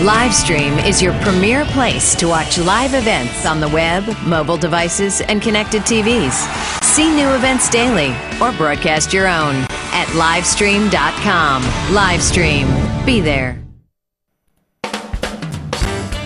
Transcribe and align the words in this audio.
Livestream 0.00 0.86
is 0.86 1.00
your 1.00 1.14
premier 1.22 1.64
place 1.64 2.14
to 2.16 2.28
watch 2.28 2.58
live 2.58 2.92
events 2.92 3.46
on 3.46 3.60
the 3.60 3.68
web, 3.70 4.04
mobile 4.26 4.58
devices, 4.58 5.22
and 5.22 5.40
connected 5.40 5.80
TVs. 5.84 6.34
See 6.84 7.08
new 7.08 7.34
events 7.34 7.70
daily 7.70 8.14
or 8.38 8.52
broadcast 8.58 9.14
your 9.14 9.26
own 9.26 9.54
at 9.94 10.06
livestream.com. 10.08 11.62
Livestream. 11.94 13.06
Be 13.06 13.22
there. 13.22 13.58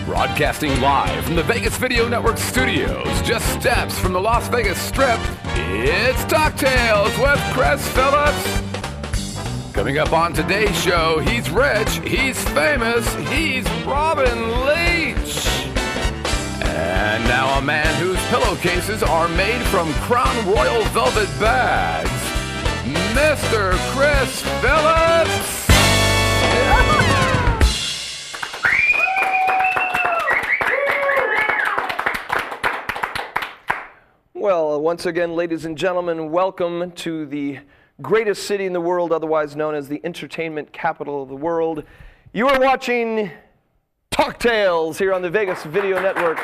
Broadcasting 0.05 0.80
live 0.80 1.24
from 1.24 1.37
the 1.37 1.45
Vegas 1.45 1.77
Video 1.77 2.09
Network 2.09 2.38
studios, 2.38 3.23
just 3.23 3.48
steps 3.60 3.96
from 3.96 4.12
the 4.12 4.20
Las 4.20 4.48
Vegas 4.48 4.80
Strip, 4.80 5.20
it's 5.55 6.24
Talk 6.24 6.56
Tales 6.56 7.16
with 7.18 7.38
Chris 7.52 7.87
Phillips. 7.91 8.59
Coming 9.80 9.97
up 9.97 10.12
on 10.12 10.34
today's 10.34 10.79
show, 10.83 11.20
he's 11.20 11.48
rich, 11.48 12.01
he's 12.05 12.39
famous, 12.51 13.15
he's 13.30 13.65
Robin 13.87 14.66
Leach. 14.66 15.47
And 16.66 17.25
now 17.25 17.59
a 17.59 17.62
man 17.62 17.87
whose 17.95 18.23
pillowcases 18.27 19.03
are 19.03 19.27
made 19.29 19.62
from 19.69 19.91
Crown 19.95 20.37
Royal 20.47 20.83
velvet 20.89 21.30
bags, 21.41 22.11
Mr. 23.16 23.73
Chris 23.95 24.43
Phillips. 24.61 25.66
Well, 34.34 34.78
once 34.78 35.06
again, 35.06 35.34
ladies 35.34 35.65
and 35.65 35.78
gentlemen, 35.78 36.31
welcome 36.31 36.92
to 36.97 37.25
the 37.25 37.61
greatest 38.00 38.45
city 38.45 38.66
in 38.66 38.72
the 38.72 38.80
world, 38.80 39.12
otherwise 39.12 39.55
known 39.56 39.75
as 39.75 39.88
the 39.88 40.00
entertainment 40.05 40.72
capital 40.72 41.22
of 41.22 41.28
the 41.28 41.36
world. 41.36 41.84
You 42.33 42.48
are 42.48 42.61
watching 42.61 43.30
Talk 44.11 44.38
Tales 44.38 44.98
here 44.98 45.12
on 45.12 45.22
the 45.22 45.30
Vegas 45.30 45.64
Video 45.64 46.00
Network. 46.00 46.38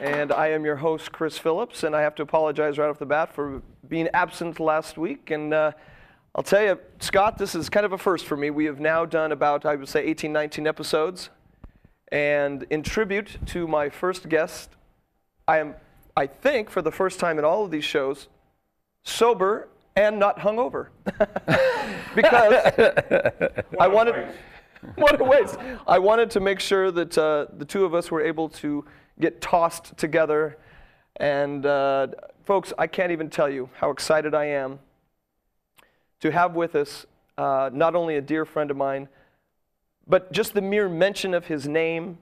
And 0.00 0.30
I 0.30 0.48
am 0.48 0.64
your 0.64 0.76
host, 0.76 1.10
Chris 1.10 1.38
Phillips, 1.38 1.82
and 1.82 1.96
I 1.96 2.02
have 2.02 2.14
to 2.16 2.22
apologize 2.22 2.78
right 2.78 2.88
off 2.88 2.98
the 2.98 3.06
bat 3.06 3.34
for 3.34 3.62
being 3.88 4.08
absent 4.12 4.60
last 4.60 4.98
week. 4.98 5.30
And 5.30 5.54
uh, 5.54 5.72
I'll 6.34 6.44
tell 6.44 6.62
you, 6.62 6.78
Scott, 7.00 7.38
this 7.38 7.54
is 7.54 7.68
kind 7.68 7.86
of 7.86 7.92
a 7.92 7.98
first 7.98 8.26
for 8.26 8.36
me. 8.36 8.50
We 8.50 8.66
have 8.66 8.78
now 8.78 9.06
done 9.06 9.32
about, 9.32 9.64
I 9.64 9.74
would 9.74 9.88
say, 9.88 10.04
18, 10.04 10.32
19 10.32 10.66
episodes. 10.66 11.30
And 12.12 12.66
in 12.70 12.82
tribute 12.82 13.38
to 13.46 13.66
my 13.66 13.88
first 13.88 14.28
guest, 14.28 14.70
I 15.48 15.58
am, 15.58 15.74
I 16.16 16.26
think, 16.26 16.70
for 16.70 16.82
the 16.82 16.92
first 16.92 17.18
time 17.18 17.38
in 17.38 17.44
all 17.44 17.64
of 17.64 17.70
these 17.70 17.84
shows, 17.84 18.28
sober 19.06 19.68
and 19.94 20.18
not 20.18 20.38
hungover. 20.38 20.88
because 22.14 22.52
I 23.80 23.88
wanted, 23.88 24.26
what 24.96 25.20
a 25.20 25.24
waste. 25.24 25.56
I 25.86 25.98
wanted 25.98 26.30
to 26.32 26.40
make 26.40 26.60
sure 26.60 26.90
that 26.90 27.16
uh, 27.16 27.46
the 27.56 27.64
two 27.64 27.84
of 27.84 27.94
us 27.94 28.10
were 28.10 28.22
able 28.22 28.48
to 28.50 28.84
get 29.18 29.40
tossed 29.40 29.96
together. 29.96 30.58
And 31.16 31.64
uh, 31.64 32.08
folks, 32.44 32.72
I 32.78 32.86
can't 32.86 33.12
even 33.12 33.30
tell 33.30 33.48
you 33.48 33.70
how 33.76 33.90
excited 33.90 34.34
I 34.34 34.46
am 34.46 34.80
to 36.20 36.30
have 36.30 36.54
with 36.54 36.74
us 36.74 37.06
uh, 37.38 37.70
not 37.72 37.94
only 37.94 38.16
a 38.16 38.20
dear 38.20 38.44
friend 38.44 38.70
of 38.70 38.76
mine, 38.76 39.08
but 40.06 40.32
just 40.32 40.54
the 40.54 40.60
mere 40.60 40.88
mention 40.88 41.34
of 41.34 41.46
his 41.46 41.66
name, 41.66 42.18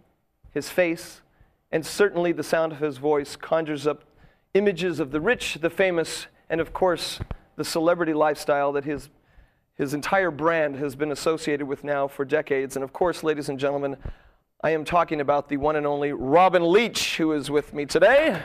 his 0.53 0.69
face, 0.69 1.23
and 1.71 1.85
certainly 1.85 2.33
the 2.33 2.43
sound 2.43 2.73
of 2.73 2.79
his 2.79 2.99
voice 2.99 3.37
conjures 3.37 3.87
up 3.87 4.05
images 4.55 5.01
of 5.01 5.11
the 5.11 5.21
rich, 5.21 5.59
the 5.61 5.71
famous, 5.71 6.27
and 6.51 6.61
of 6.61 6.73
course, 6.73 7.21
the 7.57 7.65
celebrity 7.65 8.13
lifestyle 8.13 8.73
that 8.73 8.85
his, 8.85 9.09
his 9.77 9.95
entire 9.95 10.31
brand 10.31 10.77
has 10.77 10.97
been 10.97 11.13
associated 11.13 11.67
with 11.67 11.85
now 11.85 12.09
for 12.09 12.25
decades. 12.25 12.77
And 12.77 12.83
of 12.83 12.93
course, 12.93 13.23
ladies 13.23 13.49
and 13.49 13.59
gentlemen, 13.59 13.97
I 14.63 14.71
am 14.71 14.85
talking 14.85 15.21
about 15.21 15.49
the 15.49 15.57
one 15.57 15.77
and 15.77 15.87
only 15.87 16.13
Robin 16.13 16.71
Leach, 16.73 17.17
who 17.17 17.33
is 17.33 17.51
with 17.51 17.73
me 17.73 17.87
today. 17.87 18.43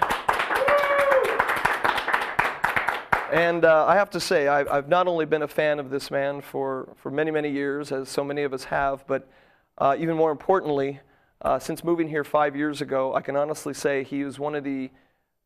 And 3.32 3.64
uh, 3.64 3.86
I 3.86 3.96
have 3.96 4.10
to 4.12 4.20
say, 4.20 4.48
I've, 4.48 4.68
I've, 4.70 4.88
not 4.88 5.08
only 5.08 5.26
been 5.26 5.44
a 5.44 5.48
fan 5.48 5.80
of 5.80 5.92
this 5.92 6.10
man 6.10 6.42
for, 6.42 6.90
for 6.98 7.12
many, 7.12 7.30
many 7.30 7.50
years, 7.50 7.92
as 7.92 8.10
so 8.10 8.24
many 8.24 8.42
of 8.42 8.54
us 8.54 8.64
have, 8.66 9.06
but 9.06 9.30
uh, 9.78 9.96
even 10.00 10.18
more 10.18 10.32
importantly, 10.32 11.00
uh, 11.44 11.60
since 11.60 11.84
moving 11.84 12.08
here 12.08 12.24
five 12.24 12.56
years 12.56 12.82
ago, 12.82 13.14
I 13.14 13.22
can 13.22 13.36
honestly 13.36 13.74
say 13.74 14.04
he 14.04 14.22
is 14.22 14.40
one 14.40 14.56
of 14.56 14.64
the 14.64 14.90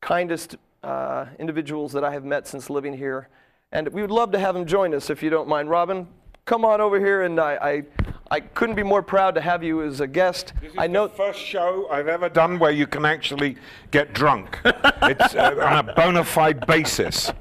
kindest 0.02 0.56
uh, 0.84 1.26
individuals 1.40 1.94
that 1.94 2.04
I 2.04 2.12
have 2.12 2.26
met 2.26 2.48
since 2.48 2.70
living 2.70 2.94
here. 2.98 3.30
And 3.72 3.88
we 3.90 4.02
would 4.02 4.12
love 4.12 4.32
to 4.32 4.40
have 4.40 4.54
them 4.54 4.66
join 4.66 4.94
us 4.94 5.10
if 5.10 5.24
you 5.24 5.30
don't 5.30 5.48
mind. 5.48 5.70
Robin, 5.70 6.08
come 6.46 6.66
on 6.66 6.82
over 6.82 7.00
here, 7.00 7.24
and 7.24 7.40
I, 7.40 7.56
I, 7.56 7.84
I 8.30 8.40
couldn't 8.42 8.76
be 8.76 8.84
more 8.84 9.02
proud 9.02 9.36
to 9.36 9.42
have 9.42 9.64
you 9.64 9.82
as 9.82 10.00
a 10.00 10.08
guest. 10.08 10.54
This 10.62 10.72
is 10.72 10.78
I 10.78 10.88
know 10.88 11.08
the 11.08 11.16
first 11.16 11.40
show 11.40 11.88
I've 11.90 12.08
ever 12.08 12.30
done 12.30 12.60
where 12.60 12.72
you 12.72 12.86
can 12.86 13.06
actually 13.06 13.58
get 13.92 14.14
drunk. 14.14 14.60
it's 14.66 15.36
uh, 15.36 15.56
on 15.62 15.90
a 15.90 15.94
bona 15.94 16.24
fide 16.24 16.68
basis. 16.68 17.32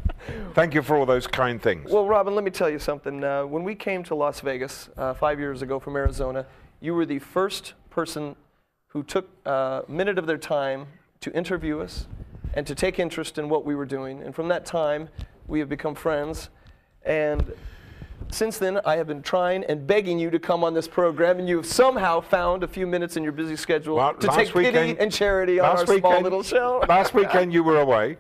Thank 0.55 0.75
you 0.75 0.83
for 0.83 0.97
all 0.97 1.07
those 1.07 1.27
kind 1.27 1.61
things. 1.61 1.91
Well, 1.91 2.07
Robin, 2.07 2.35
let 2.35 2.45
me 2.45 2.51
tell 2.51 2.71
you 2.71 2.79
something. 2.79 3.25
Uh, 3.25 3.45
when 3.45 3.65
we 3.65 3.75
came 3.75 4.03
to 4.05 4.15
Las 4.15 4.41
Vegas 4.41 4.89
uh, 4.97 5.15
five 5.15 5.41
years 5.41 5.63
ago 5.63 5.81
from 5.81 5.97
Arizona, 5.97 6.47
you 6.81 6.95
were 6.95 7.07
the 7.07 7.19
first 7.19 7.75
person 7.91 8.37
who 8.89 9.03
took 9.03 9.29
a 9.47 9.83
minute 9.89 10.19
of 10.19 10.27
their 10.27 10.39
time 10.39 10.87
to 11.21 11.33
interview 11.33 11.81
us 11.81 12.07
and 12.55 12.67
to 12.67 12.75
take 12.75 12.99
interest 12.99 13.39
in 13.39 13.49
what 13.49 13.65
we 13.65 13.75
were 13.75 13.87
doing. 13.87 14.23
And 14.23 14.35
from 14.35 14.49
that 14.49 14.67
time, 14.67 15.09
we 15.47 15.59
have 15.61 15.69
become 15.69 15.95
friends. 15.95 16.51
And 17.05 17.53
since 18.31 18.59
then, 18.59 18.81
I 18.85 18.97
have 18.97 19.07
been 19.07 19.23
trying 19.23 19.65
and 19.65 19.87
begging 19.87 20.19
you 20.19 20.31
to 20.31 20.39
come 20.39 20.63
on 20.65 20.75
this 20.75 20.89
program, 20.89 21.39
and 21.39 21.49
you 21.49 21.57
have 21.57 21.67
somehow 21.67 22.21
found 22.21 22.63
a 22.63 22.69
few 22.69 22.87
minutes 22.87 23.17
in 23.17 23.23
your 23.23 23.33
busy 23.33 23.57
schedule 23.57 23.97
Well, 23.97 24.15
to 24.15 24.29
take 24.29 24.53
pity 24.53 24.67
weekend- 24.69 24.99
and 24.99 25.13
charity 25.13 25.59
on 25.61 25.67
our 25.67 25.75
last 25.77 25.87
small 25.87 25.95
weekend- 25.97 26.23
little 26.25 26.43
show. 26.43 26.85
last 26.89 27.15
weekend 27.21 27.53
you 27.53 27.63
were 27.63 27.81
away. 27.81 28.17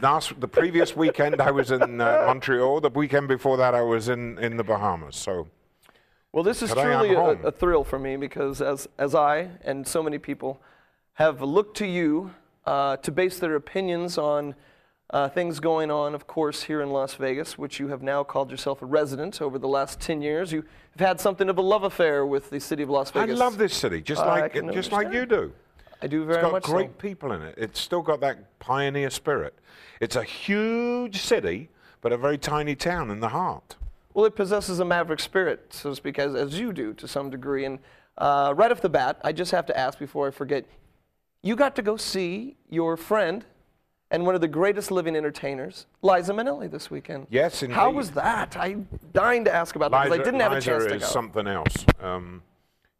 Last, 0.00 0.40
the 0.40 0.48
previous 0.48 0.96
weekend 0.96 1.40
I 1.40 1.50
was 1.52 1.70
in 1.70 2.00
uh, 2.00 2.24
Montreal. 2.26 2.80
The 2.80 2.90
weekend 2.90 3.28
before 3.28 3.56
that 3.58 3.74
I 3.74 3.82
was 3.82 4.08
in, 4.08 4.36
in 4.38 4.56
the 4.56 4.64
Bahamas. 4.64 5.14
So 5.14 5.46
Well, 6.32 6.42
this 6.42 6.60
is 6.62 6.72
truly 6.72 7.14
a, 7.14 7.22
a 7.46 7.52
thrill 7.52 7.84
for 7.84 7.98
me 8.00 8.16
because 8.16 8.60
as, 8.60 8.88
as 8.98 9.14
I 9.14 9.50
and 9.62 9.86
so 9.86 10.02
many 10.02 10.18
people 10.18 10.60
have 11.14 11.40
looked 11.40 11.76
to 11.76 11.86
you 11.86 12.32
uh, 12.64 12.96
to 12.98 13.10
base 13.10 13.38
their 13.38 13.56
opinions 13.56 14.18
on 14.18 14.54
uh, 15.10 15.28
things 15.28 15.60
going 15.60 15.90
on, 15.90 16.14
of 16.14 16.26
course, 16.26 16.62
here 16.62 16.80
in 16.80 16.90
Las 16.90 17.14
Vegas, 17.14 17.58
which 17.58 17.78
you 17.78 17.88
have 17.88 18.02
now 18.02 18.24
called 18.24 18.50
yourself 18.50 18.80
a 18.80 18.86
resident 18.86 19.42
over 19.42 19.58
the 19.58 19.68
last 19.68 20.00
10 20.00 20.22
years. 20.22 20.52
You 20.52 20.64
have 20.96 21.06
had 21.06 21.20
something 21.20 21.48
of 21.48 21.58
a 21.58 21.62
love 21.62 21.84
affair 21.84 22.24
with 22.24 22.48
the 22.50 22.58
city 22.58 22.82
of 22.82 22.88
Las 22.88 23.10
Vegas. 23.10 23.38
I 23.38 23.44
love 23.44 23.58
this 23.58 23.74
city, 23.74 24.00
just 24.00 24.22
I 24.22 24.40
like 24.40 24.72
just 24.72 24.90
like 24.90 25.12
you 25.12 25.26
do. 25.26 25.52
I 26.00 26.06
do 26.06 26.24
very 26.24 26.42
much 26.42 26.42
It's 26.42 26.42
got 26.42 26.52
much 26.52 26.64
great 26.64 26.88
so. 26.88 27.08
people 27.08 27.32
in 27.32 27.42
it. 27.42 27.54
It's 27.56 27.78
still 27.78 28.02
got 28.02 28.20
that 28.20 28.58
pioneer 28.58 29.10
spirit. 29.10 29.54
It's 30.00 30.16
a 30.16 30.24
huge 30.24 31.20
city, 31.20 31.68
but 32.00 32.12
a 32.12 32.16
very 32.16 32.38
tiny 32.38 32.74
town 32.74 33.10
in 33.10 33.20
the 33.20 33.28
heart. 33.28 33.76
Well, 34.14 34.24
it 34.24 34.34
possesses 34.34 34.80
a 34.80 34.84
maverick 34.84 35.20
spirit, 35.20 35.72
so 35.72 35.90
to 35.90 35.96
speak, 35.96 36.18
as, 36.18 36.34
as 36.34 36.58
you 36.58 36.72
do 36.72 36.92
to 36.94 37.06
some 37.06 37.30
degree. 37.30 37.64
And 37.64 37.78
uh, 38.18 38.52
right 38.56 38.70
off 38.70 38.80
the 38.80 38.88
bat, 38.88 39.20
I 39.22 39.32
just 39.32 39.52
have 39.52 39.64
to 39.66 39.78
ask 39.78 39.98
before 39.98 40.26
I 40.26 40.30
forget 40.30 40.64
you 41.42 41.56
got 41.56 41.76
to 41.76 41.82
go 41.82 41.96
see 41.96 42.56
your 42.68 42.96
friend 42.96 43.44
and 44.10 44.26
one 44.26 44.34
of 44.34 44.40
the 44.40 44.48
greatest 44.48 44.90
living 44.90 45.16
entertainers, 45.16 45.86
Liza 46.02 46.32
Minnelli, 46.32 46.70
this 46.70 46.90
weekend. 46.90 47.26
Yes, 47.30 47.62
indeed. 47.62 47.74
How 47.74 47.90
was 47.90 48.10
that? 48.12 48.56
I'm 48.58 48.86
dying 49.12 49.44
to 49.46 49.54
ask 49.54 49.74
about 49.74 49.90
that 49.90 50.04
because 50.04 50.20
I 50.20 50.22
didn't 50.22 50.40
have 50.40 50.52
a 50.52 50.56
Liza 50.56 50.70
chance 50.70 50.84
to 50.84 50.88
go. 50.90 50.94
Liza 50.94 51.06
is 51.06 51.10
something 51.10 51.46
else. 51.46 51.86
Um, 51.98 52.42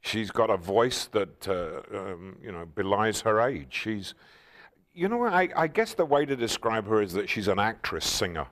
she's 0.01 0.31
got 0.31 0.49
a 0.49 0.57
voice 0.57 1.07
that 1.13 1.49
uh, 1.49 1.97
um, 1.97 2.37
you 2.43 2.51
know 2.51 2.67
belies 2.75 3.21
her 3.21 3.43
age. 3.43 3.69
She's, 3.71 4.15
you 4.95 5.09
know, 5.09 5.25
I, 5.27 5.51
I 5.55 5.67
guess 5.67 5.93
the 5.93 6.07
way 6.07 6.25
to 6.25 6.35
describe 6.35 6.87
her 6.87 7.03
is 7.03 7.13
that 7.13 7.29
she's 7.29 7.49
an 7.49 7.59
actress 7.59 8.07
singer. 8.07 8.47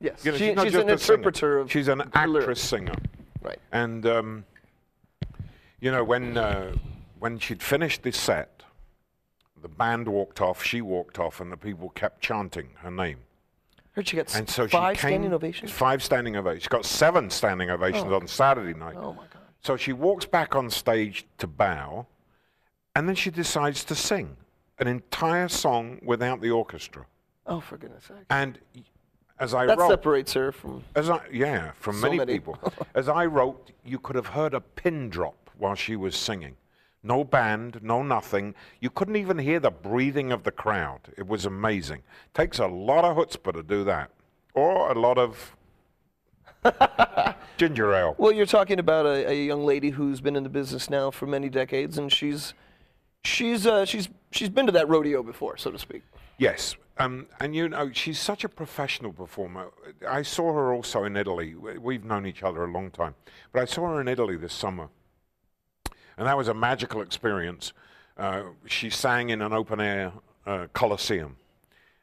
yes, 0.00 0.24
You 0.24 0.32
know, 0.32 0.38
she, 0.38 0.54
not 0.54 0.64
she's 0.64 0.72
just 0.74 0.84
an 0.84 0.90
interpreter 0.90 1.58
of 1.58 1.70
She's 1.70 1.88
an 1.88 2.02
actress 2.14 2.60
singer. 2.62 2.94
Right. 3.42 3.58
And 3.72 4.06
um, 4.06 4.44
you 5.80 5.90
know, 5.90 6.04
when 6.04 6.36
uh, 6.36 6.74
when 7.18 7.40
she'd 7.40 7.62
finished 7.62 8.04
this 8.04 8.16
set, 8.16 8.57
the 9.62 9.68
band 9.68 10.08
walked 10.08 10.40
off, 10.40 10.62
she 10.62 10.80
walked 10.80 11.18
off, 11.18 11.40
and 11.40 11.50
the 11.50 11.56
people 11.56 11.90
kept 11.90 12.20
chanting 12.20 12.70
her 12.78 12.90
name. 12.90 13.18
Heard 13.92 14.08
she 14.08 14.16
got 14.16 14.34
And 14.34 14.48
so 14.48 14.68
five 14.68 14.96
she 14.96 15.02
came, 15.02 15.10
standing 15.10 15.32
ovations. 15.32 15.70
Five 15.70 16.02
standing 16.02 16.36
ovations. 16.36 16.62
She 16.64 16.68
got 16.68 16.84
seven 16.84 17.30
standing 17.30 17.70
ovations 17.70 18.06
oh. 18.06 18.16
on 18.16 18.26
Saturday 18.26 18.78
night. 18.78 18.96
Oh 18.96 19.12
my 19.12 19.24
God. 19.32 19.42
So 19.60 19.76
she 19.76 19.92
walks 19.92 20.24
back 20.24 20.54
on 20.54 20.70
stage 20.70 21.26
to 21.38 21.46
bow, 21.46 22.06
and 22.94 23.08
then 23.08 23.16
she 23.16 23.30
decides 23.30 23.84
to 23.84 23.94
sing 23.94 24.36
an 24.78 24.86
entire 24.86 25.48
song 25.48 25.98
without 26.04 26.40
the 26.40 26.50
orchestra. 26.50 27.06
Oh, 27.46 27.60
for 27.60 27.76
goodness 27.76 28.04
sake. 28.04 28.16
And 28.30 28.58
as 29.40 29.54
I 29.54 29.66
That 29.66 29.78
wrote, 29.78 29.88
That 29.88 29.94
separates 29.94 30.32
her 30.34 30.52
from. 30.52 30.84
as 30.94 31.10
I, 31.10 31.20
yeah, 31.32 31.72
from 31.72 31.96
So 31.96 32.02
many, 32.02 32.18
many. 32.18 32.32
people. 32.34 32.58
As 32.94 33.08
I 33.08 33.26
wrote, 33.26 33.70
you 33.84 33.98
could 33.98 34.16
have 34.16 34.26
heard 34.26 34.54
a 34.54 34.60
pin 34.60 35.08
drop 35.08 35.50
while 35.56 35.74
she 35.74 35.96
was 35.96 36.16
singing. 36.16 36.56
No 37.02 37.22
band, 37.24 37.78
no 37.82 38.02
nothing. 38.02 38.54
You 38.80 38.90
couldn't 38.90 39.16
even 39.16 39.38
hear 39.38 39.60
the 39.60 39.70
breathing 39.70 40.32
of 40.32 40.42
the 40.42 40.50
crowd. 40.50 41.00
It 41.16 41.26
was 41.28 41.46
amazing. 41.46 42.02
Takes 42.34 42.58
a 42.58 42.66
lot 42.66 43.04
of 43.04 43.16
chutzpah 43.16 43.52
to 43.54 43.62
do 43.62 43.84
that, 43.84 44.10
or 44.54 44.90
a 44.90 44.98
lot 44.98 45.16
of 45.16 45.54
Ginger 47.56 47.94
ale. 47.94 48.14
Well, 48.18 48.32
you're 48.32 48.46
talking 48.46 48.78
about 48.78 49.06
a, 49.06 49.30
a 49.30 49.46
young 49.46 49.64
lady 49.64 49.90
who's 49.90 50.20
been 50.20 50.36
in 50.36 50.42
the 50.42 50.48
business 50.48 50.90
now 50.90 51.10
for 51.10 51.26
many 51.26 51.48
decades, 51.48 51.98
and 51.98 52.12
she's 52.12 52.54
she's 53.24 53.66
uh, 53.66 53.84
she's 53.84 54.08
she's 54.32 54.48
been 54.48 54.66
to 54.66 54.72
that 54.72 54.88
rodeo 54.88 55.22
before, 55.22 55.56
so 55.56 55.70
to 55.70 55.78
speak. 55.78 56.02
Yes, 56.38 56.76
um, 56.98 57.26
and 57.40 57.54
you 57.54 57.68
know 57.68 57.90
she's 57.92 58.18
such 58.18 58.44
a 58.44 58.48
professional 58.48 59.12
performer. 59.12 59.70
I 60.08 60.22
saw 60.22 60.52
her 60.52 60.72
also 60.72 61.04
in 61.04 61.16
Italy. 61.16 61.54
We- 61.54 61.78
We've 61.78 62.04
known 62.04 62.26
each 62.26 62.42
other 62.42 62.64
a 62.64 62.70
long 62.70 62.90
time, 62.90 63.14
but 63.52 63.62
I 63.62 63.64
saw 63.64 63.86
her 63.88 64.00
in 64.00 64.08
Italy 64.08 64.36
this 64.36 64.52
summer, 64.52 64.88
and 66.18 66.26
that 66.26 66.36
was 66.36 66.48
a 66.48 66.54
magical 66.54 67.00
experience. 67.00 67.72
Uh, 68.16 68.42
she 68.66 68.90
sang 68.90 69.30
in 69.30 69.40
an 69.40 69.52
open 69.52 69.80
air 69.80 70.12
uh, 70.44 70.66
coliseum, 70.72 71.36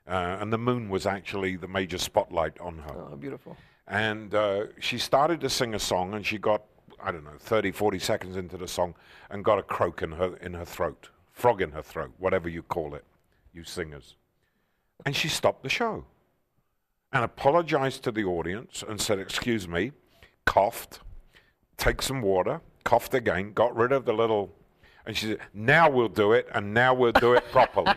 uh, 0.07 0.37
and 0.39 0.51
the 0.51 0.57
moon 0.57 0.89
was 0.89 1.05
actually 1.05 1.57
the 1.57 1.67
major 1.67 1.97
spotlight 1.97 2.57
on 2.59 2.79
her. 2.79 3.07
Oh, 3.11 3.15
beautiful. 3.17 3.57
And 3.87 4.33
uh, 4.33 4.67
she 4.79 4.97
started 4.97 5.41
to 5.41 5.49
sing 5.49 5.75
a 5.75 5.79
song, 5.79 6.13
and 6.13 6.25
she 6.25 6.37
got, 6.37 6.63
I 7.03 7.11
don't 7.11 7.25
know, 7.25 7.37
30, 7.37 7.71
40 7.71 7.99
seconds 7.99 8.37
into 8.37 8.57
the 8.57 8.67
song, 8.67 8.95
and 9.29 9.43
got 9.43 9.59
a 9.59 9.63
croak 9.63 10.01
in 10.01 10.13
her, 10.13 10.37
in 10.37 10.53
her 10.53 10.65
throat, 10.65 11.09
frog 11.33 11.61
in 11.61 11.71
her 11.71 11.83
throat, 11.83 12.13
whatever 12.17 12.47
you 12.47 12.63
call 12.63 12.95
it, 12.95 13.03
you 13.53 13.63
singers. 13.63 14.15
And 15.05 15.15
she 15.15 15.27
stopped 15.27 15.61
the 15.61 15.69
show 15.69 16.05
and 17.11 17.23
apologized 17.23 18.03
to 18.05 18.11
the 18.11 18.23
audience 18.23 18.83
and 18.87 18.99
said, 19.01 19.19
Excuse 19.19 19.67
me, 19.67 19.91
coughed, 20.45 21.01
take 21.77 22.01
some 22.01 22.21
water, 22.21 22.61
coughed 22.85 23.13
again, 23.13 23.51
got 23.51 23.75
rid 23.75 23.91
of 23.91 24.05
the 24.05 24.13
little. 24.13 24.55
And 25.05 25.17
she 25.17 25.27
said, 25.27 25.39
Now 25.53 25.89
we'll 25.89 26.07
do 26.07 26.31
it, 26.31 26.47
and 26.53 26.73
now 26.73 26.93
we'll 26.93 27.11
do 27.11 27.33
it 27.33 27.43
properly. 27.51 27.93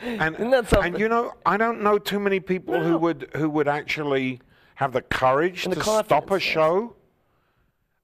and, 0.00 0.36
and 0.36 0.98
you 0.98 1.08
know, 1.08 1.34
I 1.44 1.58
don't 1.58 1.82
know 1.82 1.98
too 1.98 2.18
many 2.18 2.40
people 2.40 2.82
who 2.82 2.96
would 2.96 3.30
who 3.36 3.50
would 3.50 3.68
actually 3.68 4.40
have 4.76 4.92
the 4.92 5.02
courage 5.02 5.66
And 5.66 5.74
the 5.74 5.80
to 5.80 6.04
stop 6.04 6.30
a 6.30 6.40
show. 6.40 6.94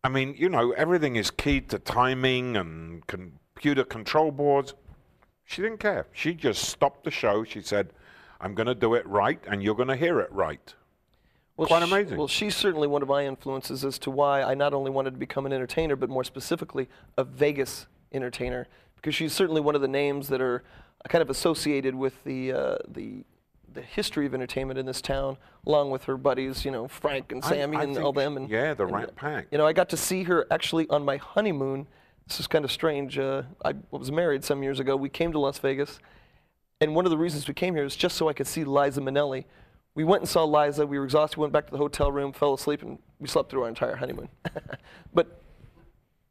I 0.02 0.10
mean, 0.10 0.34
you 0.36 0.50
know, 0.50 0.72
everything 0.72 1.16
is 1.16 1.30
keyed 1.30 1.70
to 1.70 1.78
timing 1.78 2.56
and 2.56 3.06
computer 3.06 3.84
control 3.84 4.30
boards. 4.30 4.74
She 5.46 5.62
didn't 5.62 5.78
care. 5.78 6.06
She 6.12 6.34
just 6.34 6.64
stopped 6.64 7.04
the 7.04 7.10
show. 7.10 7.42
She 7.44 7.62
said, 7.62 7.92
"I'm 8.40 8.54
going 8.54 8.66
to 8.66 8.74
do 8.74 8.94
it 8.94 9.06
right, 9.06 9.42
and 9.46 9.62
you're 9.62 9.74
going 9.74 9.88
to 9.88 9.96
hear 9.96 10.20
it 10.20 10.30
right." 10.30 10.74
Well, 11.56 11.68
Quite 11.68 11.84
amazing. 11.84 12.18
Well, 12.18 12.26
she's 12.26 12.56
certainly 12.56 12.88
one 12.88 13.02
of 13.02 13.08
my 13.08 13.24
influences 13.26 13.84
as 13.84 13.98
to 14.00 14.10
why 14.10 14.42
I 14.42 14.54
not 14.54 14.74
only 14.74 14.90
wanted 14.90 15.12
to 15.12 15.18
become 15.18 15.46
an 15.46 15.52
entertainer, 15.52 15.94
but 15.94 16.10
more 16.10 16.24
specifically, 16.24 16.88
a 17.16 17.22
Vegas 17.22 17.86
entertainer, 18.12 18.66
because 18.96 19.14
she's 19.14 19.32
certainly 19.32 19.60
one 19.60 19.76
of 19.76 19.80
the 19.80 19.88
names 19.88 20.28
that 20.28 20.40
are 20.40 20.64
kind 21.08 21.22
of 21.22 21.30
associated 21.30 21.94
with 21.94 22.24
the 22.24 22.52
uh, 22.52 22.78
the 22.88 23.24
the 23.72 23.82
history 23.82 24.26
of 24.26 24.34
entertainment 24.34 24.78
in 24.78 24.86
this 24.86 25.00
town, 25.00 25.36
along 25.66 25.90
with 25.90 26.04
her 26.04 26.16
buddies, 26.16 26.64
you 26.64 26.70
know, 26.70 26.88
Frank 26.88 27.32
and 27.32 27.44
Sammy 27.44 27.76
I 27.76 27.82
and 27.82 27.98
all 27.98 28.12
them. 28.12 28.36
And, 28.36 28.48
yeah, 28.48 28.72
the 28.74 28.86
and, 28.86 28.94
Rat 28.94 29.16
Pack. 29.16 29.48
You 29.50 29.58
know, 29.58 29.66
I 29.66 29.72
got 29.72 29.88
to 29.90 29.96
see 29.96 30.22
her 30.24 30.46
actually 30.50 30.88
on 30.88 31.04
my 31.04 31.16
honeymoon. 31.16 31.86
This 32.26 32.40
is 32.40 32.46
kind 32.46 32.64
of 32.64 32.72
strange. 32.72 33.18
Uh, 33.18 33.42
I 33.64 33.74
was 33.90 34.10
married 34.10 34.44
some 34.44 34.62
years 34.62 34.80
ago. 34.80 34.96
We 34.96 35.08
came 35.08 35.32
to 35.32 35.38
Las 35.38 35.58
Vegas, 35.58 35.98
and 36.80 36.94
one 36.94 37.04
of 37.04 37.10
the 37.10 37.18
reasons 37.18 37.46
we 37.46 37.54
came 37.54 37.74
here 37.74 37.84
is 37.84 37.96
just 37.96 38.16
so 38.16 38.28
I 38.28 38.32
could 38.32 38.46
see 38.46 38.64
Liza 38.64 39.00
Minnelli. 39.00 39.44
We 39.94 40.04
went 40.04 40.22
and 40.22 40.28
saw 40.28 40.44
Liza. 40.44 40.86
We 40.86 40.98
were 40.98 41.04
exhausted. 41.04 41.38
We 41.38 41.42
went 41.42 41.52
back 41.52 41.66
to 41.66 41.72
the 41.72 41.78
hotel 41.78 42.10
room, 42.10 42.32
fell 42.32 42.54
asleep, 42.54 42.82
and 42.82 42.98
we 43.20 43.28
slept 43.28 43.50
through 43.50 43.62
our 43.62 43.68
entire 43.68 43.96
honeymoon. 43.96 44.28
but 45.14 45.40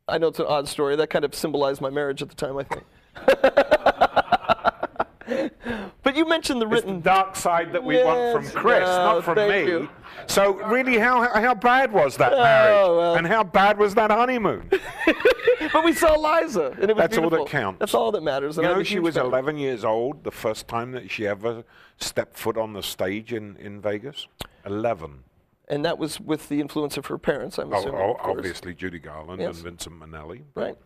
I 0.07 0.17
know 0.17 0.27
it's 0.27 0.39
an 0.39 0.47
odd 0.47 0.67
story. 0.67 0.95
That 0.97 1.09
kind 1.09 1.23
of 1.23 1.33
symbolized 1.33 1.79
my 1.79 1.89
marriage 1.89 2.21
at 2.21 2.29
the 2.29 2.35
time, 2.35 2.57
I 2.57 2.63
think. 2.63 2.83
but 6.03 6.15
you 6.17 6.27
mentioned 6.27 6.61
the 6.61 6.65
It's 6.67 6.81
the 6.81 6.87
written. 6.87 7.01
dark 7.01 7.37
side 7.37 7.71
that 7.71 7.83
we 7.83 8.03
want 8.03 8.33
from 8.33 8.61
Chris, 8.61 8.81
no, 8.81 9.15
not 9.15 9.23
from 9.23 9.37
me. 9.37 9.65
you. 9.65 9.89
So 10.27 10.55
really, 10.67 10.97
how 10.97 11.21
how 11.39 11.55
bad 11.55 11.93
was 11.93 12.17
that 12.17 12.33
oh, 12.33 12.43
marriage, 12.43 12.81
Oh, 12.83 12.97
well. 12.97 13.15
and 13.15 13.25
how 13.25 13.43
bad 13.43 13.77
was 13.77 13.95
that 13.95 14.11
honeymoon? 14.11 14.69
but 15.73 15.85
we 15.85 15.93
saw 15.93 16.15
Liza, 16.15 16.71
and 16.81 16.89
it 16.89 16.95
was 16.95 16.97
That's 16.97 17.17
all 17.17 17.29
that 17.29 17.47
counts. 17.47 17.79
That's 17.79 17.93
all 17.93 18.11
that 18.11 18.21
matters. 18.23 18.57
You 18.57 18.63
and 18.63 18.77
know, 18.77 18.83
she 18.83 18.99
was 18.99 19.15
fan. 19.15 19.25
11 19.25 19.57
years 19.57 19.85
old 19.85 20.23
the 20.25 20.31
first 20.31 20.67
time 20.67 20.91
that 20.91 21.09
she 21.09 21.25
ever 21.25 21.63
stepped 21.99 22.37
foot 22.37 22.57
on 22.57 22.73
the 22.73 22.83
stage 22.83 23.33
in, 23.33 23.55
in 23.57 23.81
Vegas. 23.81 24.27
11. 24.65 25.23
And 25.67 25.85
that 25.85 25.97
was 25.97 26.19
with 26.19 26.49
the 26.49 26.59
influence 26.61 26.97
of 26.97 27.05
her 27.07 27.17
parents, 27.17 27.57
I'm 27.57 27.73
Oh, 27.73 27.79
assuming. 27.79 28.01
oh, 28.01 28.17
obviously, 28.19 28.73
Judy 28.73 28.99
Garland 28.99 29.41
Yes. 29.41 29.55
and 29.55 29.63
Vincent 29.63 29.99
Minnelli. 29.99 30.41
Right. 30.55 30.77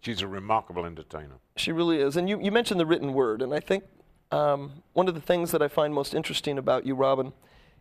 She's 0.00 0.20
a 0.22 0.28
remarkable 0.28 0.84
entertainer. 0.84 1.36
She 1.56 1.72
really 1.72 1.98
is. 2.00 2.16
And 2.16 2.28
you, 2.28 2.40
you 2.40 2.50
mentioned 2.52 2.78
the 2.80 2.86
written 2.86 3.12
word, 3.14 3.40
and 3.42 3.54
I 3.54 3.60
think 3.60 3.84
um, 4.30 4.82
one 4.92 5.08
of 5.08 5.14
the 5.14 5.20
things 5.20 5.50
that 5.52 5.62
I 5.62 5.68
find 5.68 5.94
most 5.94 6.14
interesting 6.14 6.58
about 6.58 6.84
you, 6.86 6.94
Robin, 6.94 7.32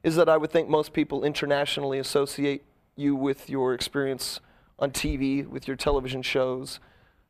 is 0.04 0.16
that 0.16 0.30
I 0.30 0.38
would 0.38 0.52
think 0.52 0.70
most 0.70 0.94
people 0.94 1.24
internationally 1.24 2.00
associate 2.00 2.64
you 2.96 3.16
with 3.16 3.50
your 3.50 3.74
experience 3.74 4.40
on 4.80 4.92
TV, 4.92 5.48
with 5.48 5.68
your 5.68 5.78
television 5.78 6.22
shows, 6.22 6.80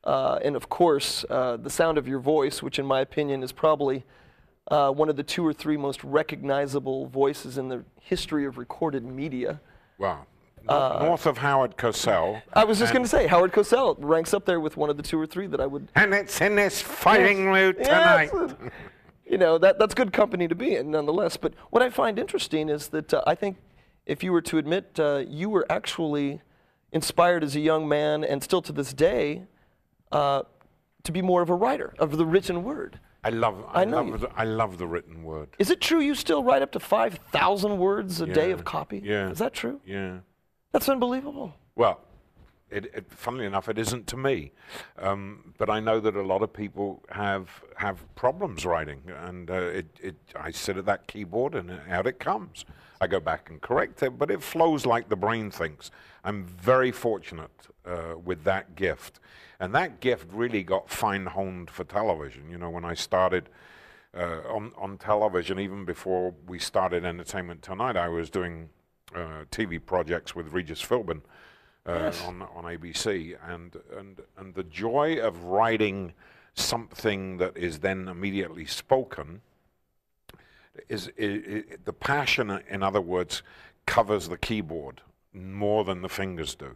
uh, 0.03 0.39
and 0.43 0.55
of 0.55 0.67
course, 0.69 1.23
uh, 1.29 1.55
the 1.57 1.69
sound 1.69 1.97
of 1.97 2.07
your 2.07 2.19
voice, 2.19 2.61
which 2.61 2.77
in 2.77 2.85
my 2.85 2.99
opinion 2.99 3.41
is 3.43 3.51
probably 3.51 4.03
uh, 4.69 4.91
one 4.91 5.09
of 5.09 5.15
the 5.15 5.23
two 5.23 5.45
or 5.45 5.53
three 5.53 5.77
most 5.77 6.03
recognizable 6.03 7.07
voices 7.07 7.57
in 7.57 7.67
the 7.69 7.83
history 8.01 8.45
of 8.45 8.57
recorded 8.57 9.03
media. 9.03 9.59
Wow. 9.97 10.25
Uh, 10.67 10.99
North 11.03 11.25
of 11.25 11.37
Howard 11.39 11.75
Cosell. 11.75 12.41
I 12.53 12.63
was 12.63 12.79
just 12.79 12.93
going 12.93 13.03
to 13.03 13.09
say, 13.09 13.27
Howard 13.27 13.51
Cosell 13.51 13.97
ranks 13.99 14.33
up 14.33 14.45
there 14.45 14.61
with 14.61 14.77
one 14.77 14.89
of 14.89 14.95
the 14.95 15.03
two 15.03 15.19
or 15.19 15.25
three 15.25 15.45
that 15.47 15.59
I 15.59 15.65
would 15.65 15.89
And 15.95 16.13
it's 16.13 16.39
in 16.39 16.55
this 16.55 16.81
fighting 16.81 17.51
mood 17.51 17.75
Yes. 17.79 18.31
tonight. 18.31 18.55
you 19.25 19.37
know 19.37 19.57
that 19.57 19.79
that's 19.79 19.93
good 19.95 20.13
company 20.13 20.47
to 20.47 20.53
be 20.53 20.75
in 20.75 20.91
nonetheless 20.91 21.37
but 21.37 21.53
what 21.69 21.81
i 21.81 21.89
find 21.89 22.19
interesting 22.19 22.67
is 22.69 22.89
that 22.89 23.13
uh, 23.13 23.23
i 23.25 23.33
think 23.33 23.55
if 24.05 24.21
you 24.21 24.33
were 24.33 24.41
to 24.41 24.57
admit 24.57 24.99
uh, 24.99 25.23
you 25.27 25.49
were 25.49 25.65
actually 25.71 26.41
inspired 26.91 27.41
as 27.41 27.55
a 27.55 27.59
young 27.59 27.87
man 27.87 28.23
and 28.25 28.43
still 28.43 28.61
to 28.61 28.73
this 28.73 28.93
day 28.93 29.43
uh, 30.11 30.43
to 31.03 31.11
be 31.11 31.21
more 31.21 31.41
of 31.41 31.49
a 31.49 31.55
writer 31.55 31.93
of 31.97 32.17
the 32.17 32.25
written 32.25 32.63
word 32.63 32.99
I 33.23 33.29
love, 33.29 33.63
I, 33.69 33.81
I 33.81 33.85
know 33.85 34.03
love, 34.03 34.21
the, 34.21 34.29
I 34.35 34.43
love 34.43 34.77
the 34.77 34.87
written 34.87 35.23
word. 35.23 35.49
is 35.59 35.69
it 35.69 35.79
true 35.81 36.01
you 36.01 36.15
still 36.15 36.43
write 36.43 36.61
up 36.61 36.71
to 36.73 36.79
5000 36.79 37.77
words 37.77 38.21
a 38.21 38.25
day 38.27 38.51
of 38.51 38.63
copy 38.65 39.01
Yeah. 39.03 39.29
is 39.29 39.39
that 39.39 39.53
true 39.53 39.79
Yeah. 39.85 40.19
that's 40.71 40.89
unbelievable 40.89 41.55
Well, 41.75 42.01
it, 42.69 42.85
it, 42.93 43.05
funnily 43.11 43.45
enough, 43.45 43.69
it 43.69 43.77
isn't 43.77 44.07
to 44.07 44.17
me, 44.17 44.51
um, 44.97 45.53
but 45.59 45.69
I 45.69 45.79
know 45.79 45.99
that 45.99 46.15
a 46.15 46.23
lot 46.23 46.41
of 46.41 46.51
people 46.51 47.03
have 47.09 47.61
have 47.75 47.97
problems 48.15 48.65
writing, 48.65 49.03
and 49.27 49.51
uh, 49.51 49.53
it, 49.79 49.85
it, 50.01 50.15
I 50.35 50.49
sit 50.49 50.77
at 50.77 50.85
that 50.87 51.05
keyboard 51.05 51.53
and 51.53 51.69
out 51.87 52.07
it 52.07 52.17
comes. 52.19 52.65
I 52.99 53.05
go 53.05 53.19
back 53.19 53.51
and 53.51 53.61
correct 53.61 54.01
it, 54.01 54.17
but 54.17 54.31
it 54.31 54.41
flows 54.41 54.87
like 54.87 55.09
the 55.09 55.15
brain 55.15 55.51
thinks. 55.51 55.91
I'm 56.23 56.45
very 56.45 56.91
fortunate 56.91 57.51
uh, 57.85 58.15
with 58.23 58.43
that 58.43 58.75
gift, 58.75 59.19
and 59.59 59.73
that 59.75 59.99
gift 59.99 60.27
really 60.31 60.63
got 60.63 60.89
fine-honed 60.89 61.69
for 61.69 61.83
television. 61.83 62.49
You 62.49 62.57
know, 62.57 62.69
when 62.69 62.85
I 62.85 62.93
started. 62.93 63.49
Uh, 64.15 64.41
on, 64.47 64.71
on 64.77 64.95
television, 64.99 65.57
even 65.57 65.85
before 65.85 66.35
we 66.45 66.59
started 66.59 67.03
Entertainment 67.03 67.63
Tonight, 67.63 67.97
I 67.97 68.09
was 68.09 68.29
doing 68.29 68.69
uh, 69.15 69.45
TV 69.49 69.83
projects 69.83 70.35
with 70.35 70.53
Regis 70.53 70.83
Philbin, 70.83 71.21
uh, 71.85 72.11
on 72.25 72.41
on 72.41 72.63
ABC, 72.63 73.35
and 73.47 73.75
and 73.97 74.21
and 74.37 74.53
the 74.53 74.63
joy 74.63 75.19
of 75.19 75.43
writing 75.45 76.13
something 76.53 77.37
that 77.37 77.57
is 77.57 77.79
then 77.79 78.07
immediately 78.07 78.65
spoken 78.65 79.41
is 80.89 81.11
i 81.19 81.23
i 81.23 81.63
the 81.83 81.93
passion. 81.93 82.61
In 82.69 82.83
other 82.83 83.01
words, 83.01 83.43
covers 83.85 84.29
the 84.29 84.37
keyboard 84.37 85.01
more 85.33 85.83
than 85.83 86.01
the 86.01 86.09
fingers 86.09 86.55
do, 86.55 86.75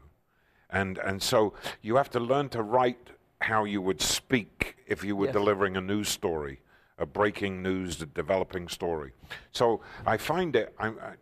and 0.70 0.98
and 1.00 1.22
so 1.22 1.54
you 1.82 1.96
have 1.96 2.10
to 2.12 2.20
learn 2.20 2.50
to 2.50 2.62
write 2.62 3.10
how 3.42 3.64
you 3.66 3.82
would 3.82 4.02
speak 4.02 4.76
if 4.88 5.04
you 5.04 5.16
were 5.16 5.26
Yes. 5.28 5.34
delivering 5.34 5.78
a 5.78 5.82
news 5.82 6.10
story. 6.10 6.60
A 7.00 7.06
breaking 7.06 7.62
news, 7.62 8.02
a 8.02 8.08
developing 8.08 8.68
story. 8.68 9.12
So 9.52 9.82
I 10.04 10.18
find 10.18 10.56
it, 10.56 10.74
I, 10.80 10.88
I, 10.88 11.14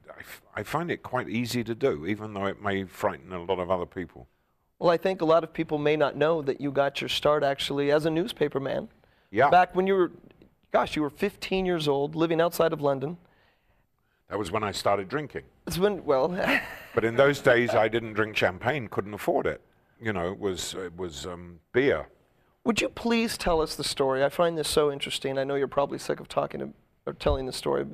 I 0.55 0.63
find 0.63 0.89
it 0.89 1.03
quite 1.03 1.27
easy 1.27 1.65
to 1.65 1.75
do, 1.75 2.05
even 2.05 2.33
though 2.33 2.45
it 2.45 2.61
may 2.61 2.85
frighten 2.85 3.33
a 3.33 3.43
lot 3.43 3.59
of 3.59 3.69
other 3.69 3.85
people. 3.85 4.25
well 4.79 4.89
i 4.89 4.95
think 4.97 5.19
a 5.21 5.25
lot 5.25 5.43
of 5.43 5.51
people 5.51 5.77
may 5.77 5.97
not 5.97 6.15
know 6.15 6.41
that 6.41 6.61
you 6.61 6.71
got 6.71 7.01
your 7.01 7.09
start 7.09 7.43
actually 7.43 7.91
as 7.91 8.05
a 8.05 8.09
newspaper 8.09 8.59
man 8.61 8.87
Yeah. 9.31 9.49
back 9.49 9.75
when 9.75 9.85
you 9.87 9.95
were 9.95 10.11
gosh 10.71 10.95
you 10.95 11.01
were 11.01 11.09
15 11.09 11.65
years 11.65 11.87
old 11.89 12.15
living 12.15 12.39
outside 12.39 12.71
of 12.71 12.79
london 12.81 13.17
That 14.29 14.39
was 14.39 14.51
when 14.51 14.63
I 14.63 14.71
started 14.71 15.07
drinking. 15.07 15.43
It's 15.67 15.77
when, 15.77 16.03
well, 16.03 16.29
But 16.95 17.03
in 17.03 17.15
those 17.15 17.41
days, 17.41 17.71
I 17.71 17.87
didn't 17.87 18.13
drink 18.13 18.35
champagne, 18.35 18.87
couldn't 18.87 19.13
afford 19.13 19.45
it. 19.45 19.61
You 20.01 20.13
know, 20.13 20.31
it 20.31 20.39
was, 20.39 20.73
it 20.73 20.95
was 20.97 21.25
um, 21.25 21.59
beer. 21.73 22.07
would 22.63 22.81
you 22.81 22.89
please 22.89 23.37
tell 23.37 23.61
us 23.61 23.75
the 23.75 23.83
story? 23.83 24.23
I 24.23 24.29
find 24.29 24.57
this 24.57 24.67
so 24.67 24.91
interesting. 24.91 25.37
I 25.37 25.43
know 25.43 25.55
you're 25.55 25.67
probably 25.67 25.99
sick 25.99 26.19
of 26.19 26.27
talking 26.27 26.59
to, 26.61 26.69
or 27.05 27.13
telling 27.13 27.45
the 27.45 27.53
story, 27.53 27.85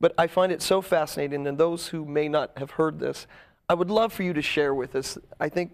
but 0.00 0.14
I 0.16 0.26
find 0.26 0.52
it 0.52 0.62
so 0.62 0.80
fascinating. 0.80 1.46
And 1.46 1.58
those 1.58 1.88
who 1.88 2.04
may 2.04 2.28
not 2.28 2.56
have 2.58 2.72
heard 2.72 2.98
this, 2.98 3.26
I 3.68 3.74
would 3.74 3.90
love 3.90 4.12
for 4.12 4.22
you 4.22 4.32
to 4.32 4.42
share 4.42 4.74
with 4.74 4.94
us. 4.94 5.18
I 5.40 5.48
think 5.48 5.72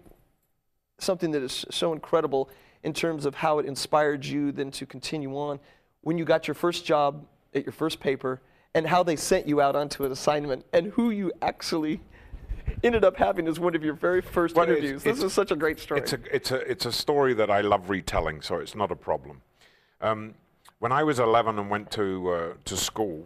something 0.99 1.31
that 1.31 1.41
is 1.41 1.65
so 1.69 1.93
incredible 1.93 2.49
in 2.83 2.93
terms 2.93 3.25
of 3.25 3.35
how 3.35 3.59
it 3.59 3.65
inspired 3.65 4.25
you 4.25 4.51
then 4.51 4.71
to 4.71 4.85
continue 4.85 5.35
on 5.37 5.59
when 6.01 6.17
you 6.17 6.25
got 6.25 6.47
your 6.47 6.55
first 6.55 6.85
job 6.85 7.25
at 7.53 7.63
your 7.63 7.73
first 7.73 7.99
paper 7.99 8.41
and 8.73 8.87
how 8.87 9.03
they 9.03 9.15
sent 9.15 9.47
you 9.47 9.61
out 9.61 9.75
onto 9.75 10.05
an 10.05 10.11
assignment 10.11 10.65
and 10.73 10.87
who 10.93 11.09
you 11.09 11.31
actually 11.41 11.99
ended 12.83 13.03
up 13.03 13.17
having 13.17 13.47
as 13.47 13.59
one 13.59 13.75
of 13.75 13.83
your 13.83 13.93
very 13.93 14.21
first 14.21 14.55
Well, 14.55 14.63
it's- 14.63 14.77
interviews. 14.77 15.03
This 15.03 15.17
it's- 15.17 15.25
is 15.27 15.33
such 15.33 15.51
a 15.51 15.55
great 15.55 15.79
story. 15.79 15.99
It's 16.01 16.13
a, 16.13 16.19
it's, 16.35 16.51
a, 16.51 16.71
it's 16.71 16.85
a 16.85 16.91
story 16.91 17.33
that 17.33 17.49
I 17.49 17.61
love 17.61 17.89
retelling, 17.89 18.41
so 18.41 18.55
it's 18.57 18.75
not 18.75 18.91
a 18.91 18.95
problem. 18.95 19.41
Um, 19.99 20.35
when 20.79 20.91
I 20.91 21.03
was 21.03 21.19
11 21.19 21.59
and 21.59 21.69
went 21.69 21.91
to, 21.91 22.29
uh, 22.31 22.53
to 22.65 22.77
school, 22.77 23.25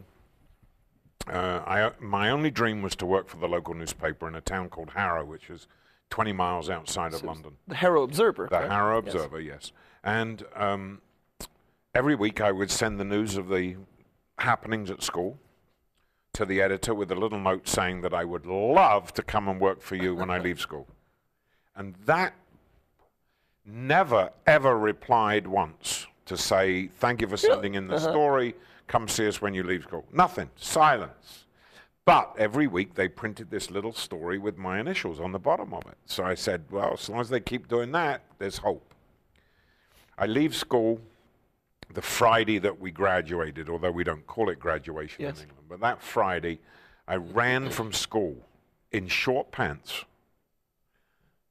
uh, 1.28 1.62
I, 1.66 1.92
my 2.00 2.30
only 2.30 2.52
dream 2.52 2.82
was 2.82 2.96
to 2.98 3.06
work 3.06 3.30
for 3.30 3.38
the 3.38 3.48
local 3.48 3.74
newspaper 3.74 4.28
in 4.28 4.36
a 4.36 4.42
town 4.42 4.70
called 4.70 4.92
Harrow, 4.92 5.26
which 5.26 5.50
is 5.50 5.68
20 6.10 6.34
miles 6.34 6.70
outside 6.70 7.14
of 7.14 7.24
London. 7.24 7.54
the 7.68 7.76
Harrow 7.76 8.04
Observer. 8.04 8.44
The 8.44 8.58
correct? 8.58 8.72
Harrow 8.72 9.02
Yes. 9.04 9.14
Observer, 9.14 9.40
yes. 9.42 9.72
And 10.04 10.44
um, 10.56 11.02
every 11.96 12.16
week 12.16 12.42
I 12.42 12.52
would 12.52 12.70
send 12.70 13.00
the 13.00 13.06
news 13.06 13.38
of 13.38 13.48
the 13.48 13.76
happenings 14.40 14.90
at 14.92 15.02
school 15.02 15.38
to 16.34 16.46
the 16.46 16.62
editor 16.62 16.94
with 16.94 17.12
a 17.12 17.16
little 17.16 17.40
note 17.40 17.68
saying 17.68 18.02
that 18.02 18.14
I 18.14 18.26
would 18.26 18.46
love 18.46 19.14
to 19.14 19.24
come 19.24 19.48
and 19.48 19.60
work 19.60 19.82
for 19.82 19.96
you 19.96 20.16
when 20.16 20.30
I 20.30 20.38
leave 20.38 20.60
school. 20.60 20.88
And 21.76 21.96
that 22.06 22.34
never, 23.66 24.32
ever 24.46 24.78
replied 24.78 25.48
once 25.48 26.08
to 26.26 26.38
say, 26.38 26.90
thank 27.00 27.22
you 27.22 27.28
for 27.28 27.38
sending 27.38 27.76
in 27.76 27.88
the 27.88 27.96
uh-huh. 27.96 28.12
story, 28.12 28.56
come 28.88 29.08
see 29.08 29.28
us 29.28 29.42
when 29.42 29.54
you 29.54 29.64
leave 29.64 29.84
school. 29.84 30.06
Nothing, 30.12 30.50
silence. 30.56 31.46
But 32.04 32.36
every 32.38 32.68
week 32.68 32.94
they 32.94 33.08
printed 33.08 33.50
this 33.50 33.72
little 33.72 33.94
story 33.94 34.38
with 34.38 34.58
my 34.58 34.80
initials 34.80 35.20
on 35.20 35.32
the 35.32 35.40
bottom 35.40 35.74
of 35.74 35.86
it. 35.88 35.98
So 36.06 36.24
I 36.24 36.36
said, 36.36 36.64
well, 36.70 36.94
as 36.94 37.10
long 37.10 37.22
as 37.22 37.30
they 37.30 37.40
keep 37.40 37.68
doing 37.68 37.92
that, 37.94 38.22
there's 38.38 38.58
hope. 38.58 38.94
I 40.18 40.28
leave 40.28 40.56
school 40.56 41.02
the 41.94 42.02
Friday 42.02 42.58
that 42.60 42.80
we 42.80 42.92
graduated, 42.92 43.70
although 43.70 43.92
we 43.92 44.04
don't 44.04 44.26
call 44.28 44.50
it 44.50 44.60
graduation 44.60 45.22
Yes. 45.24 45.38
in 45.38 45.44
England. 45.50 45.68
But 45.70 45.80
that 45.82 46.02
Friday, 46.02 46.60
I 47.08 47.16
ran 47.16 47.70
from 47.70 47.94
school 47.94 48.48
in 48.92 49.08
short 49.08 49.52
pants 49.52 50.06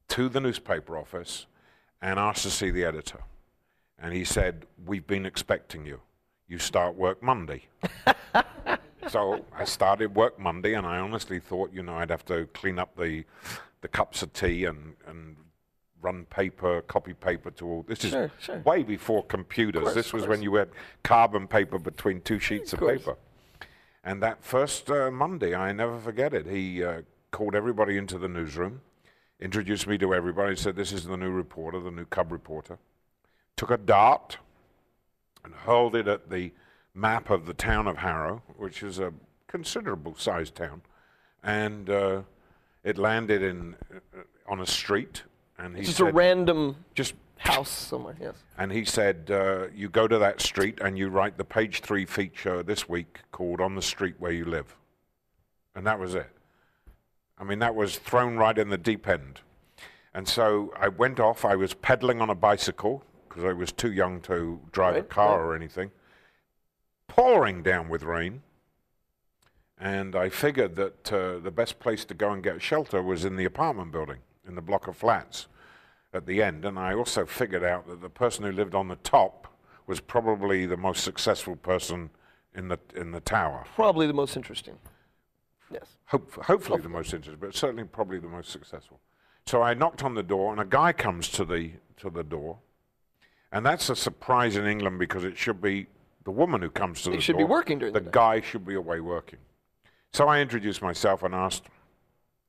to 0.09 0.29
the 0.29 0.41
newspaper 0.41 0.97
office 0.97 1.47
and 2.03 2.19
asked 2.19 2.43
to 2.43 2.51
see 2.51 2.71
the 2.71 2.85
editor. 2.85 3.21
And 3.99 4.13
he 4.13 4.25
said, 4.25 4.67
We've 4.85 5.07
been 5.07 5.25
expecting 5.25 5.87
you. 5.87 6.01
You 6.47 6.59
start 6.59 6.95
work 6.95 7.23
Monday. 7.23 7.65
so 9.09 9.45
I 9.57 9.65
started 9.65 10.15
work 10.15 10.39
Monday, 10.39 10.75
and 10.75 10.87
I 10.87 10.99
honestly 10.99 11.41
thought, 11.41 11.73
you 11.73 11.83
know, 11.83 11.95
I'd 11.95 12.11
have 12.11 12.25
to 12.27 12.47
clean 12.53 12.79
up 12.79 12.97
the, 12.97 13.25
the 13.81 13.89
cups 13.89 14.23
of 14.23 14.33
tea 14.33 14.65
and, 14.67 14.95
and 15.07 15.37
run 16.05 16.27
paper, 16.27 16.83
copy 16.83 17.15
paper 17.15 17.51
to 17.53 17.67
all. 17.67 17.83
This 17.89 18.05
is 18.05 18.11
Sure, 18.11 18.31
sure. 18.39 18.59
way 18.61 18.83
before 18.83 19.25
computers. 19.25 19.83
course, 19.83 19.95
this 19.95 20.13
was 20.13 20.27
when 20.27 20.43
you 20.43 20.55
had 20.55 20.69
carbon 21.03 21.49
paper 21.49 21.79
between 21.79 22.21
two 22.21 22.39
sheets 22.39 22.73
of, 22.75 22.79
course. 22.81 22.99
paper. 23.01 23.17
And 24.05 24.23
that 24.23 24.45
first 24.45 24.91
uh, 24.91 25.11
Monday, 25.11 25.55
I 25.55 25.73
never 25.73 25.99
forget 25.99 26.35
it. 26.35 26.47
He 26.47 26.85
uh, 26.85 27.03
called 27.31 27.55
everybody 27.55 27.97
into 27.97 28.19
the 28.19 28.29
newsroom, 28.29 28.83
introduced 29.41 29.87
me 29.87 29.97
to 29.99 30.15
everybody, 30.15 30.55
said, 30.57 30.77
This 30.77 30.93
is 30.93 31.05
the 31.05 31.17
new 31.17 31.31
reporter, 31.31 31.81
the 31.81 31.91
new 31.91 32.05
cub 32.05 32.31
reporter. 32.31 32.79
Took 33.57 33.71
a 33.71 33.79
dart 33.79 34.37
and 35.43 35.55
hurled 35.55 35.97
it 35.97 36.07
at 36.07 36.29
the 36.29 36.53
map 36.95 37.31
of 37.31 37.47
the 37.47 37.55
town 37.55 37.87
of 37.87 37.97
Harrow, 37.99 38.43
which 38.59 38.83
is 38.83 38.99
a 38.99 39.13
considerable 39.49 40.15
sized 40.17 40.55
town. 40.55 40.83
And 41.43 41.89
uh, 41.89 42.23
it 42.83 42.99
landed 42.99 43.43
in, 43.43 43.77
uh, 43.95 44.21
on 44.47 44.61
a 44.61 44.67
street. 44.67 45.23
And 45.59 45.77
he 45.77 45.85
Just 45.85 45.99
said, 45.99 46.09
a 46.09 46.13
random 46.13 46.77
just 46.95 47.15
house 47.39 47.71
somewhere. 47.71 48.17
Yes. 48.21 48.35
and 48.59 48.73
he 48.73 48.85
said, 48.85 49.31
uh, 49.31 49.67
You 49.75 49.89
go 49.89 50.09
to 50.09 50.19
that 50.19 50.41
street 50.41 50.81
and 50.81 50.99
you 50.99 51.09
write 51.09 51.37
the 51.39 51.45
page 51.45 51.81
three 51.81 52.07
feature 52.07 52.63
this 52.63 52.89
week 52.89 53.21
called 53.33 53.61
On 53.61 53.75
the 53.75 53.83
Street 53.83 54.17
Where 54.19 54.33
You 54.33 54.45
Live. 54.45 54.77
And 55.75 55.87
that 55.87 55.99
was 55.99 56.15
it. 56.15 56.31
I 57.39 57.45
mean, 57.45 57.59
that 57.59 57.75
was 57.75 57.99
thrown 57.99 58.37
right 58.37 58.57
in 58.57 58.71
the 58.71 58.79
deep 58.79 59.09
end. 59.09 59.41
And 60.15 60.29
so 60.29 60.73
I 60.79 60.89
went 60.89 61.19
off. 61.19 61.45
I 61.45 61.57
was 61.57 61.75
pedaling 61.75 62.21
on 62.21 62.31
a 62.31 62.35
bicycle 62.35 63.03
because 63.29 63.45
I 63.45 63.53
was 63.53 63.73
too 63.73 63.91
young 63.93 64.21
to 64.23 64.61
drive 64.71 64.95
a 64.95 65.03
car 65.03 65.41
right. 65.41 65.45
or 65.45 65.57
anything, 65.57 65.91
pouring 67.09 67.63
down 67.65 67.89
with 67.89 68.05
rain. 68.05 68.43
And 69.77 70.15
I 70.15 70.29
figured 70.29 70.77
that 70.77 71.13
uh, 71.13 71.39
the 71.41 71.51
best 71.51 71.81
place 71.81 72.05
to 72.05 72.15
go 72.15 72.31
and 72.31 72.43
get 72.45 72.63
shelter 72.63 73.03
was 73.03 73.25
in 73.25 73.35
the 73.35 73.45
apartment 73.45 73.91
building, 73.91 74.19
in 74.47 74.55
the 74.55 74.63
block 74.63 74.87
of 74.89 74.97
flats 74.97 75.47
at 76.13 76.27
the 76.27 76.43
end. 76.43 76.65
And 76.65 76.79
I 76.79 76.95
also 76.95 77.27
figured 77.27 77.65
out 77.65 77.87
that 77.89 78.01
the 78.01 78.09
person 78.09 78.45
who 78.45 78.53
lived 78.53 78.75
on 78.75 78.89
the 78.89 78.97
top 78.97 79.49
was 79.87 80.01
probably 80.01 80.67
the 80.67 80.77
most 80.77 81.05
successful 81.05 81.57
person 81.57 82.11
in 82.55 82.69
the, 82.69 82.79
in 82.95 83.11
the 83.13 83.21
tower. 83.21 83.65
Probably 83.75 84.07
the 84.07 84.13
most 84.13 84.37
interesting. 84.37 84.75
Yes. 85.71 85.97
Hope, 86.07 86.33
hopefully 86.45 86.81
the 86.81 86.89
most 86.89 87.13
interesting, 87.13 87.41
but 87.41 87.55
certainly 87.55 87.85
probably 87.85 88.19
the 88.19 88.29
most 88.29 88.51
successful. 88.51 89.01
So 89.47 89.61
I 89.63 89.75
knocked 89.75 90.03
on 90.03 90.15
the 90.15 90.23
door, 90.23 90.53
and 90.53 90.61
a 90.61 90.65
guy 90.65 90.93
comes 90.93 91.29
to 91.31 91.45
the, 91.45 91.73
to 91.99 92.11
the 92.11 92.23
door. 92.23 92.59
And 93.53 93.65
that's 93.65 93.89
a 93.91 93.97
surprise 93.97 94.57
in 94.57 94.67
England 94.67 94.99
because 94.99 95.25
it 95.25 95.37
should 95.37 95.61
be 95.61 95.87
the 96.25 96.31
woman 96.31 96.63
who 96.63 96.71
comes 96.71 97.03
to 97.03 97.11
They 97.11 97.17
the 97.17 97.23
should 97.23 97.33
door. 97.33 97.47
be 97.47 97.51
working 97.51 97.79
during 97.79 97.93
the 97.93 98.01
the 98.01 98.11
guy 98.11 98.41
should 98.41 98.65
be 98.67 98.75
away 98.75 99.01
working. 99.01 99.39
So 100.13 100.29
I 100.29 100.41
introduced 100.41 100.81
myself 100.81 101.23
and 101.23 101.35
asked, 101.35 101.65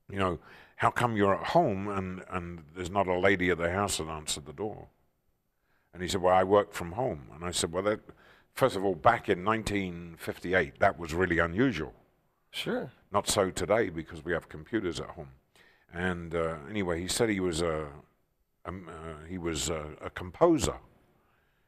you 0.09 0.17
know, 0.17 0.39
how 0.75 0.89
come 0.91 1.15
you're 1.15 1.35
at 1.35 1.47
home 1.47 1.87
and, 1.87 2.23
and 2.29 2.63
there's 2.75 2.89
not 2.89 3.07
a 3.07 3.17
lady 3.17 3.49
at 3.49 3.57
the 3.57 3.71
house 3.71 3.97
that 3.97 4.07
answered 4.07 4.45
the 4.45 4.53
door? 4.53 4.87
And 5.93 6.01
he 6.01 6.09
said, 6.09 6.21
well, 6.21 6.35
I 6.35 6.43
work 6.43 6.73
from 6.73 6.91
home. 6.93 7.27
And 7.33 7.45
I 7.45 7.51
said, 7.51 7.71
well, 7.71 7.83
that, 7.83 8.01
first 8.53 8.75
of 8.75 8.83
all, 8.83 8.95
back 8.95 9.29
in 9.29 9.45
1958, 9.45 10.79
that 10.79 10.99
was 10.99 11.13
really 11.13 11.39
unusual. 11.39 11.93
Sure. 12.51 12.91
Not 13.11 13.29
so 13.29 13.49
today 13.49 13.89
because 13.89 14.25
we 14.25 14.33
have 14.33 14.49
computers 14.49 14.99
at 14.99 15.07
home. 15.07 15.29
And 15.93 16.35
uh, 16.35 16.55
anyway, 16.69 16.99
he 16.99 17.07
said 17.07 17.29
he 17.29 17.39
was 17.39 17.61
a, 17.61 17.87
um, 18.65 18.89
uh, 18.89 19.25
he 19.29 19.37
was 19.37 19.69
a, 19.69 19.85
a 20.01 20.09
composer, 20.09 20.75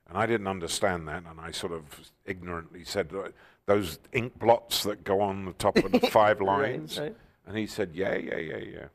and 0.10 0.18
I 0.18 0.26
didn't 0.26 0.48
understand 0.48 1.08
that. 1.08 1.24
And 1.30 1.40
I 1.40 1.52
sort 1.52 1.72
of 1.72 1.84
ignorantly 2.26 2.84
said, 2.84 3.12
"Uh, 3.14 3.30
"Those 3.68 4.00
ink 4.12 4.38
blots 4.38 4.84
that 4.84 5.04
go 5.06 5.22
on 5.22 5.46
the 5.46 5.54
top 5.54 5.78
of 5.78 5.92
the 5.94 6.00
five 6.12 6.40
Right, 6.42 6.48
lines." 6.80 7.00
right. 7.00 7.16
And 7.46 7.58
he 7.58 7.68
said, 7.68 7.92
"Yeah, 7.94 8.16
yeah, 8.16 8.38
yeah, 8.38 8.58
yeah." 8.58 8.86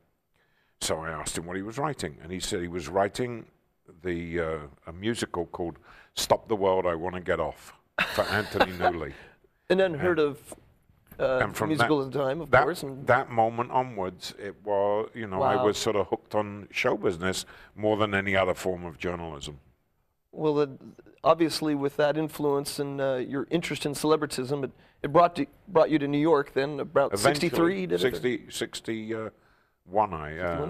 So 0.83 0.99
I 0.99 1.11
asked 1.11 1.37
him 1.37 1.45
what 1.45 1.55
he 1.55 1.61
was 1.61 1.77
writing, 1.77 2.17
and 2.21 2.29
he 2.29 2.41
said 2.41 2.59
he 2.59 2.67
was 2.67 2.89
writing 2.89 3.45
the 4.01 4.39
uh, 4.39 4.57
a 4.85 4.91
musical 4.91 5.45
called 5.45 5.77
"Stop 6.13 6.49
the 6.49 6.57
World, 6.57 6.85
I 6.85 6.93
Want 6.93 7.15
to 7.15 7.21
Get 7.21 7.39
Off" 7.39 7.73
for 8.13 8.23
Anthony 8.23 8.71
Newley. 8.77 9.13
An 9.69 9.79
unheard 9.79 10.19
of 10.19 10.53
uh, 11.17 11.39
and 11.41 11.55
from 11.55 11.69
musical 11.69 11.99
that, 11.99 12.07
at 12.07 12.11
the 12.11 12.19
time, 12.19 12.41
of 12.41 12.51
that, 12.51 12.63
course. 12.63 12.83
And 12.83 13.07
that 13.07 13.31
moment 13.31 13.71
onwards, 13.71 14.33
it 14.37 14.55
was 14.65 15.09
you 15.13 15.25
know 15.25 15.41
I 15.41 15.63
was 15.63 15.77
sort 15.77 15.95
of 15.95 16.07
hooked 16.07 16.35
on 16.35 16.67
show 16.69 16.97
business 16.97 17.45
more 17.77 17.95
than 17.95 18.13
any 18.13 18.35
other 18.35 18.53
form 18.53 18.83
of 18.83 18.97
journalism. 18.97 19.61
well, 20.33 20.59
uh, 20.59 20.67
obviously, 21.23 21.75
with 21.75 21.95
that 21.95 22.17
influence 22.17 22.77
and 22.77 22.99
uh, 22.99 23.15
your 23.15 23.47
interest 23.49 23.85
in 23.85 23.93
celebritism, 23.93 24.65
it, 24.65 24.71
it 25.01 25.13
brought 25.13 25.37
to, 25.37 25.45
brought 25.69 25.89
you 25.89 25.97
to 25.99 26.09
New 26.09 26.17
York. 26.19 26.53
Then 26.53 26.81
about 26.81 27.13
Eventually, 27.13 27.49
'63, 27.49 27.85
did 27.85 28.03
it? 28.03 28.53
60, 28.53 29.13
61, 29.85 30.13
I 30.13 30.37
uh, 30.39 30.69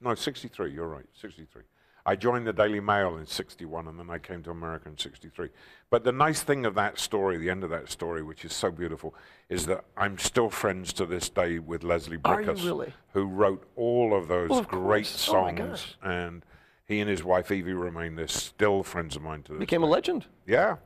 no 0.00 0.14
63. 0.14 0.72
You're 0.72 0.88
right, 0.88 1.06
63. 1.14 1.62
I 2.06 2.16
joined 2.16 2.46
the 2.46 2.52
Daily 2.52 2.80
Mail 2.80 3.18
in 3.18 3.26
61, 3.26 3.86
and 3.86 3.98
then 3.98 4.08
I 4.08 4.18
came 4.18 4.42
to 4.44 4.50
America 4.50 4.88
in 4.88 4.96
63. 4.96 5.50
But 5.90 6.02
the 6.02 6.12
nice 6.12 6.42
thing 6.42 6.64
of 6.64 6.74
that 6.74 6.98
story, 6.98 7.36
the 7.36 7.50
end 7.50 7.62
of 7.62 7.70
that 7.70 7.90
story, 7.90 8.22
which 8.22 8.44
is 8.44 8.54
so 8.54 8.70
beautiful, 8.70 9.14
is 9.50 9.66
that 9.66 9.84
I'm 9.96 10.16
still 10.18 10.48
friends 10.48 10.94
to 10.94 11.06
this 11.06 11.28
day 11.28 11.58
with 11.58 11.84
Leslie 11.84 12.16
Bricusse, 12.16 12.64
really? 12.64 12.94
who 13.12 13.26
wrote 13.26 13.64
all 13.76 14.16
of 14.16 14.28
those 14.28 14.48
Well, 14.48 14.60
of 14.60 14.68
great 14.68 15.04
course. 15.04 15.28
Oh, 15.28 15.32
songs. 15.32 15.58
gosh. 15.58 15.96
and 16.02 16.44
he 16.86 17.00
and 17.00 17.08
his 17.10 17.22
wife 17.22 17.50
Evie 17.50 17.74
remain. 17.74 18.16
They're 18.16 18.28
still 18.28 18.82
friends 18.82 19.14
of 19.14 19.22
mine 19.22 19.42
to 19.44 19.52
this 19.52 19.60
Became 19.60 19.82
a 19.82 19.86
legend. 19.86 20.26
Yeah. 20.46 20.76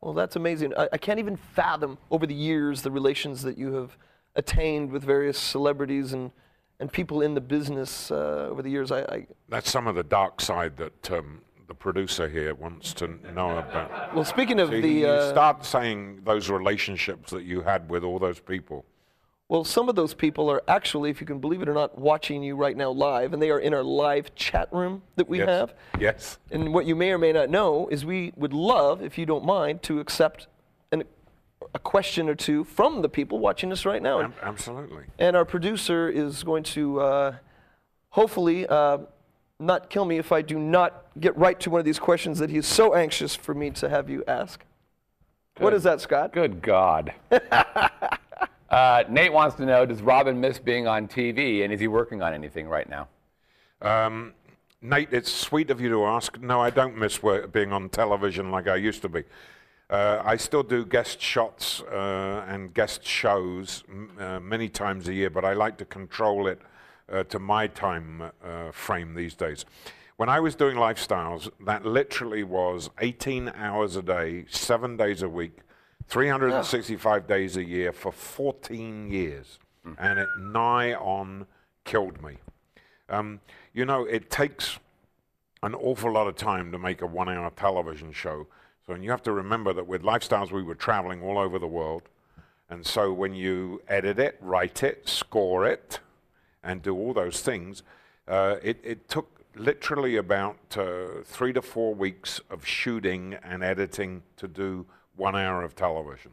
Well, 0.00 0.14
that's 0.14 0.34
amazing. 0.34 0.72
I, 0.76 0.88
I 0.94 0.98
can't 0.98 1.18
even 1.18 1.36
fathom 1.36 1.98
over 2.10 2.26
the 2.26 2.34
years 2.34 2.82
the 2.82 2.90
relations 2.90 3.42
that 3.42 3.58
you 3.58 3.74
have 3.74 3.96
attained 4.34 4.90
with 4.90 5.04
various 5.04 5.38
celebrities 5.38 6.12
and, 6.12 6.30
and 6.80 6.92
people 6.92 7.22
in 7.22 7.34
the 7.34 7.40
business 7.40 8.10
uh, 8.10 8.48
over 8.50 8.62
the 8.62 8.70
years. 8.70 8.92
I, 8.92 9.00
I, 9.00 9.26
That's 9.48 9.70
some 9.70 9.86
of 9.86 9.94
the 9.94 10.02
dark 10.02 10.40
side 10.40 10.76
that 10.76 11.10
um, 11.10 11.40
the 11.68 11.74
producer 11.74 12.28
here 12.28 12.54
wants 12.54 12.92
to 12.94 13.08
know 13.32 13.58
about. 13.58 14.14
well, 14.14 14.24
speaking 14.24 14.60
of 14.60 14.70
the, 14.70 14.88
you 14.88 15.06
uh, 15.06 15.30
start 15.30 15.64
saying 15.64 16.20
those 16.24 16.50
relationships 16.50 17.30
that 17.30 17.44
you 17.44 17.62
had 17.62 17.88
with 17.88 18.04
all 18.04 18.18
those 18.18 18.38
people. 18.40 18.84
well, 19.48 19.64
some 19.64 19.88
of 19.88 19.94
those 19.94 20.14
people 20.14 20.50
are 20.50 20.62
actually, 20.68 21.10
if 21.10 21.20
you 21.20 21.26
can 21.26 21.38
believe 21.40 21.62
it 21.62 21.68
or 21.68 21.74
not, 21.74 21.98
watching 21.98 22.42
you 22.42 22.56
right 22.56 22.76
now 22.76 22.90
live, 22.90 23.32
and 23.32 23.42
they 23.42 23.50
are 23.50 23.58
in 23.58 23.74
our 23.74 23.84
live 23.84 24.34
chat 24.34 24.68
room 24.72 25.02
that 25.16 25.28
we 25.28 25.38
yes. 25.38 25.48
have. 25.48 25.74
Yes. 25.98 26.38
And 26.50 26.72
what 26.74 26.86
you 26.86 26.94
may 26.94 27.10
or 27.10 27.18
may 27.18 27.32
not 27.32 27.48
know 27.48 27.88
is 27.88 28.04
we 28.04 28.32
would 28.36 28.52
love, 28.52 29.02
if 29.02 29.18
you 29.18 29.26
don't 29.26 29.44
mind, 29.44 29.82
to 29.84 29.98
accept 29.98 30.46
an, 30.92 31.04
a 31.74 31.78
question 31.78 32.28
or 32.28 32.34
two 32.34 32.64
from 32.64 33.02
the 33.02 33.08
people 33.08 33.38
watching 33.38 33.72
us 33.72 33.84
right 33.84 34.02
now. 34.02 34.32
Absolutely. 34.42 35.04
And 35.18 35.36
our 35.36 35.44
producer 35.44 36.08
is 36.08 36.42
going 36.42 36.62
to 36.64 37.00
uh, 37.00 37.34
hopefully 38.10 38.66
uh, 38.66 38.98
not 39.58 39.90
kill 39.90 40.04
me 40.04 40.18
if 40.18 40.32
I 40.32 40.42
do 40.42 40.58
not 40.58 41.06
get 41.18 41.36
right 41.36 41.58
to 41.60 41.70
one 41.70 41.78
of 41.78 41.84
these 41.84 41.98
questions 41.98 42.38
that 42.38 42.50
he's 42.50 42.66
so 42.66 42.94
anxious 42.94 43.34
for 43.34 43.54
me 43.54 43.70
to 43.70 43.88
have 43.88 44.10
you 44.10 44.22
ask. 44.28 44.64
What 45.58 45.72
is 45.72 45.84
that, 45.84 46.02
Scott? 46.02 46.32
Good 46.32 46.60
God. 46.60 47.14
Uh, 48.68 49.04
Nate 49.08 49.32
wants 49.32 49.56
to 49.56 49.64
know 49.64 49.86
Does 49.86 50.02
Robin 50.02 50.40
miss 50.40 50.58
being 50.58 50.86
on 50.88 51.06
TV 51.06 51.62
and 51.62 51.72
is 51.72 51.80
he 51.80 51.88
working 51.88 52.22
on 52.22 52.34
anything 52.34 52.68
right 52.68 52.88
now? 52.88 53.08
Um, 53.80 54.34
Nate, 54.82 55.08
it's 55.12 55.30
sweet 55.30 55.70
of 55.70 55.80
you 55.80 55.88
to 55.90 56.04
ask. 56.04 56.40
No, 56.40 56.60
I 56.60 56.70
don't 56.70 56.96
miss 56.96 57.22
work, 57.22 57.52
being 57.52 57.72
on 57.72 57.88
television 57.88 58.50
like 58.50 58.68
I 58.68 58.76
used 58.76 59.02
to 59.02 59.08
be. 59.08 59.24
Uh, 59.88 60.20
I 60.24 60.36
still 60.36 60.64
do 60.64 60.84
guest 60.84 61.20
shots 61.20 61.80
uh, 61.82 62.44
and 62.48 62.74
guest 62.74 63.04
shows 63.06 63.84
m- 63.88 64.10
uh, 64.18 64.40
many 64.40 64.68
times 64.68 65.06
a 65.06 65.14
year, 65.14 65.30
but 65.30 65.44
I 65.44 65.52
like 65.52 65.76
to 65.78 65.84
control 65.84 66.48
it 66.48 66.60
uh, 67.10 67.22
to 67.24 67.38
my 67.38 67.68
time 67.68 68.30
uh, 68.44 68.72
frame 68.72 69.14
these 69.14 69.34
days. 69.34 69.64
When 70.16 70.28
I 70.28 70.40
was 70.40 70.56
doing 70.56 70.76
lifestyles, 70.76 71.48
that 71.66 71.84
literally 71.86 72.42
was 72.42 72.90
18 73.00 73.52
hours 73.54 73.94
a 73.94 74.02
day, 74.02 74.46
seven 74.48 74.96
days 74.96 75.22
a 75.22 75.28
week, 75.28 75.58
365 76.08 77.26
days 77.28 77.56
a 77.56 77.64
year 77.64 77.92
for 77.92 78.10
14 78.10 79.10
years. 79.10 79.58
And 79.98 80.18
it 80.18 80.28
nigh 80.40 80.94
on 80.94 81.46
killed 81.84 82.20
me. 82.24 82.38
Um, 83.08 83.38
you 83.72 83.84
know, 83.84 84.02
it 84.04 84.30
takes 84.30 84.80
an 85.62 85.76
awful 85.76 86.10
lot 86.10 86.26
of 86.26 86.34
time 86.34 86.72
to 86.72 86.78
make 86.78 87.02
a 87.02 87.06
one 87.06 87.28
hour 87.28 87.50
television 87.54 88.10
show. 88.10 88.48
So, 88.86 88.94
and 88.94 89.02
you 89.02 89.10
have 89.10 89.22
to 89.24 89.32
remember 89.32 89.72
that 89.72 89.86
with 89.86 90.02
lifestyles, 90.02 90.52
we 90.52 90.62
were 90.62 90.76
traveling 90.76 91.20
all 91.22 91.38
over 91.38 91.58
the 91.58 91.66
world. 91.66 92.02
And 92.70 92.86
so, 92.86 93.12
when 93.12 93.34
you 93.34 93.82
edit 93.88 94.18
it, 94.18 94.38
write 94.40 94.82
it, 94.82 95.08
score 95.08 95.66
it, 95.66 95.98
and 96.62 96.82
do 96.82 96.96
all 96.96 97.12
those 97.12 97.40
things, 97.40 97.82
uh, 98.28 98.56
it, 98.62 98.78
it 98.84 99.08
took 99.08 99.44
literally 99.56 100.16
about 100.16 100.58
uh, 100.76 101.22
three 101.24 101.52
to 101.52 101.62
four 101.62 101.94
weeks 101.94 102.40
of 102.48 102.64
shooting 102.64 103.36
and 103.42 103.64
editing 103.64 104.22
to 104.36 104.46
do 104.46 104.86
one 105.16 105.34
hour 105.34 105.62
of 105.64 105.74
television. 105.74 106.30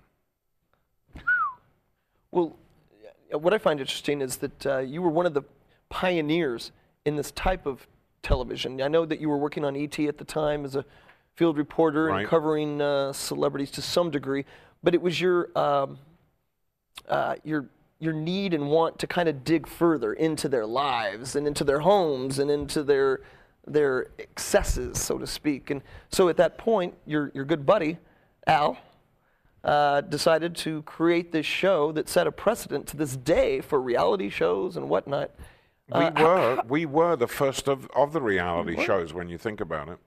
Well, 2.31 2.55
uh, 3.33 3.39
what 3.39 3.53
I 3.53 3.57
find 3.57 3.79
interesting 3.79 4.21
is 4.21 4.37
that 4.37 4.65
uh, 4.65 4.77
you 4.79 5.01
were 5.01 5.09
one 5.09 5.25
of 5.25 5.33
the 5.33 5.43
pioneers 5.89 6.71
in 7.05 7.15
this 7.15 7.31
type 7.31 7.65
of 7.65 7.87
television. 8.21 8.81
I 8.81 8.87
know 8.87 9.05
that 9.05 9.19
you 9.19 9.29
were 9.29 9.37
working 9.37 9.65
on 9.65 9.75
ET 9.75 9.97
at 9.99 10.17
the 10.17 10.25
time 10.25 10.65
as 10.65 10.75
a 10.75 10.85
field 11.35 11.57
reporter 11.57 12.05
Right. 12.05 12.21
and 12.21 12.29
covering 12.29 12.81
uh, 12.81 13.13
celebrities 13.13 13.71
to 13.71 13.81
some 13.81 14.11
degree, 14.11 14.45
but 14.83 14.93
it 14.93 15.01
was 15.01 15.19
your 15.19 15.49
um, 15.57 15.97
uh, 17.07 17.35
your 17.43 17.65
your 17.99 18.13
need 18.13 18.53
and 18.53 18.69
want 18.69 18.99
to 18.99 19.07
kind 19.07 19.29
of 19.29 19.43
dig 19.43 19.65
further 19.67 20.13
into 20.13 20.49
their 20.49 20.65
lives 20.65 21.35
and 21.35 21.47
into 21.47 21.63
their 21.63 21.79
homes 21.79 22.39
and 22.39 22.51
into 22.51 22.83
their 22.83 23.21
their 23.65 24.07
excesses, 24.19 24.99
so 25.01 25.17
to 25.17 25.25
speak. 25.25 25.69
And 25.69 25.81
so 26.09 26.27
at 26.29 26.37
that 26.37 26.57
point, 26.57 26.93
your 27.05 27.31
your 27.33 27.45
good 27.45 27.65
buddy 27.65 27.97
Al 28.45 28.77
uh, 29.63 30.01
decided 30.01 30.53
to 30.57 30.81
create 30.83 31.31
this 31.31 31.45
show 31.45 31.91
that 31.93 32.09
set 32.09 32.27
a 32.27 32.31
precedent 32.31 32.85
to 32.87 32.97
this 32.97 33.15
day 33.15 33.61
for 33.61 33.81
reality 33.81 34.29
shows 34.29 34.75
and 34.75 34.89
whatnot. 34.89 35.31
We 35.87 35.93
Uh, 35.95 36.11
how- 36.15 36.23
were 36.25 36.61
we 36.67 36.85
were 36.85 37.15
the 37.15 37.27
first 37.27 37.67
of, 37.69 37.89
of 37.95 38.11
the 38.13 38.21
reality 38.21 38.83
shows 38.83 39.13
when 39.13 39.29
you 39.29 39.37
think 39.37 39.61
about 39.61 39.87
it. 39.89 39.97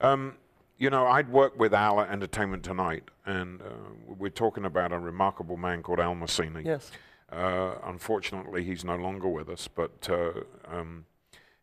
Um, 0.00 0.36
you 0.78 0.90
know, 0.90 1.06
I'd 1.06 1.30
worked 1.30 1.56
with 1.56 1.72
Al 1.72 2.00
at 2.00 2.10
Entertainment 2.10 2.62
Tonight, 2.62 3.04
and 3.24 3.60
uh, 3.62 3.64
we're 4.06 4.30
talking 4.30 4.64
about 4.64 4.92
a 4.92 4.98
remarkable 4.98 5.56
man 5.56 5.82
called 5.82 6.00
Al 6.00 6.14
Masini. 6.14 6.64
Yes. 6.64 6.90
Uh, 7.30 7.74
unfortunately, 7.84 8.64
he's 8.64 8.84
no 8.84 8.96
longer 8.96 9.28
with 9.28 9.48
us, 9.48 9.68
but 9.68 10.08
uh, 10.10 10.32
um, 10.68 11.04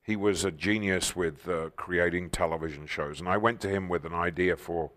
he 0.01 0.15
was 0.15 0.44
a 0.44 0.51
genius 0.51 1.15
with 1.15 1.48
uh, 1.48 1.70
creating 1.75 2.30
television 2.30 2.88
shows. 2.88 3.20
And 3.20 3.30
I 3.30 3.38
went 3.38 3.62
to 3.62 3.70
him 3.70 3.88
with 3.88 4.06
an 4.06 4.13
idea 4.13 4.56
for 4.56 4.91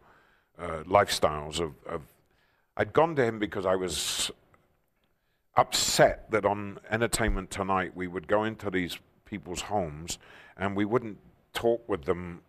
uh, 0.59 0.83
lifestyles 0.85 1.61
of, 1.61 1.75
of. 1.87 2.03
I'd 2.77 2.93
gone 2.93 3.15
to 3.17 3.25
him 3.25 3.39
because 3.39 3.67
I 3.67 3.77
was 3.77 4.31
upset 5.57 6.31
that 6.31 6.45
on 6.45 6.79
Entertainment 6.91 7.51
Tonight 7.51 7.95
we 7.95 8.09
would 8.09 8.27
go 8.27 8.43
into 8.43 8.71
these 8.71 8.99
people's 9.25 9.63
homes 9.63 10.19
and 10.57 10.77
we 10.77 10.85
wouldn't 10.85 11.19
talk 11.53 11.89
with 11.89 12.05
them 12.05 12.43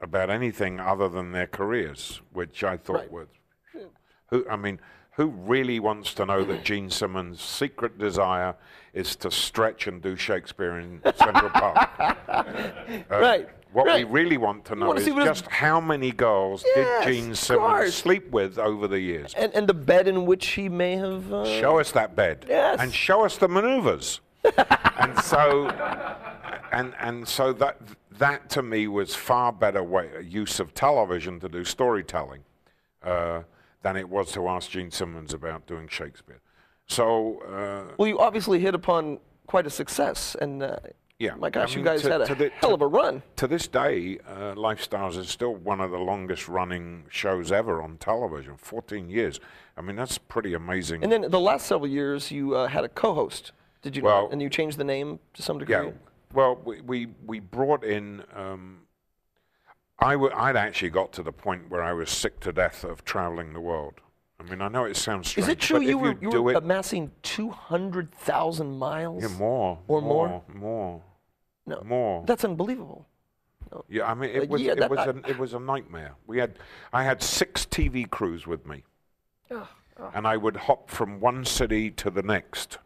about 0.00 0.30
anything 0.30 0.78
other 0.80 1.08
than 1.08 1.32
their 1.32 1.46
careers, 1.46 2.20
which 2.32 2.62
I 2.64 2.76
thought 2.76 2.96
Right. 2.96 3.10
was. 3.12 3.28
Who 4.30 4.44
I 4.50 4.56
mean, 4.56 4.80
who 5.12 5.26
really 5.28 5.78
wants 5.80 6.12
to 6.14 6.26
know 6.26 6.44
that 6.44 6.64
Gene 6.64 6.90
Simmons' 6.90 7.40
secret 7.40 7.96
desire 7.96 8.54
is 8.92 9.14
to 9.16 9.30
stretch 9.30 9.86
and 9.86 10.02
do 10.02 10.16
Shakespeare 10.16 10.78
in 10.78 11.00
Central 11.16 11.50
Park? 11.50 11.88
right. 13.08 13.48
What 13.72 13.86
right. 13.86 14.06
we 14.06 14.10
really 14.10 14.36
want 14.36 14.64
to 14.66 14.74
know 14.74 14.92
is 14.94 15.04
just 15.04 15.46
how 15.48 15.80
many 15.80 16.10
girls 16.10 16.64
Yes, 16.74 17.04
did 17.04 17.12
Gene 17.12 17.34
Simmons 17.34 17.94
sleep 17.94 18.30
with 18.30 18.58
over 18.58 18.88
the 18.88 18.98
years? 18.98 19.32
and, 19.36 19.52
and 19.54 19.68
the 19.68 19.74
bed 19.74 20.08
in 20.08 20.24
which 20.26 20.46
he 20.48 20.68
may 20.68 20.96
have. 20.96 21.32
Uh, 21.32 21.44
Show 21.60 21.78
us 21.78 21.92
that 21.92 22.16
bed. 22.16 22.46
Yes. 22.48 22.78
And 22.80 22.92
show 22.94 23.24
us 23.24 23.36
the 23.36 23.48
maneuvers. 23.48 24.20
and 24.98 25.18
so 25.20 25.66
and 26.76 26.94
and 27.00 27.26
so 27.26 27.52
that 27.54 27.78
that 28.18 28.48
to 28.50 28.62
me 28.62 28.86
was 28.88 29.14
far 29.14 29.52
better 29.52 29.82
way 29.82 30.08
use 30.42 30.60
of 30.60 30.74
television 30.74 31.40
to 31.40 31.48
do 31.48 31.64
storytelling 31.64 32.42
uh, 33.02 33.42
than 33.82 33.96
it 33.96 34.08
was 34.08 34.32
to 34.32 34.48
ask 34.48 34.70
Gene 34.70 34.90
Simmons 34.90 35.32
about 35.34 35.66
doing 35.66 35.88
Shakespeare. 35.88 36.40
So 36.86 37.40
uh, 37.42 37.94
well, 37.98 38.08
you 38.08 38.18
obviously 38.18 38.58
hit 38.60 38.74
upon 38.74 39.18
quite 39.46 39.66
a 39.66 39.70
success, 39.70 40.36
and 40.40 40.62
uh, 40.62 40.76
Yeah, 41.18 41.34
my 41.36 41.46
I 41.46 41.50
gosh, 41.50 41.74
you 41.76 41.82
guys 41.82 42.02
to- 42.02 42.10
had 42.12 42.20
a 42.30 42.34
the- 42.34 42.50
hell 42.60 42.70
to- 42.70 42.74
of 42.74 42.82
a 42.82 42.86
run. 42.86 43.22
to 43.36 43.46
this 43.46 43.66
day, 43.68 44.18
uh, 44.28 44.54
Lifestyles 44.54 45.16
is 45.16 45.28
still 45.28 45.54
one 45.54 45.80
of 45.80 45.90
the 45.90 45.98
longest 45.98 46.48
running 46.48 47.04
shows 47.10 47.50
ever 47.52 47.80
on 47.82 47.96
television. 47.98 48.56
14 48.56 49.08
years. 49.08 49.40
I 49.76 49.82
mean, 49.82 49.96
that's 49.96 50.18
pretty 50.18 50.52
amazing. 50.54 51.02
And 51.02 51.10
then 51.12 51.22
the 51.30 51.40
last 51.40 51.66
several 51.66 51.88
years, 51.88 52.30
you 52.30 52.54
uh, 52.54 52.66
had 52.68 52.84
a 52.84 52.88
co-host, 52.88 53.52
did 53.82 53.96
you 53.96 54.02
Well- 54.02 54.22
not? 54.24 54.32
And 54.32 54.42
you 54.42 54.48
changed 54.50 54.78
the 54.78 54.84
name 54.84 55.18
to 55.34 55.42
some 55.42 55.58
degree. 55.58 55.76
Yeah. 55.76 55.90
Well, 56.32 56.60
we 56.64 56.80
we, 56.82 57.06
we 57.24 57.40
brought 57.40 57.84
in. 57.84 58.22
Um, 58.34 58.80
I 59.98 60.12
w- 60.12 60.32
I'd 60.34 60.56
actually 60.56 60.90
got 60.90 61.12
to 61.14 61.22
the 61.22 61.32
point 61.32 61.70
where 61.70 61.82
I 61.82 61.92
was 61.92 62.10
sick 62.10 62.40
to 62.40 62.52
death 62.52 62.84
of 62.84 63.04
traveling 63.04 63.52
the 63.54 63.60
world. 63.60 63.94
I 64.38 64.42
mean, 64.42 64.60
I 64.60 64.68
know 64.68 64.84
it 64.84 64.96
sounds 64.96 65.28
strange. 65.28 65.48
Is 65.48 65.52
it 65.52 65.58
true 65.58 65.80
you 65.80 65.96
were 65.96 66.12
you, 66.20 66.32
you 66.32 66.42
were 66.42 66.52
it, 66.52 66.56
amassing 66.58 67.10
two 67.22 67.50
hundred 67.50 68.12
thousand 68.12 68.78
miles? 68.78 69.22
yeah, 69.22 69.28
more 69.38 69.78
or 69.88 70.02
more? 70.02 70.28
more, 70.28 70.42
more, 70.54 71.02
No, 71.66 71.82
more. 71.82 72.24
That's 72.26 72.44
unbelievable. 72.44 73.06
Yeah, 73.88 74.10
I 74.10 74.14
mean, 74.14 74.30
it 74.30 74.42
Uh, 74.44 74.46
was 74.46 74.62
yeah, 74.62 74.72
it 74.72 74.90
was 74.90 74.98
I- 74.98 75.28
it 75.30 75.38
was 75.38 75.54
a 75.54 75.58
nightmare. 75.58 76.14
We 76.26 76.38
had 76.38 76.58
I 76.92 77.02
had 77.04 77.22
six 77.22 77.64
TV 77.64 78.08
crews 78.08 78.46
with 78.46 78.66
me, 78.66 78.84
and 80.14 80.26
I 80.26 80.36
would 80.36 80.56
hop 80.56 80.90
from 80.90 81.20
one 81.20 81.44
city 81.46 81.90
to 81.92 82.10
the 82.10 82.22
next, 82.22 82.78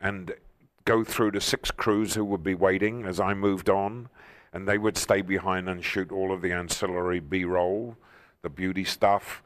and 0.00 0.34
go 0.84 1.04
through 1.04 1.32
to 1.32 1.40
six 1.40 1.70
crews 1.70 2.14
who 2.14 2.24
would 2.24 2.42
be 2.42 2.54
waiting 2.54 3.04
as 3.04 3.20
I 3.20 3.34
moved 3.34 3.68
on, 3.68 4.08
and 4.52 4.66
they 4.66 4.78
would 4.78 4.96
stay 4.96 5.22
behind 5.22 5.68
and 5.68 5.84
shoot 5.84 6.10
all 6.10 6.32
of 6.32 6.42
the 6.42 6.52
ancillary 6.52 7.20
B-roll, 7.20 7.96
the 8.42 8.48
beauty 8.50 8.84
stuff. 8.84 9.42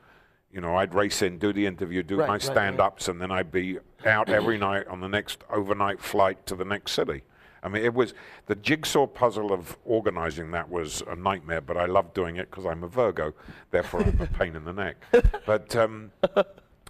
You 0.52 0.60
know, 0.60 0.76
I'd 0.76 0.94
race 0.94 1.20
in, 1.20 1.38
do 1.38 1.52
the 1.52 1.66
interview, 1.66 2.02
do 2.02 2.16
Right, 2.16 2.28
my 2.28 2.34
right, 2.34 2.42
right. 2.44 2.52
stand-ups, 2.52 3.08
and 3.08 3.20
then 3.20 3.30
I'd 3.30 3.50
be 3.50 3.78
out 4.06 4.28
every 4.28 4.56
night 4.56 4.86
on 4.86 5.00
the 5.00 5.08
next 5.08 5.42
overnight 5.50 6.00
flight 6.00 6.46
to 6.46 6.54
the 6.54 6.64
next 6.64 6.92
city. 6.92 7.22
I 7.62 7.68
mean, 7.68 7.82
it 7.82 7.94
was 7.94 8.12
the 8.46 8.54
jigsaw 8.56 9.06
puzzle 9.06 9.50
of 9.50 9.78
organizing 9.86 10.50
that 10.50 10.68
was 10.70 11.02
a 11.08 11.16
nightmare, 11.16 11.62
but 11.62 11.78
I 11.78 11.86
loved 11.86 12.12
doing 12.12 12.36
it 12.36 12.50
because 12.50 12.66
I'm 12.66 12.84
a 12.84 12.88
Virgo, 12.88 13.32
therefore 13.70 14.02
I'm 14.02 14.20
a 14.20 14.26
pain 14.26 14.54
in 14.54 14.64
the 14.64 14.72
neck. 14.72 14.96
But 15.46 15.74
um, 15.74 16.10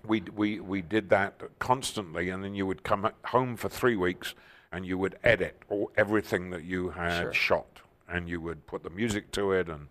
we, 0.06 0.22
we, 0.34 0.60
we 0.60 0.82
did 0.82 1.08
that 1.10 1.40
constantly, 1.58 2.30
and 2.30 2.44
then 2.44 2.54
you 2.54 2.66
would 2.66 2.82
come 2.82 3.08
home 3.24 3.56
for 3.56 3.68
three 3.68 3.96
weeks 3.96 4.34
and 4.72 4.84
you 4.84 4.98
would 4.98 5.16
edit 5.22 5.62
all, 5.68 5.90
everything 5.96 6.50
that 6.50 6.64
you 6.64 6.90
had 6.90 7.22
Sure. 7.22 7.32
shot, 7.32 7.80
and 8.08 8.28
you 8.28 8.40
would 8.40 8.66
put 8.66 8.82
the 8.82 8.90
music 8.90 9.30
to 9.32 9.52
it 9.52 9.68
and 9.68 9.88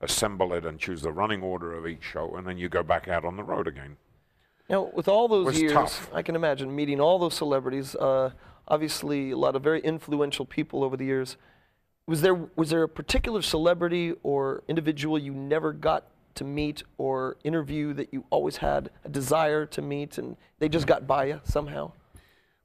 assemble 0.00 0.52
it 0.52 0.64
and 0.64 0.78
choose 0.78 1.02
the 1.02 1.12
running 1.12 1.42
order 1.42 1.74
of 1.74 1.86
each 1.86 2.02
show, 2.02 2.36
and 2.36 2.46
then 2.46 2.58
you 2.58 2.68
go 2.68 2.82
back 2.82 3.08
out 3.08 3.24
on 3.24 3.36
the 3.36 3.42
road 3.42 3.66
again. 3.66 3.96
Now, 4.68 4.90
with 4.92 5.08
all 5.08 5.28
those 5.28 5.58
years, 5.58 5.72
tough. 5.72 6.10
I 6.12 6.20
can 6.22 6.36
imagine 6.36 6.74
meeting 6.74 7.00
all 7.00 7.18
those 7.18 7.34
celebrities. 7.34 7.96
Uh, 7.96 8.32
obviously, 8.68 9.30
a 9.30 9.36
lot 9.36 9.56
of 9.56 9.62
very 9.62 9.80
influential 9.80 10.44
people 10.44 10.84
over 10.84 10.94
the 10.96 11.06
years. 11.06 11.38
Was 12.06 12.20
there 12.20 12.34
was 12.34 12.68
there 12.70 12.82
a 12.82 12.88
particular 12.88 13.40
celebrity 13.40 14.14
or 14.22 14.62
individual 14.68 15.18
you 15.18 15.32
never 15.32 15.72
got 15.72 16.06
to 16.38 16.44
meet 16.44 16.82
or 16.96 17.36
interview 17.44 17.92
that 17.94 18.08
you 18.12 18.24
always 18.30 18.56
had 18.58 18.90
a 19.04 19.08
desire 19.08 19.66
to 19.66 19.82
meet, 19.82 20.18
and 20.18 20.36
they 20.58 20.68
just 20.68 20.86
got 20.86 21.06
by 21.06 21.24
you 21.26 21.40
somehow? 21.44 21.92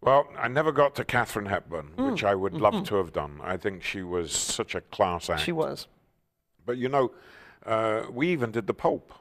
Well, 0.01 0.27
I 0.37 0.47
never 0.47 0.71
got 0.71 0.95
to 0.95 1.05
Katharine 1.05 1.45
Hepburn, 1.47 1.91
Mm, 1.97 2.11
which 2.11 2.23
I 2.23 2.35
would 2.35 2.53
love 2.53 2.83
to 2.85 2.95
have 2.95 3.13
done. 3.13 3.39
I 3.43 3.57
think 3.57 3.83
she 3.83 4.01
was 4.03 4.31
such 4.31 4.75
a 4.75 4.81
class 4.81 5.29
act. 5.29 5.41
She 5.41 5.51
was. 5.51 5.87
But 6.65 6.77
you 6.77 6.89
know, 6.89 7.11
uh, 7.65 8.03
we 8.11 8.27
even 8.29 8.51
did 8.51 8.67
the 8.67 8.73
Pope. 8.73 9.11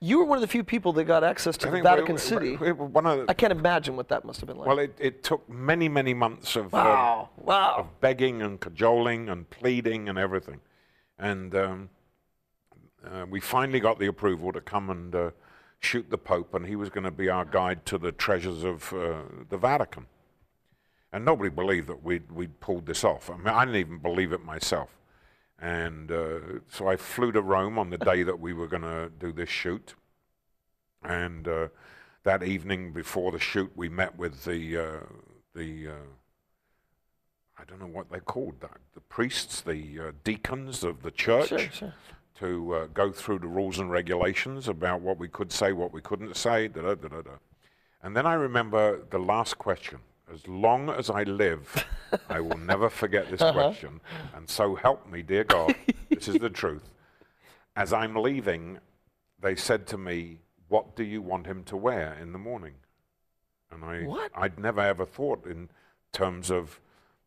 You 0.00 0.18
were 0.18 0.24
one 0.24 0.36
of 0.36 0.42
the 0.42 0.48
few 0.48 0.64
people 0.64 0.92
that 0.94 1.04
got 1.04 1.22
access 1.22 1.56
to 1.58 1.68
I 1.68 1.70
the 1.70 1.82
Vatican 1.82 2.14
we- 2.16 2.20
City. 2.20 2.56
we 2.56 2.70
of 2.70 2.78
the- 2.92 3.26
I 3.28 3.34
can't 3.34 3.52
imagine 3.52 3.94
what 3.94 4.08
that 4.08 4.24
must 4.24 4.40
have 4.40 4.48
been 4.48 4.56
like. 4.58 4.66
well, 4.66 4.80
it, 4.80 4.96
it 4.98 5.22
took 5.22 5.48
many, 5.48 5.88
many 5.88 6.12
months 6.14 6.56
of, 6.56 6.74
um, 6.74 6.84
wow! 6.84 7.28
Wow! 7.36 7.74
of 7.78 8.00
begging 8.00 8.42
and 8.42 8.58
cajoling 8.58 9.28
and 9.28 9.48
pleading 9.48 10.08
and 10.08 10.18
everything. 10.18 10.60
And 11.18 11.54
um, 11.54 11.90
uh, 13.04 13.26
we 13.28 13.40
finally 13.40 13.80
got 13.80 13.98
the 13.98 14.06
approval 14.06 14.52
to 14.52 14.60
come 14.60 14.90
and 14.90 15.14
uh, 15.14 15.30
shoot 15.80 16.08
the 16.10 16.18
Pope, 16.18 16.54
and 16.54 16.66
he 16.66 16.76
was 16.76 16.88
going 16.88 17.04
to 17.04 17.10
be 17.10 17.28
our 17.28 17.44
guide 17.44 17.84
to 17.86 17.98
the 17.98 18.12
treasures 18.12 18.64
of 18.64 18.92
uh, 18.92 19.22
the 19.48 19.58
Vatican. 19.58 20.06
And 21.12 21.24
nobody 21.24 21.50
believed 21.50 21.88
that 21.88 22.02
we'd, 22.02 22.30
we'd 22.32 22.60
pulled 22.60 22.86
this 22.86 23.04
off. 23.04 23.28
I 23.28 23.36
mean, 23.36 23.48
I 23.48 23.64
didn't 23.64 23.80
even 23.80 23.98
believe 23.98 24.32
it 24.32 24.44
myself. 24.44 24.88
And 25.60 26.10
uh, 26.10 26.38
so 26.68 26.88
I 26.88 26.96
flew 26.96 27.32
to 27.32 27.42
Rome 27.42 27.78
on 27.78 27.90
the 27.90 27.98
day 27.98 28.22
that 28.22 28.40
we 28.40 28.52
were 28.52 28.66
going 28.66 28.82
to 28.82 29.10
do 29.18 29.32
this 29.32 29.50
shoot. 29.50 29.94
And 31.04 31.46
uh, 31.46 31.68
that 32.24 32.42
evening 32.42 32.92
before 32.92 33.30
the 33.30 33.38
shoot, 33.38 33.70
we 33.76 33.88
met 33.88 34.16
with 34.16 34.44
the, 34.44 35.02
the 35.54 35.88
I 37.58 37.64
don't 37.64 37.78
know 37.78 37.86
what 37.86 38.10
they 38.10 38.20
called 38.20 38.60
that, 38.60 38.78
the 38.94 39.00
priests, 39.00 39.60
the 39.60 40.14
deacons 40.24 40.82
of 40.82 41.02
the 41.02 41.10
church, 41.10 41.48
Sure, 41.48 41.58
sure. 41.58 41.94
To 42.38 42.74
uh, 42.74 42.86
go 42.94 43.12
through 43.12 43.40
the 43.40 43.46
rules 43.46 43.78
and 43.78 43.90
regulations 43.90 44.68
about 44.68 45.00
what 45.00 45.18
we 45.18 45.28
could 45.28 45.52
say, 45.52 45.72
what 45.72 45.92
we 45.92 46.00
couldn't 46.00 46.36
say, 46.36 46.68
da 46.68 46.82
da 46.82 46.94
da 46.94 47.22
da. 47.22 47.30
And 48.02 48.16
then 48.16 48.26
I 48.26 48.34
remember 48.34 49.02
the 49.10 49.18
last 49.18 49.58
question. 49.58 49.98
As 50.32 50.46
long 50.48 50.88
as 50.88 51.10
I 51.10 51.24
live, 51.24 51.84
I 52.28 52.40
will 52.40 52.56
never 52.72 52.88
forget 52.88 53.30
this 53.30 53.40
question. 53.40 54.00
And 54.34 54.48
so 54.48 54.74
help 54.74 55.06
me, 55.10 55.22
dear 55.22 55.44
God, 55.44 55.74
this 56.08 56.26
is 56.26 56.36
the 56.36 56.50
truth. 56.62 56.90
As 57.76 57.92
I'm 57.92 58.16
leaving, 58.16 58.78
they 59.40 59.54
said 59.56 59.86
to 59.88 59.98
me, 59.98 60.38
What 60.68 60.96
do 60.96 61.04
you 61.04 61.20
want 61.20 61.46
him 61.46 61.64
to 61.64 61.76
wear 61.76 62.16
in 62.20 62.32
the 62.32 62.38
morning? 62.38 62.74
And 63.70 63.84
I, 63.84 64.02
What? 64.04 64.30
I'd 64.34 64.58
never 64.58 64.80
ever 64.80 65.04
thought 65.04 65.46
in 65.46 65.68
terms 66.12 66.50
of 66.50 66.80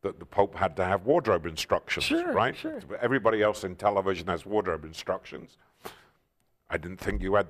that 0.05 0.19
the 0.19 0.25
Pope 0.25 0.53
had 0.55 0.75
to 0.77 0.85
have 0.85 1.05
wardrobe 1.05 1.47
instructions, 1.47 2.05
Sure, 2.05 2.31
right? 2.31 2.55
sure. 2.55 2.79
Everybody 3.01 3.41
else 3.41 3.63
in 3.63 3.75
television 3.75 4.27
has 4.27 4.45
wardrobe 4.45 4.85
instructions. 4.85 5.57
I 6.69 6.77
didn't 6.77 6.99
think 6.99 7.23
you 7.23 7.33
had, 7.33 7.47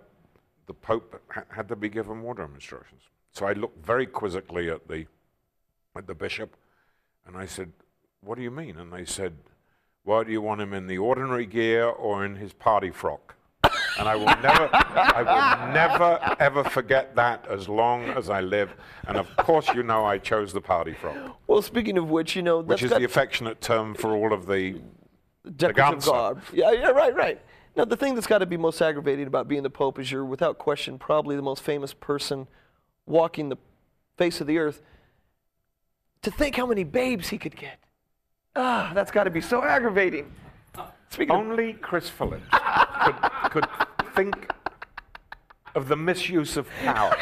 the 0.66 0.74
Pope 0.74 1.22
ha- 1.30 1.44
had 1.50 1.68
to 1.68 1.76
be 1.76 1.90
given 1.90 2.22
wardrobe 2.22 2.56
instructions. 2.56 3.02
So 3.32 3.46
I 3.46 3.52
looked 3.54 3.86
very 3.86 4.06
quizzically 4.06 4.70
at 4.70 4.88
the, 4.88 5.06
at 5.98 6.08
the 6.08 6.16
bishop, 6.16 6.56
and 7.28 7.36
I 7.36 7.46
said, 7.46 7.74
"What 8.22 8.38
do 8.38 8.44
you 8.44 8.52
mean?" 8.52 8.78
And 8.78 8.92
they 8.94 9.04
said, 9.04 9.34
"Well, 10.06 10.24
do 10.24 10.32
you 10.32 10.42
want 10.42 10.62
him 10.62 10.74
in 10.74 10.88
the 10.88 10.98
ordinary 10.98 11.46
gear 11.46 11.86
or 11.90 12.24
in 12.26 12.38
his 12.38 12.54
party 12.54 12.90
frock?" 12.92 13.35
And 13.98 14.08
I 14.10 14.16
will 14.16 14.26
never, 14.26 14.70
I 14.74 15.22
will 15.22 15.74
never 15.74 16.36
ever 16.40 16.64
forget 16.66 17.16
that 17.16 17.46
as 17.50 17.70
long 17.70 18.04
as 18.06 18.30
I 18.30 18.42
live. 18.42 18.76
And 19.08 19.18
of 19.18 19.34
course, 19.38 19.68
you 19.74 19.84
know, 19.84 20.06
I 20.06 20.18
chose 20.18 20.52
the 20.54 20.62
party 20.62 20.94
frock, 20.94 21.40
Well, 21.48 21.62
speaking 21.62 21.98
of 21.98 22.10
which, 22.10 22.36
you 22.36 22.42
know, 22.42 22.60
which 22.60 22.84
is 22.84 22.92
the 22.92 23.04
affectionate 23.06 23.62
term 23.62 23.96
for 23.96 24.12
all 24.14 24.34
of 24.34 24.48
the. 24.48 24.82
decorative 25.58 26.00
Ganza. 26.00 26.06
garb. 26.06 26.42
Yeah, 26.54 26.72
yeah, 26.72 26.90
right, 26.90 27.16
right. 27.16 27.42
Now, 27.78 27.86
the 27.86 27.98
thing 27.98 28.16
that's 28.16 28.28
got 28.28 28.38
to 28.40 28.46
be 28.46 28.58
most 28.58 28.82
aggravating 28.82 29.28
about 29.28 29.48
being 29.48 29.64
the 29.64 29.70
Pope 29.70 30.00
is 30.00 30.10
you're, 30.12 30.24
without 30.26 30.58
question, 30.58 30.98
probably 30.98 31.36
the 31.36 31.42
most 31.42 31.62
famous 31.62 31.94
person 31.94 32.48
walking 33.06 33.50
the 33.50 33.58
face 34.18 34.40
of 34.40 34.48
the 34.48 34.58
earth. 34.58 34.82
To 36.22 36.32
think 36.32 36.56
how 36.56 36.66
many 36.66 36.84
babes 36.86 37.30
he 37.30 37.38
could 37.38 37.56
get. 37.56 37.78
Ah, 38.56 38.92
that's 38.96 39.12
got 39.12 39.26
to 39.26 39.30
be 39.30 39.42
so 39.42 39.64
aggravating. 39.64 40.32
Speaking 41.10 41.36
Only 41.36 41.74
Chris 41.74 42.10
Phillips 42.10 42.44
could, 43.04 43.16
could 43.52 43.68
think 44.16 44.52
of 45.76 45.88
the 45.88 45.96
misuse 45.96 46.58
of 46.58 46.68
power. 46.84 47.16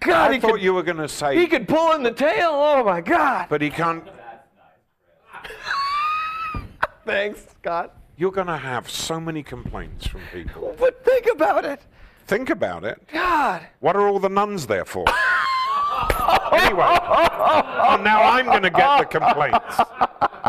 God, 0.00 0.30
I 0.30 0.34
he 0.34 0.40
thought 0.40 0.52
could, 0.52 0.62
you 0.62 0.72
were 0.72 0.82
going 0.82 0.96
to 0.96 1.08
say, 1.08 1.36
he 1.36 1.46
could 1.46 1.68
pull 1.68 1.92
in 1.92 2.02
the 2.02 2.12
tail. 2.12 2.50
Oh 2.52 2.82
my 2.84 3.00
God. 3.00 3.46
but 3.50 3.60
he 3.60 3.68
can't. 3.68 4.04
Thanks, 7.04 7.46
Scott. 7.60 7.94
You're 8.16 8.32
going 8.32 8.46
to 8.46 8.56
have 8.56 8.90
so 8.90 9.20
many 9.20 9.42
complaints 9.42 10.06
from 10.06 10.20
people. 10.32 10.74
But 10.78 11.04
think 11.04 11.26
about 11.32 11.64
it. 11.64 11.80
Think 12.26 12.50
about 12.50 12.84
it. 12.84 13.02
God. 13.12 13.66
What 13.80 13.96
are 13.96 14.06
all 14.06 14.18
the 14.18 14.28
nuns 14.28 14.66
there 14.66 14.84
for? 14.84 15.04
anyway, 16.52 16.96
now 18.02 18.22
I'm 18.22 18.46
going 18.46 18.62
to 18.62 18.70
get 18.70 18.98
the 18.98 19.04
complaints. 19.06 19.80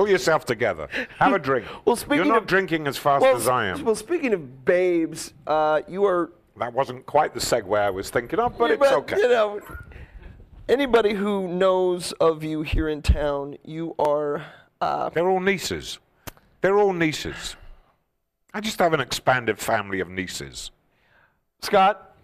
Pull 0.00 0.08
yourself 0.08 0.46
together. 0.46 0.88
Have 1.18 1.34
a 1.34 1.38
drink. 1.50 1.66
Well, 1.84 1.94
speaking 1.94 2.16
You're 2.16 2.24
not 2.24 2.38
of- 2.38 2.46
drinking 2.46 2.86
as 2.86 2.96
fast 2.96 3.20
Well, 3.20 3.36
as 3.36 3.46
I 3.46 3.66
am. 3.66 3.84
well, 3.84 3.94
speaking 3.94 4.32
of 4.32 4.64
babes, 4.64 5.34
uh, 5.46 5.82
you 5.86 6.06
are 6.06 6.32
that 6.56 6.72
wasn't 6.72 7.04
quite 7.04 7.34
the 7.34 7.40
segue 7.40 7.78
I 7.78 7.90
was 7.90 8.08
thinking 8.08 8.38
of, 8.40 8.56
but 8.56 8.70
Yeah, 8.70 8.76
it's 8.80 8.92
okay. 8.92 9.16
You 9.18 9.28
know, 9.28 9.60
anybody 10.70 11.12
who 11.12 11.48
knows 11.48 12.12
of 12.12 12.42
you 12.42 12.62
here 12.62 12.88
in 12.88 13.02
town, 13.02 13.58
you 13.62 13.94
are. 13.98 14.42
Uh, 14.80 15.10
They're 15.10 15.28
all 15.28 15.38
nieces. 15.40 15.98
They're 16.62 16.78
all 16.78 16.94
nieces. 16.94 17.56
I 18.54 18.60
just 18.62 18.78
have 18.78 18.94
an 18.94 19.00
expanded 19.00 19.58
family 19.58 20.00
of 20.00 20.08
nieces. 20.08 20.70
Scott, 21.60 22.16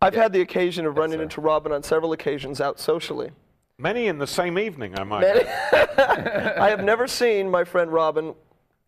I've 0.00 0.14
had 0.14 0.32
the 0.32 0.42
occasion 0.42 0.86
of 0.86 0.96
running 0.96 1.20
into 1.20 1.40
Robin 1.40 1.72
on 1.72 1.82
several 1.82 2.12
occasions 2.12 2.60
out 2.60 2.78
socially. 2.78 3.30
Many 3.78 4.06
in 4.06 4.16
the 4.18 4.26
same 4.26 4.58
evening, 4.58 4.98
I 4.98 5.04
might. 5.04 5.24
add. 5.24 6.58
I 6.58 6.70
have 6.70 6.82
never 6.82 7.06
seen 7.06 7.50
my 7.50 7.62
friend 7.64 7.92
Robin 7.92 8.34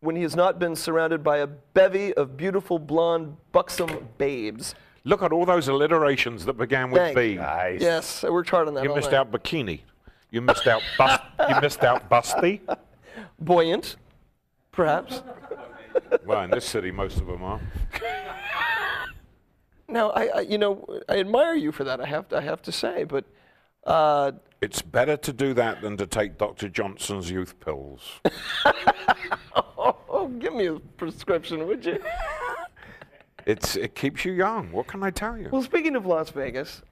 when 0.01 0.17
he 0.17 0.23
has 0.23 0.35
not 0.35 0.59
been 0.59 0.75
surrounded 0.75 1.23
by 1.23 1.39
a 1.39 1.47
bevy 1.47 2.15
of 2.15 2.39
beautiful, 2.39 2.79
blonde, 2.79 3.37
buxom 3.53 4.09
babes. 4.17 4.75
Look 5.05 5.23
at 5.23 5.31
all 5.31 5.45
those 5.45 5.69
alliterations 5.69 6.47
that 6.47 6.55
began 6.55 6.91
with 6.91 7.03
Thank 7.03 7.17
B. 7.17 7.33
you. 7.33 7.41
Yes, 7.81 8.25
I 8.25 8.31
worked 8.31 8.49
hard 8.49 8.67
on 8.67 8.75
that. 8.75 8.85
You 8.85 8.95
missed 8.95 9.11
night. 9.11 9.19
out 9.19 9.31
bikini. 9.31 9.81
You 10.31 10.41
missed 10.41 10.67
out 10.67 10.83
bust. 10.97 11.23
you 11.49 11.61
missed 11.61 11.85
out 11.85 12.09
busty. 12.09 12.61
Buoyant, 13.39 13.97
perhaps. 14.73 15.23
Well, 16.25 16.43
in 16.43 16.51
this 16.51 16.65
city, 16.65 16.93
most 16.93 17.19
of 17.19 17.27
them 17.27 17.43
are. 17.43 17.61
Now, 19.89 20.11
I, 20.11 20.27
I, 20.27 20.41
you 20.43 20.57
know, 20.57 20.87
I 21.09 21.19
admire 21.19 21.55
you 21.55 21.73
for 21.73 21.83
that. 21.83 22.01
I 22.01 22.07
have, 22.07 22.29
to, 22.29 22.37
I 22.37 22.41
have 22.43 22.63
to 22.63 22.73
say, 22.73 23.03
but 23.03 23.25
uh, 23.85 24.33
It's 24.61 24.83
better 24.83 25.17
to 25.17 25.33
do 25.33 25.55
that 25.55 25.81
than 25.81 25.97
to 25.97 26.07
take 26.07 26.39
Dr. 26.39 26.69
Johnson's 26.69 27.31
youth 27.31 27.59
pills. 27.61 28.21
oh, 29.77 30.31
give 30.39 30.55
me 30.55 30.67
a 30.67 30.75
prescription, 30.75 31.67
would 31.67 31.85
you? 31.85 31.99
It's 33.47 33.77
it 33.77 33.95
keeps 33.95 34.25
you 34.25 34.33
young. 34.33 34.73
What 34.73 34.87
can 34.87 35.03
I 35.03 35.11
tell 35.11 35.39
you? 35.39 35.49
Well, 35.51 35.63
speaking 35.63 35.97
of 35.97 36.05
Las 36.05 36.31
Vegas, 36.31 36.83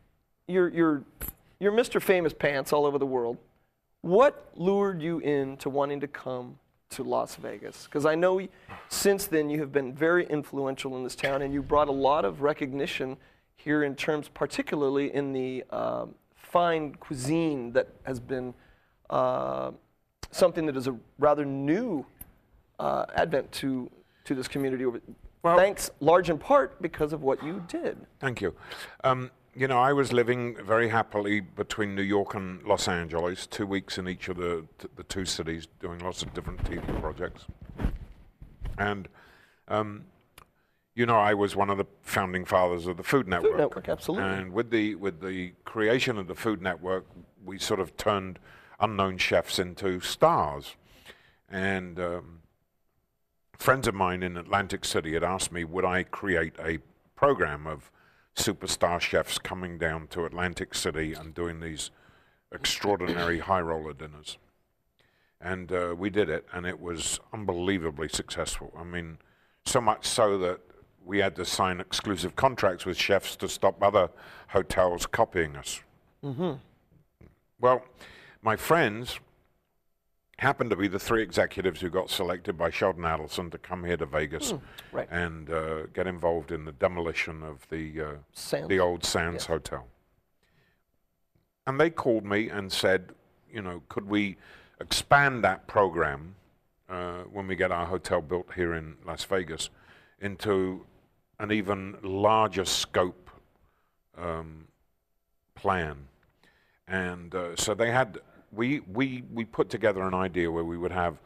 you're, 0.48 0.68
you're, 0.68 1.02
you're 1.60 1.72
Mr. 1.72 2.00
Famous 2.00 2.32
Pants 2.32 2.72
all 2.72 2.86
over 2.86 2.98
the 2.98 3.06
world. 3.06 3.36
What 4.00 4.50
lured 4.54 5.02
you 5.02 5.18
into 5.18 5.68
wanting 5.68 6.00
to 6.00 6.08
come 6.08 6.58
to 6.90 7.02
Las 7.02 7.34
Vegas? 7.36 7.84
Because 7.84 8.06
I 8.06 8.14
know 8.14 8.40
since 8.88 9.26
then 9.26 9.50
you 9.50 9.58
have 9.60 9.72
been 9.72 9.92
very 9.92 10.24
influential 10.26 10.96
in 10.96 11.02
this 11.02 11.16
town 11.16 11.42
and 11.42 11.52
you 11.52 11.62
brought 11.62 11.88
a 11.88 11.92
lot 11.92 12.24
of 12.24 12.40
recognition 12.40 13.16
here 13.56 13.82
in 13.82 13.96
terms, 13.96 14.28
particularly 14.28 15.12
in 15.12 15.32
the 15.32 15.64
um 15.70 16.14
fine 16.50 16.94
cuisine 16.94 17.72
that 17.72 17.88
has 18.04 18.20
been 18.20 18.54
uh, 19.10 19.70
something 20.30 20.66
that 20.66 20.76
is 20.76 20.86
a 20.86 20.96
rather 21.18 21.44
new 21.44 22.06
uh, 22.78 23.06
advent 23.14 23.50
to, 23.52 23.90
to 24.24 24.34
this 24.34 24.48
community. 24.48 24.84
Over, 24.84 25.00
thanks 25.42 25.90
large 26.00 26.30
in 26.30 26.38
part 26.38 26.80
because 26.82 27.12
of 27.12 27.22
what 27.22 27.42
you 27.42 27.64
did. 27.68 27.96
Thank 28.20 28.40
you. 28.40 28.54
Um, 29.04 29.30
you 29.54 29.66
know, 29.66 29.78
I 29.78 29.92
was 29.92 30.12
living 30.12 30.56
very 30.64 30.88
happily 30.88 31.40
between 31.40 31.94
New 31.94 32.02
York 32.02 32.34
and 32.34 32.62
Los 32.64 32.88
Angeles, 32.88 33.46
two 33.46 33.66
weeks 33.66 33.96
in 33.96 34.06
each 34.06 34.28
of 34.28 34.36
the, 34.36 34.66
t- 34.78 34.88
the 34.96 35.02
two 35.04 35.24
cities, 35.24 35.66
doing 35.80 35.98
lots 36.00 36.22
of 36.22 36.34
different 36.34 36.62
TV 36.64 37.00
projects. 37.00 37.46
And, 38.76 39.08
um, 39.68 40.04
you 40.96 41.06
know, 41.06 41.18
I 41.18 41.34
was 41.34 41.54
one 41.54 41.70
of 41.70 41.78
the 41.78 41.84
founding 42.02 42.44
fathers 42.44 42.86
of 42.86 42.96
the 42.96 43.04
Food 43.04 43.28
Network. 43.28 43.52
Food 43.52 43.58
Network, 43.58 43.88
absolutely. 43.88 44.28
And 44.28 44.52
with 44.52 44.70
the, 44.70 44.96
with 44.96 45.20
the 45.20 45.52
creation 45.64 46.18
of 46.18 46.26
the 46.26 46.34
Food 46.34 46.60
Network, 46.60 47.06
we 47.44 47.58
sort 47.58 47.78
of 47.78 47.96
turned 47.96 48.38
unknown 48.80 49.18
chefs 49.18 49.58
into 49.58 50.00
stars. 50.00 50.74
And 51.48 52.00
um, 52.00 52.40
friends 53.56 53.86
of 53.86 53.94
mine 53.94 54.22
in 54.22 54.36
Atlantic 54.36 54.84
City 54.84 55.12
had 55.12 55.22
asked 55.22 55.52
me, 55.52 55.62
would 55.64 55.84
I 55.84 56.02
create 56.02 56.54
a 56.58 56.78
program 57.14 57.66
of 57.66 57.92
superstar 58.34 59.00
chefs 59.00 59.38
coming 59.38 59.78
down 59.78 60.06
to 60.08 60.24
Atlantic 60.24 60.74
City 60.74 61.12
and 61.12 61.34
doing 61.34 61.60
these 61.60 61.90
extraordinary 62.52 63.40
high 63.40 63.60
roller 63.60 63.92
dinners. 63.92 64.38
And 65.40 65.72
uh, 65.72 65.94
we 65.96 66.10
did 66.10 66.28
it, 66.28 66.46
and 66.52 66.66
it 66.66 66.80
was 66.80 67.20
unbelievably 67.32 68.08
successful. 68.08 68.72
I 68.76 68.84
mean, 68.84 69.18
so 69.64 69.80
much 69.80 70.06
so 70.06 70.38
that 70.38 70.60
we 71.06 71.18
had 71.18 71.36
to 71.36 71.44
sign 71.44 71.80
exclusive 71.80 72.36
contracts 72.36 72.84
with 72.84 72.98
chefs 72.98 73.36
to 73.36 73.48
stop 73.48 73.82
other 73.82 74.10
hotels 74.48 75.06
copying 75.06 75.56
us. 75.56 75.80
Well, 77.60 77.84
my 78.42 78.56
friends 78.56 79.20
happened 80.38 80.68
to 80.70 80.76
be 80.76 80.88
the 80.88 80.98
three 80.98 81.22
executives 81.22 81.80
who 81.80 81.88
got 81.88 82.10
selected 82.10 82.58
by 82.58 82.68
Sheldon 82.70 83.04
Adelson 83.04 83.50
to 83.52 83.58
come 83.58 83.84
here 83.84 83.96
to 83.96 84.04
Vegas 84.04 84.52
right. 84.92 85.08
and 85.10 85.48
uh, 85.48 85.86
get 85.94 86.06
involved 86.06 86.52
in 86.52 86.64
the 86.64 86.72
demolition 86.72 87.42
of 87.42 87.66
the 87.70 88.00
uh, 88.00 88.10
Sands. 88.32 88.68
the 88.68 88.78
old 88.78 89.04
Sands 89.04 89.46
Hotel. 89.46 89.86
And 91.66 91.80
they 91.80 91.88
called 91.88 92.24
me 92.24 92.50
and 92.50 92.70
said, 92.70 93.12
you 93.50 93.62
know, 93.62 93.82
could 93.88 94.08
we 94.08 94.36
expand 94.80 95.42
that 95.44 95.66
program 95.66 96.34
uh, 96.88 97.22
when 97.32 97.46
we 97.46 97.56
get 97.56 97.72
our 97.72 97.86
hotel 97.86 98.20
built 98.20 98.48
here 98.54 98.74
in 98.74 98.96
Las 99.06 99.24
Vegas 99.24 99.70
into 100.20 100.84
an 101.38 101.52
even 101.52 101.96
larger 102.02 102.64
scope 102.64 103.30
um, 104.16 104.66
plan. 105.54 106.08
And 106.88 107.34
uh, 107.34 107.56
so 107.56 107.74
they 107.74 107.90
had, 107.90 108.18
we, 108.52 108.80
we, 108.80 109.24
we 109.32 109.44
put 109.44 109.68
together 109.68 110.02
an 110.02 110.14
idea 110.14 110.50
where 110.50 110.64
we 110.64 110.76
would 110.76 110.92
have 110.92 111.18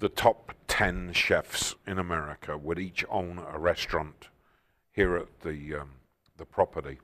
the 0.00 0.08
top 0.08 0.52
10 0.68 1.12
chefs 1.12 1.74
in 1.86 1.98
America 1.98 2.56
would 2.56 2.78
each 2.78 3.04
own 3.10 3.40
a 3.52 3.58
restaurant 3.58 4.28
here 4.92 5.16
at 5.16 5.40
the, 5.40 5.76
um, 5.76 5.90
the 6.36 6.44
property. 6.44 6.98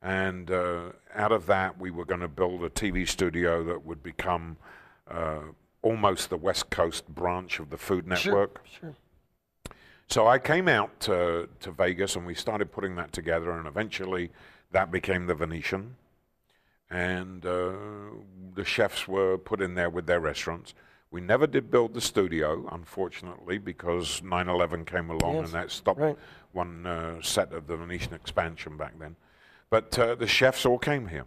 And 0.00 0.50
uh, 0.50 0.92
out 1.14 1.32
of 1.32 1.46
that, 1.46 1.78
we 1.78 1.90
were 1.90 2.04
going 2.04 2.20
to 2.20 2.28
build 2.28 2.62
a 2.62 2.70
TV 2.70 3.08
studio 3.08 3.64
that 3.64 3.84
would 3.84 4.02
become 4.02 4.56
uh, 5.10 5.40
almost 5.82 6.30
the 6.30 6.36
West 6.36 6.70
Coast 6.70 7.08
branch 7.08 7.58
of 7.58 7.70
the 7.70 7.78
Food 7.78 8.06
Network. 8.06 8.60
Sure. 8.80 8.94
So 10.08 10.26
I 10.26 10.38
came 10.38 10.68
out 10.68 11.00
to, 11.00 11.48
to 11.60 11.70
Vegas 11.70 12.16
and 12.16 12.24
we 12.26 12.34
started 12.34 12.72
putting 12.72 12.96
that 12.96 13.12
together, 13.12 13.50
and 13.50 13.66
eventually 13.66 14.30
that 14.72 14.90
became 14.90 15.26
the 15.26 15.34
Venetian. 15.34 15.96
And 16.90 17.44
uh, 17.44 17.72
the 18.54 18.64
chefs 18.64 19.06
were 19.06 19.36
put 19.36 19.60
in 19.60 19.74
there 19.74 19.90
with 19.90 20.06
their 20.06 20.20
restaurants. 20.20 20.72
We 21.10 21.20
never 21.20 21.46
did 21.46 21.70
build 21.70 21.92
the 21.92 22.00
studio, 22.00 22.66
unfortunately, 22.72 23.58
because 23.58 24.22
9 24.22 24.48
11 24.48 24.86
came 24.86 25.10
along 25.10 25.36
Yes, 25.36 25.44
and 25.46 25.54
that 25.54 25.70
stopped 25.70 26.00
right. 26.00 26.16
one 26.52 26.86
uh, 26.86 27.20
set 27.20 27.52
of 27.52 27.66
the 27.66 27.76
Venetian 27.76 28.14
expansion 28.14 28.78
back 28.78 28.98
then. 28.98 29.16
But 29.68 29.98
uh, 29.98 30.14
the 30.14 30.26
chefs 30.26 30.64
all 30.64 30.78
came 30.78 31.08
here. 31.08 31.26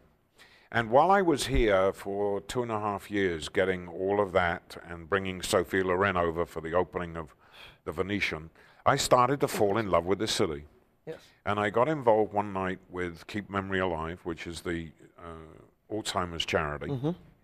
And 0.71 0.89
while 0.89 1.11
I 1.11 1.21
was 1.21 1.47
here 1.47 1.93
for 1.93 2.41
two 2.41 2.63
and 2.63 2.71
a 2.71 2.79
half 2.79 3.11
years, 3.11 3.49
getting 3.49 3.87
all 3.87 4.19
of 4.19 4.31
that 4.31 4.77
and 4.87 5.09
bringing 5.09 5.41
Sophie 5.41 5.83
Loren 5.83 6.17
over 6.17 6.45
for 6.45 6.61
the 6.61 6.73
opening 6.73 7.17
of 7.17 7.35
the 7.83 7.91
Venetian, 7.91 8.49
I 8.85 8.95
started 8.95 9.39
to 9.41 9.47
fall 9.47 9.77
in 9.77 9.89
love 9.89 10.05
with 10.05 10.19
the 10.19 10.27
city. 10.27 10.63
Yes. 11.05 11.19
And 11.45 11.59
I 11.59 11.69
got 11.69 11.87
involved 11.87 12.33
one 12.33 12.53
night 12.53 12.79
with 12.89 13.25
Keep 13.27 13.49
Memory 13.49 13.79
Alive, 13.79 14.19
which 14.23 14.47
is 14.47 14.61
the 14.61 14.91
uh, 15.17 15.93
Alzheimer's 15.93 16.45
charity 16.45 16.91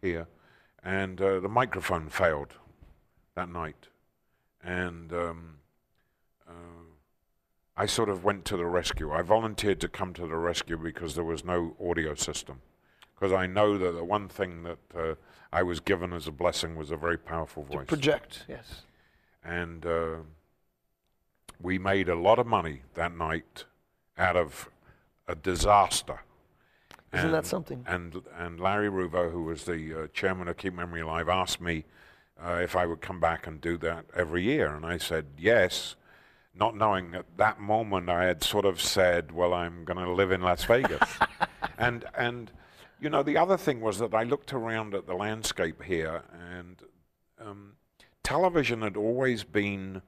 here. 0.02 0.28
And 0.84 1.19
uh, 1.21 1.39
the 1.39 1.50
microphone 1.50 2.10
failed 2.10 2.54
that 3.36 3.50
night. 3.50 3.88
And 4.63 5.12
um, 5.13 5.56
uh, 6.47 6.52
I 7.76 7.86
sort 7.86 8.10
of 8.10 8.23
went 8.23 8.45
to 8.45 8.58
the 8.58 8.65
rescue. 8.65 9.12
I 9.12 9.21
volunteered 9.21 9.80
to 9.82 9.88
come 9.88 10.13
to 10.15 10.28
the 10.28 10.36
rescue 10.38 10.78
because 10.78 11.15
there 11.15 11.23
was 11.23 11.43
no 11.43 11.76
audio 11.84 12.15
system. 12.15 12.62
Because 13.15 13.34
I 13.34 13.47
know 13.47 13.78
that 13.80 13.93
the 13.93 14.04
one 14.04 14.28
thing 14.28 14.63
that 14.63 14.78
uh, 14.95 15.15
I 15.52 15.63
was 15.63 15.80
given 15.80 16.13
as 16.13 16.28
a 16.28 16.32
blessing 16.32 16.76
was 16.76 16.91
a 16.91 16.97
very 16.97 17.17
powerful 17.17 17.63
voice 17.63 17.80
To 17.82 17.86
Project. 17.86 18.45
Yes. 18.47 18.84
and 19.43 19.86
uh, 19.86 20.17
we 21.62 21.78
made 21.80 22.10
a 22.10 22.15
lot 22.15 22.39
of 22.39 22.48
money 22.48 22.82
that 22.93 23.15
night 23.15 23.65
out 24.17 24.36
of 24.36 24.70
a 25.28 25.36
disaster. 25.36 26.22
Isn't 27.13 27.32
that 27.32 27.38
And- 27.39 27.48
something? 27.48 27.84
And 27.88 28.22
and 28.38 28.60
Larry 28.60 28.89
Ruvo, 28.89 29.32
who 29.32 29.43
was 29.43 29.65
the 29.65 30.04
uh, 30.04 30.08
chairman 30.13 30.48
of 30.48 30.58
Keep 30.58 30.74
Memory 30.74 31.02
Alive, 31.02 31.30
asked 31.30 31.62
me 31.62 31.86
uh, 32.41 32.60
if 32.62 32.76
I 32.76 32.86
would 32.86 33.02
come 33.02 33.20
back 33.20 33.48
and 33.48 33.60
do 33.62 33.78
that 33.78 34.06
every 34.13 34.43
year, 34.43 34.74
and 34.76 34.86
I 34.86 34.98
said 34.98 35.26
yes, 35.38 35.96
not 36.54 36.76
knowing 36.76 37.15
at 37.15 37.26
that 37.38 37.60
moment 37.60 38.10
I 38.10 38.26
had 38.26 38.43
sort 38.43 38.65
of 38.65 38.80
said, 38.82 39.32
"Well, 39.32 39.54
I'm 39.54 39.86
going 39.86 39.98
to 40.04 40.12
live 40.12 40.32
in 40.32 40.41
Las 40.41 40.63
Vegas," 40.65 41.10
and 41.78 42.06
and 42.15 42.52
you 43.00 43.10
know 43.10 43.24
the 43.24 43.38
other 43.38 43.58
thing 43.58 43.80
was 43.82 43.98
that 44.00 44.13
I 44.13 44.24
looked 44.24 44.54
around 44.54 44.93
at 44.93 45.08
the 45.08 45.15
landscape 45.15 45.84
here, 45.84 46.24
and 46.52 46.82
um, 47.39 47.74
television 48.22 48.82
had 48.82 48.98
always 48.98 49.43
been 49.43 50.02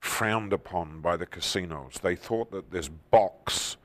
frowned 0.00 0.52
upon 0.52 1.00
by 1.00 1.16
the 1.16 1.26
casinos. 1.26 1.94
They 2.02 2.16
thought 2.16 2.50
that 2.52 2.70
this 2.70 2.88
box 2.88 3.76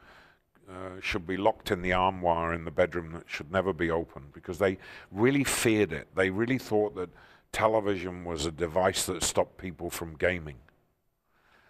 uh, 0.70 1.00
should 1.02 1.26
be 1.28 1.38
locked 1.38 1.72
in 1.72 1.82
the 1.82 1.94
armoire 1.94 2.54
in 2.54 2.64
the 2.66 2.72
bedroom 2.72 3.12
that 3.14 3.24
should 3.28 3.52
never 3.52 3.74
be 3.74 3.90
opened 3.92 4.34
because 4.34 4.58
they 4.58 4.78
really 5.12 5.44
feared 5.44 5.92
it. 5.92 6.08
They 6.16 6.30
really 6.30 6.58
thought 6.58 6.96
that 6.96 7.10
television 7.52 8.24
was 8.24 8.46
a 8.46 8.52
device 8.52 9.06
that 9.08 9.24
stopped 9.24 9.58
people 9.58 9.90
from 9.90 10.16
gaming. 10.16 10.58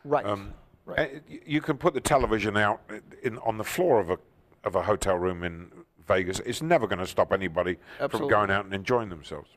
Right. 0.04 0.25
Um, 0.25 0.54
Right. 0.84 1.15
uh, 1.15 1.19
You 1.45 1.62
can 1.62 1.77
put 1.77 1.93
the 1.93 2.01
television 2.01 2.58
out 2.58 2.82
in, 3.21 3.38
on 3.39 3.58
the 3.60 3.63
floor 3.63 3.99
of 3.99 4.10
a 4.10 4.17
of 4.63 4.75
a 4.75 4.82
hotel 4.82 5.15
room 5.15 5.43
in 5.43 5.71
Vegas. 6.08 6.39
It's 6.39 6.62
never 6.62 6.86
going 6.88 6.99
to 6.99 7.08
stop 7.08 7.32
anybody 7.32 7.77
Absolutely. 7.99 8.19
from 8.19 8.27
going 8.30 8.51
out 8.51 8.65
and 8.65 8.73
enjoying 8.73 9.10
themselves. 9.10 9.49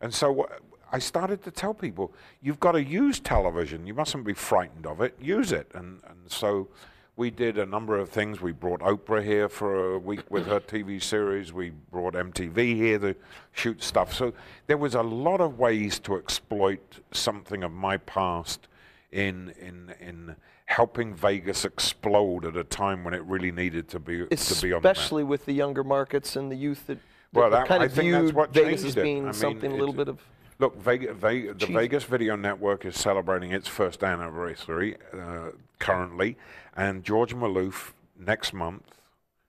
And 0.00 0.12
so 0.14 0.48
I 0.92 0.98
started 0.98 1.42
to 1.44 1.50
tell 1.50 1.74
people, 1.74 2.12
you've 2.40 2.60
got 2.60 2.72
to 2.72 2.82
use 2.82 3.20
television. 3.20 3.86
You 3.86 3.94
mustn't 3.94 4.24
be 4.24 4.34
frightened 4.34 4.86
of 4.86 5.00
it. 5.00 5.14
Use 5.20 5.52
it. 5.52 5.70
And 5.74 6.00
and 6.08 6.18
so 6.26 6.68
we 7.16 7.30
did 7.30 7.58
a 7.58 7.66
number 7.66 7.98
of 7.98 8.08
things. 8.08 8.40
We 8.40 8.52
brought 8.52 8.80
Oprah 8.80 9.24
here 9.24 9.48
for 9.48 9.94
a 9.94 9.98
week 9.98 10.30
with 10.30 10.46
her 10.46 10.60
TV 10.60 11.02
series. 11.02 11.52
We 11.52 11.70
brought 11.70 12.14
MTV 12.14 12.76
here 12.76 12.98
to 13.00 13.16
shoot 13.52 13.82
stuff. 13.82 14.14
So 14.14 14.32
there 14.68 14.78
was 14.78 14.94
a 14.94 15.02
lot 15.02 15.40
of 15.40 15.58
ways 15.58 15.98
to 16.00 16.16
exploit 16.16 17.00
something 17.10 17.64
of 17.64 17.72
my 17.72 17.96
past 17.96 18.68
in 19.10 19.52
in 19.60 19.94
in 20.00 20.36
helping 20.66 21.14
Vegas 21.14 21.64
explode 21.64 22.44
at 22.44 22.56
a 22.56 22.62
time 22.62 23.02
when 23.02 23.14
it 23.14 23.22
really 23.24 23.50
needed 23.50 23.88
to 23.88 23.98
be 23.98 24.26
to 24.26 24.60
be 24.62 24.72
on 24.72 24.82
the. 24.82 24.88
Especially 24.88 25.24
with 25.24 25.44
the 25.44 25.52
younger 25.52 25.82
markets 25.82 26.36
and 26.36 26.52
the 26.52 26.56
youth 26.56 26.86
that, 26.86 26.98
that 27.32 27.40
Well, 27.40 27.50
that, 27.50 27.66
kind 27.66 27.82
I 27.82 27.86
of 27.86 27.92
think 27.94 28.12
that's 28.12 28.22
viewed 28.22 28.34
what 28.34 28.52
Vegas 28.52 28.84
as 28.84 28.94
being 28.94 29.22
I 29.22 29.26
mean, 29.26 29.32
something 29.32 29.72
a 29.72 29.76
little 29.76 29.94
bit 29.94 30.08
of. 30.08 30.20
Look, 30.60 30.76
Vegas, 30.80 31.16
Vegas, 31.16 31.56
the. 31.60 31.72
Vegas 31.72 32.04
Video 32.04 32.34
Network 32.34 32.84
is 32.84 32.96
celebrating 32.98 33.52
its 33.52 33.68
first 33.68 34.02
anniversary 34.02 34.96
uh, 35.14 35.50
currently, 35.78 36.36
and 36.76 37.04
George 37.04 37.34
Maloof 37.34 37.92
next 38.18 38.52
month 38.52 38.82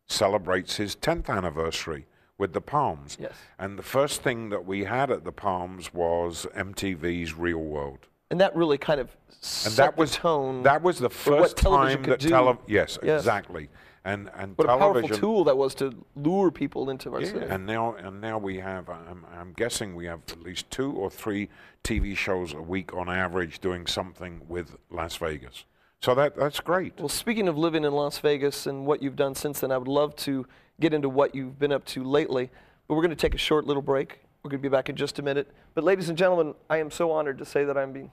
celebrates 0.08 0.76
his 0.76 0.96
10th 0.96 1.28
anniversary 1.30 2.06
with 2.38 2.54
the 2.54 2.62
Palms. 2.62 3.18
Yes. 3.20 3.34
And 3.58 3.78
the 3.78 3.84
first 3.84 4.22
thing 4.22 4.50
that 4.50 4.66
we 4.66 4.84
had 4.84 5.10
at 5.10 5.24
the 5.24 5.32
Palms 5.32 5.94
was 5.94 6.46
MTV's 6.56 7.34
Real 7.34 7.58
World. 7.60 8.00
And 8.32 8.40
that 8.40 8.56
really 8.56 8.78
kind 8.78 9.00
of 9.00 9.10
And 9.30 9.36
set 9.44 9.76
that 9.78 9.98
was 9.98 10.12
the 10.12 10.18
tone. 10.18 10.62
That 10.64 10.84
was 10.84 11.00
the 11.00 11.10
first 11.10 11.58
television 11.58 11.98
time 11.98 12.04
could 12.04 12.14
that 12.14 12.20
do. 12.20 12.30
tele- 12.30 12.58
yes, 12.68 13.00
Yes. 13.02 13.22
exactly. 13.22 13.70
And 14.06 14.30
and 14.38 14.58
what 14.58 14.70
a 14.70 14.78
powerful 14.78 15.10
tool 15.10 15.44
that 15.44 15.58
was 15.58 15.76
to 15.76 15.94
lure 16.16 16.52
people 16.52 16.90
into 16.90 17.14
our 17.14 17.22
yeah, 17.22 17.28
city. 17.28 17.46
and 17.50 17.66
now 17.66 17.96
and 17.96 18.22
now 18.22 18.38
we 18.38 18.58
have. 18.58 18.90
I'm, 18.90 19.26
I'm 19.38 19.54
guessing 19.54 19.94
we 19.94 20.06
have 20.06 20.22
at 20.30 20.42
least 20.42 20.72
two 20.72 20.94
or 20.94 21.10
three 21.10 21.50
TV 21.84 22.16
shows 22.16 22.54
a 22.54 22.62
week 22.62 22.94
on 22.94 23.10
average 23.10 23.60
doing 23.60 23.88
something 23.88 24.42
with 24.48 24.78
Las 24.90 25.18
Vegas. 25.18 25.66
So 26.02 26.16
that 26.16 26.38
that's 26.38 26.62
great. 26.62 26.94
Well, 26.98 27.10
speaking 27.10 27.50
of 27.50 27.58
living 27.58 27.84
in 27.84 27.92
Las 27.92 28.20
Vegas 28.20 28.68
and 28.68 28.86
what 28.86 29.04
you've 29.04 29.18
done 29.18 29.36
since 29.36 29.60
then, 29.60 29.72
I 29.72 29.78
would 29.78 29.90
love 29.90 30.16
to 30.18 30.48
get 30.80 30.94
into 30.94 31.10
what 31.10 31.36
you've 31.36 31.60
been 31.60 31.74
up 31.74 31.86
to 31.88 32.04
lately. 32.04 32.50
But 32.88 32.96
we're 32.96 33.02
going 33.02 33.10
to 33.10 33.18
take 33.18 33.36
a 33.36 33.40
short 33.40 33.66
little 33.66 33.82
break. 33.82 34.22
We're 34.44 34.50
going 34.50 34.62
to 34.62 34.70
be 34.70 34.72
back 34.72 34.88
in 34.88 34.96
just 34.96 35.20
a 35.20 35.22
minute. 35.22 35.52
But 35.76 35.84
ladies 35.84 36.08
and 36.08 36.18
gentlemen, 36.18 36.56
I 36.70 36.78
am 36.78 36.90
so 36.90 37.12
honored 37.12 37.38
to 37.40 37.46
say 37.46 37.66
that 37.66 37.78
I'm 37.78 37.92
being, 37.92 38.12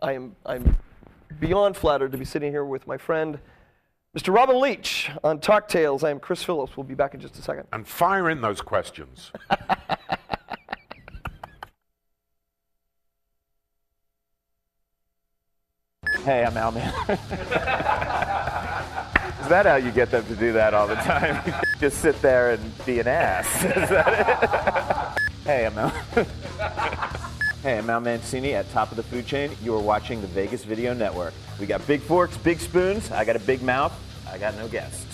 I 0.00 0.12
am 0.12 0.36
I'm 0.46 0.78
beyond 1.40 1.76
flattered 1.76 2.12
to 2.12 2.18
be 2.18 2.24
sitting 2.24 2.52
here 2.52 2.64
with 2.64 2.86
my 2.86 2.96
friend, 2.96 3.40
Mr. 4.18 4.34
Robin 4.34 4.60
Leach 4.60 5.10
on 5.22 5.38
Talk 5.38 5.68
Tales. 5.68 6.02
I 6.02 6.10
am 6.10 6.18
Chris 6.18 6.42
Phillips. 6.42 6.76
We'll 6.76 6.82
be 6.82 6.96
back 6.96 7.14
in 7.14 7.20
just 7.20 7.38
a 7.38 7.42
second. 7.42 7.68
And 7.72 7.86
fire 7.86 8.28
in 8.28 8.40
those 8.40 8.60
questions. 8.60 9.30
Hey, 16.24 16.44
I'm 16.44 16.56
Al 16.58 16.72
Man. 16.72 16.92
Is 17.08 17.18
that 19.48 19.64
how 19.64 19.76
you 19.76 19.90
get 19.90 20.10
them 20.10 20.26
to 20.26 20.36
do 20.36 20.52
that 20.52 20.74
all 20.74 20.86
the 20.86 20.96
time? 20.96 21.54
Just 21.80 22.02
sit 22.02 22.20
there 22.20 22.50
and 22.50 22.84
be 22.84 23.00
an 23.00 23.08
ass. 23.08 23.46
Is 23.64 23.88
that 23.88 25.16
it? 25.16 25.46
hey, 25.46 25.64
I'm 25.64 25.78
Al. 25.78 25.88
hey, 27.62 27.78
I'm 27.78 27.88
Al 27.88 28.00
Mancini 28.00 28.52
at 28.52 28.70
Top 28.72 28.90
of 28.90 28.98
the 28.98 29.02
Food 29.02 29.26
Chain. 29.26 29.52
You 29.62 29.74
are 29.74 29.80
watching 29.80 30.20
the 30.20 30.26
Vegas 30.26 30.64
Video 30.64 30.92
Network. 30.92 31.32
We 31.58 31.64
got 31.64 31.86
big 31.86 32.02
forks, 32.02 32.36
big 32.36 32.60
spoons. 32.60 33.10
I 33.10 33.24
got 33.24 33.36
a 33.36 33.40
big 33.40 33.62
mouth. 33.62 33.98
I 34.30 34.36
got 34.36 34.54
no 34.56 34.68
guests. 34.68 35.06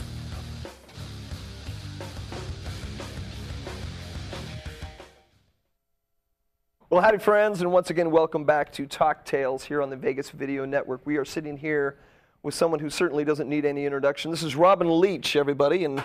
Well, 6.91 7.01
howdy, 7.01 7.19
friends, 7.19 7.61
and 7.61 7.73
once 7.73 7.91
again, 7.91 8.11
welcome 8.11 8.45
back 8.45 8.73
to 8.73 8.87
Talk 8.87 9.25
Tales 9.25 9.65
here 9.65 9.83
on 9.83 9.91
the 9.91 9.97
Vegas 9.97 10.31
Video 10.31 10.65
Network. 10.65 11.01
We 11.05 11.17
are 11.17 11.25
sitting 11.25 11.57
here 11.57 11.97
with 12.43 12.55
someone 12.55 12.81
who 12.81 12.91
certainly 12.91 13.25
doesn't 13.25 13.49
need 13.49 13.65
any 13.65 13.85
introduction. 13.85 14.31
This 14.31 14.43
is 14.43 14.57
Robin 14.57 15.01
Leach, 15.01 15.37
everybody, 15.37 15.85
and 15.85 16.03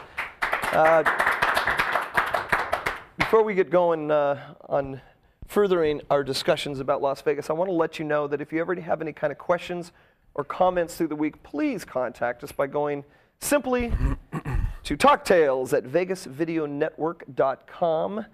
uh, 0.72 1.04
before 3.18 3.44
we 3.44 3.56
get 3.56 3.72
going 3.72 4.12
uh, 4.12 4.54
on 4.68 5.02
furthering 5.48 6.02
our 6.12 6.24
discussions 6.24 6.80
about 6.80 7.02
Las 7.02 7.22
Vegas, 7.24 7.50
I 7.50 7.54
want 7.54 7.70
to 7.70 7.76
let 7.76 7.98
you 7.98 8.06
know 8.06 8.28
that 8.28 8.40
if 8.40 8.54
you 8.54 8.60
ever 8.62 8.80
have 8.80 9.02
any 9.02 9.14
kind 9.14 9.32
of 9.32 9.40
questions 9.40 9.92
or 10.36 10.44
comments 10.44 10.96
through 10.96 11.08
the 11.08 11.16
week, 11.16 11.42
please 11.44 11.86
contact 11.86 12.44
us 12.44 12.52
by 12.52 12.68
going 12.68 13.04
simply 13.40 13.90
to 14.84 14.98
talktales 14.98 15.74
at 15.74 15.84
vegasvideonetwork.com. 15.86 18.26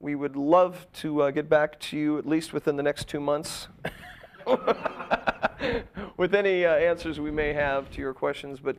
We 0.00 0.14
would 0.14 0.36
love 0.36 0.86
to 0.94 1.22
uh, 1.22 1.30
get 1.32 1.48
back 1.48 1.78
to 1.80 1.98
you 1.98 2.18
at 2.18 2.26
least 2.26 2.52
within 2.52 2.76
the 2.76 2.82
next 2.82 3.08
two 3.08 3.20
months 3.20 3.68
with 6.16 6.34
any 6.34 6.64
uh, 6.64 6.74
answers 6.74 7.18
we 7.18 7.30
may 7.30 7.52
have 7.52 7.90
to 7.90 8.00
your 8.00 8.14
questions. 8.14 8.60
But, 8.60 8.76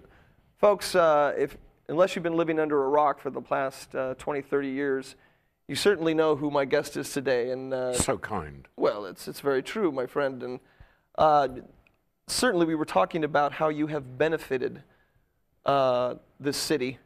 folks, 0.57 0.95
uh, 0.95 1.33
if 1.37 1.57
unless 1.89 2.15
you've 2.15 2.23
been 2.23 2.37
living 2.37 2.59
under 2.59 2.83
a 2.83 2.87
rock 2.87 3.19
for 3.19 3.29
the 3.29 3.41
past 3.41 3.93
uh, 3.95 4.13
20, 4.15 4.41
30 4.41 4.69
years, 4.69 5.15
you 5.67 5.75
certainly 5.75 6.13
know 6.13 6.35
who 6.35 6.49
my 6.49 6.65
guest 6.65 6.97
is 6.97 7.11
today. 7.11 7.51
And 7.51 7.73
uh, 7.73 7.93
So 7.93 8.17
kind. 8.17 8.67
well, 8.77 9.05
it's 9.05 9.27
it's 9.27 9.41
very 9.41 9.61
true, 9.61 9.91
my 9.91 10.05
friend. 10.05 10.41
And 10.41 10.59
uh, 11.17 11.49
certainly, 12.31 12.65
we 12.65 12.75
were 12.75 12.85
talking 12.85 13.23
about 13.23 13.53
how 13.53 13.69
you 13.69 13.87
have 13.87 14.17
benefited 14.17 14.83
uh, 15.65 16.15
this 16.39 16.57
city 16.57 16.99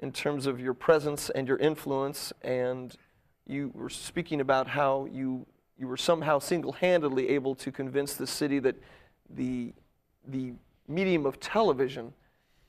in 0.00 0.12
terms 0.12 0.46
of 0.46 0.60
your 0.60 0.74
presence 0.74 1.30
and 1.30 1.46
your 1.46 1.58
influence. 1.58 2.32
And 2.42 2.94
you 3.46 3.70
were 3.74 3.90
speaking 3.90 4.40
about 4.40 4.68
how 4.68 5.06
you 5.10 5.46
you 5.78 5.88
were 5.88 5.96
somehow 5.96 6.38
single-handedly 6.38 7.28
able 7.30 7.56
to 7.56 7.72
convince 7.72 8.14
the 8.14 8.26
city 8.26 8.58
that 8.60 8.76
the 9.28 9.72
the 10.28 10.52
medium 10.86 11.26
of 11.26 11.40
television 11.40 12.12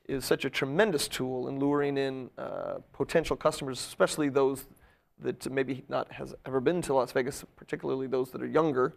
is 0.07 0.25
such 0.25 0.45
a 0.45 0.49
tremendous 0.49 1.07
tool 1.07 1.47
in 1.47 1.59
luring 1.59 1.97
in 1.97 2.29
uh, 2.37 2.75
potential 2.91 3.35
customers, 3.35 3.79
especially 3.79 4.29
those 4.29 4.65
that 5.19 5.49
maybe 5.51 5.83
not 5.87 6.11
has 6.11 6.33
ever 6.45 6.59
been 6.59 6.81
to 6.81 6.93
Las 6.93 7.11
Vegas, 7.11 7.45
particularly 7.55 8.07
those 8.07 8.31
that 8.31 8.41
are 8.41 8.47
younger. 8.47 8.93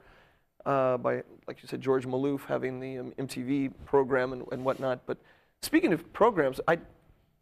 Uh, 0.67 0.97
by 0.99 1.23
like 1.47 1.63
you 1.63 1.69
said, 1.69 1.81
George 1.81 2.07
Maloof 2.07 2.45
having 2.47 2.81
the 2.81 2.99
um, 2.99 3.13
MTV 3.19 3.73
program 3.85 4.33
and, 4.33 4.45
and 4.51 4.65
whatnot. 4.65 5.01
But 5.07 5.17
speaking 5.63 5.93
of 5.93 6.13
programs, 6.13 6.61
I 6.67 6.79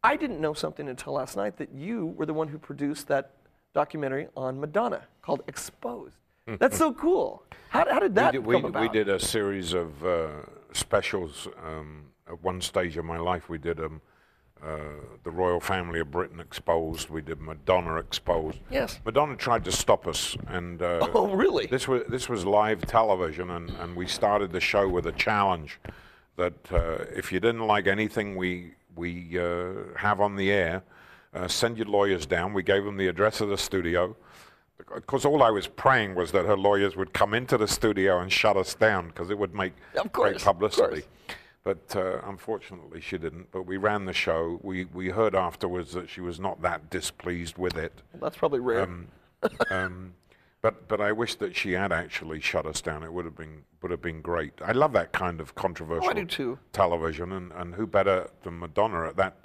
I 0.02 0.16
didn't 0.16 0.40
know 0.40 0.52
something 0.52 0.88
until 0.88 1.14
last 1.14 1.34
night 1.34 1.56
that 1.56 1.72
you 1.74 2.08
were 2.18 2.26
the 2.26 2.34
one 2.34 2.48
who 2.48 2.58
produced 2.58 3.08
that 3.08 3.30
documentary 3.72 4.28
on 4.36 4.60
Madonna 4.60 5.04
called 5.22 5.42
Exposed. 5.48 6.18
That's 6.46 6.76
so 6.76 6.92
cool. 6.92 7.42
How, 7.70 7.90
how 7.90 7.98
did 7.98 8.14
that 8.16 8.34
we 8.34 8.38
did, 8.38 8.44
come 8.44 8.62
we, 8.62 8.68
about? 8.68 8.82
we 8.82 8.88
did 8.88 9.08
a 9.08 9.18
series 9.18 9.72
of 9.72 10.04
uh, 10.04 10.28
specials. 10.72 11.48
Um, 11.64 12.10
at 12.28 12.42
one 12.42 12.60
stage 12.60 12.96
of 12.96 13.04
my 13.04 13.18
life, 13.18 13.48
we 13.48 13.58
did 13.58 13.80
um, 13.80 14.00
the 15.24 15.30
royal 15.30 15.60
family 15.60 16.00
of 16.00 16.10
Britain 16.10 16.40
exposed. 16.40 17.10
We 17.10 17.22
did 17.22 17.40
Madonna 17.40 17.96
exposed. 17.96 18.58
Yes. 18.70 19.00
Madonna 19.04 19.36
tried 19.36 19.64
to 19.64 19.72
stop 19.72 20.06
us, 20.06 20.36
and 20.48 20.80
uh, 20.82 21.08
Oh, 21.14 21.28
really? 21.28 21.66
This 21.66 21.88
was 21.88 22.02
this 22.08 22.28
was 22.28 22.44
live 22.44 22.82
television, 22.86 23.50
and, 23.50 23.70
and 23.70 23.96
we 23.96 24.06
started 24.06 24.52
the 24.52 24.60
show 24.60 24.88
with 24.88 25.06
a 25.06 25.12
challenge 25.12 25.80
that 26.36 26.54
uh, 26.72 27.04
if 27.14 27.32
you 27.32 27.40
didn't 27.40 27.66
like 27.66 27.86
anything 27.86 28.36
we 28.36 28.74
we 28.96 29.38
uh, 29.38 29.72
have 29.96 30.20
on 30.20 30.36
the 30.36 30.50
air, 30.52 30.82
uh, 31.34 31.48
send 31.48 31.76
your 31.78 31.86
lawyers 31.86 32.26
down. 32.26 32.52
We 32.54 32.62
gave 32.62 32.84
them 32.84 32.96
the 32.96 33.08
address 33.08 33.40
of 33.40 33.48
the 33.48 33.58
studio. 33.58 34.16
Because 34.92 35.24
all 35.24 35.42
I 35.42 35.50
was 35.50 35.66
praying 35.68 36.14
was 36.16 36.32
that 36.32 36.46
her 36.46 36.56
lawyers 36.56 36.96
would 36.96 37.12
come 37.12 37.32
into 37.32 37.56
the 37.56 37.68
studio 37.68 38.18
and 38.20 38.30
shut 38.30 38.56
us 38.56 38.74
down 38.74 39.06
because 39.08 39.30
it 39.30 39.38
would 39.38 39.54
make 39.54 39.72
Of 39.96 40.12
great 40.12 40.32
course, 40.32 40.42
of 40.42 40.46
publicity. 40.46 41.04
But 41.64 41.96
uh, 41.96 42.20
unfortunately, 42.24 43.00
she 43.00 43.16
didn't. 43.16 43.50
But 43.50 43.62
we 43.62 43.78
ran 43.78 44.04
the 44.04 44.12
show. 44.12 44.60
We, 44.62 44.84
we 44.84 45.08
heard 45.08 45.34
afterwards 45.34 45.92
that 45.94 46.10
she 46.10 46.20
was 46.20 46.38
not 46.38 46.60
that 46.62 46.90
displeased 46.90 47.56
with 47.56 47.76
it. 47.76 48.02
That's 48.20 48.36
probably 48.36 48.60
rare. 48.60 48.86
Um, 49.70 50.14
but 50.64 50.88
but 50.88 51.00
I 51.00 51.12
wish 51.12 51.34
that 51.36 51.54
she 51.54 51.72
had 51.72 51.92
actually 51.92 52.40
shut 52.40 52.64
us 52.64 52.80
down. 52.80 53.02
It 53.02 53.12
would 53.12 53.26
have 53.26 53.36
been 53.36 53.64
would 53.82 53.90
have 53.90 54.00
been 54.00 54.22
great. 54.22 54.52
I 54.64 54.72
love 54.72 54.92
that 54.92 55.12
kind 55.12 55.40
of 55.40 55.54
controversial 55.54 56.14
do 56.14 56.24
too. 56.24 56.58
television, 56.72 57.32
and, 57.32 57.52
and 57.52 57.74
who 57.74 57.86
better 57.86 58.28
than 58.42 58.58
Madonna 58.58 59.06
at 59.06 59.16
that 59.16 59.36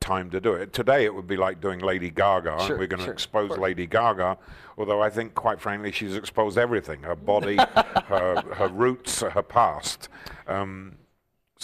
time 0.00 0.30
to 0.30 0.40
do 0.40 0.52
it? 0.52 0.72
Today 0.72 1.04
it 1.04 1.14
would 1.14 1.28
be 1.28 1.36
like 1.36 1.60
doing 1.60 1.78
Lady 1.78 2.10
Gaga. 2.10 2.58
Sure, 2.66 2.76
We're 2.76 2.88
going 2.88 2.98
to 2.98 3.04
sure, 3.04 3.12
expose. 3.12 3.56
Lady 3.56 3.86
Gaga, 3.86 4.36
although 4.76 5.00
I 5.00 5.10
think 5.10 5.34
quite 5.34 5.60
frankly 5.60 5.92
she's 5.92 6.16
exposed 6.16 6.58
everything: 6.58 7.04
her 7.04 7.14
body, 7.14 7.56
her 8.06 8.42
her 8.54 8.68
roots, 8.68 9.20
her 9.20 9.42
past. 9.42 10.08
Um, 10.48 10.96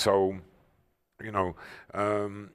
so, 0.01 0.37
you 1.23 1.31
know. 1.33 1.55
Um, 1.95 2.51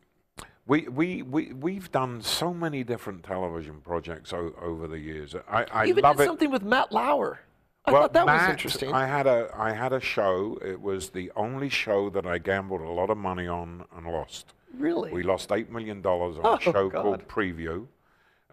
we, 0.67 0.87
we, 0.87 1.21
we, 1.21 1.53
we've 1.53 1.91
done 1.91 2.21
so 2.23 2.51
many 2.53 2.83
different 2.83 3.23
television 3.23 3.81
projects 3.81 4.33
o- 4.33 4.55
over 4.59 4.87
the 4.87 4.97
years. 4.97 5.35
I, 5.47 5.65
I 5.71 5.83
you 5.83 5.89
even 5.91 6.03
love 6.03 6.17
did 6.17 6.23
it. 6.23 6.25
something 6.25 6.49
with 6.51 6.63
Matt 6.63 6.91
Lauer. 6.91 7.39
I 7.85 7.91
Well, 7.91 8.01
thought 8.01 8.13
that 8.13 8.25
was 8.25 8.49
interesting. 8.49 8.91
I 8.91 9.05
had 9.05 9.27
a 9.27 9.51
I 9.55 9.71
had 9.73 9.93
a 9.93 9.99
show. 9.99 10.57
It 10.65 10.81
was 10.81 11.09
the 11.11 11.31
only 11.35 11.69
show 11.69 12.09
that 12.09 12.25
I 12.25 12.39
gambled 12.39 12.81
a 12.81 12.89
lot 12.89 13.11
of 13.11 13.17
money 13.19 13.45
on 13.47 13.85
and 13.95 14.07
lost. 14.07 14.53
really? 14.75 15.11
We 15.11 15.21
lost 15.21 15.51
eight 15.51 15.69
million 15.71 16.01
dollars 16.01 16.37
on 16.37 16.45
Oh, 16.47 16.55
a 16.55 16.59
show 16.59 16.89
God. 16.89 17.03
called 17.03 17.27
Preview. 17.27 17.85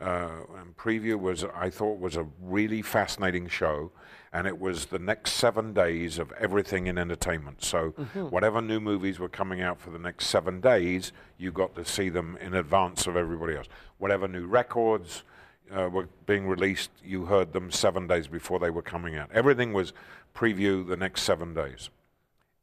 Uh, 0.00 0.40
and 0.58 0.76
Preview 0.76 1.18
was 1.18 1.44
I 1.54 1.70
thought 1.70 1.98
was 2.00 2.16
a 2.16 2.26
really 2.40 2.82
fascinating 2.82 3.46
show, 3.48 3.92
and 4.32 4.46
it 4.46 4.58
was 4.58 4.86
the 4.86 4.98
next 4.98 5.32
seven 5.32 5.72
days 5.72 6.18
of 6.18 6.32
everything 6.32 6.86
in 6.86 6.98
entertainment. 6.98 7.62
So 7.62 7.92
Mm-hmm. 7.92 8.26
whatever 8.30 8.60
new 8.60 8.80
movies 8.80 9.18
were 9.18 9.28
coming 9.28 9.60
out 9.60 9.80
for 9.80 9.90
the 9.90 9.98
next 9.98 10.26
seven 10.26 10.60
days, 10.60 11.12
you 11.38 11.52
got 11.52 11.74
to 11.76 11.84
see 11.84 12.08
them 12.08 12.36
in 12.40 12.54
advance 12.54 13.06
of 13.06 13.16
everybody 13.16 13.56
else. 13.56 13.68
Whatever 13.98 14.26
new 14.26 14.46
records 14.46 15.22
uh, 15.70 15.88
were 15.88 16.08
being 16.26 16.48
released, 16.48 16.90
you 17.04 17.26
heard 17.26 17.52
them 17.52 17.70
seven 17.70 18.06
days 18.08 18.26
before 18.26 18.58
they 18.58 18.70
were 18.70 18.82
coming 18.82 19.16
out. 19.16 19.30
Everything 19.32 19.72
was 19.72 19.92
preview 20.34 20.86
the 20.86 20.96
next 20.96 21.22
seven 21.22 21.54
days 21.54 21.90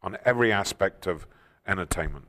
on 0.02 0.18
every 0.26 0.52
aspect 0.52 1.08
of 1.08 1.26
entertainment. 1.68 2.26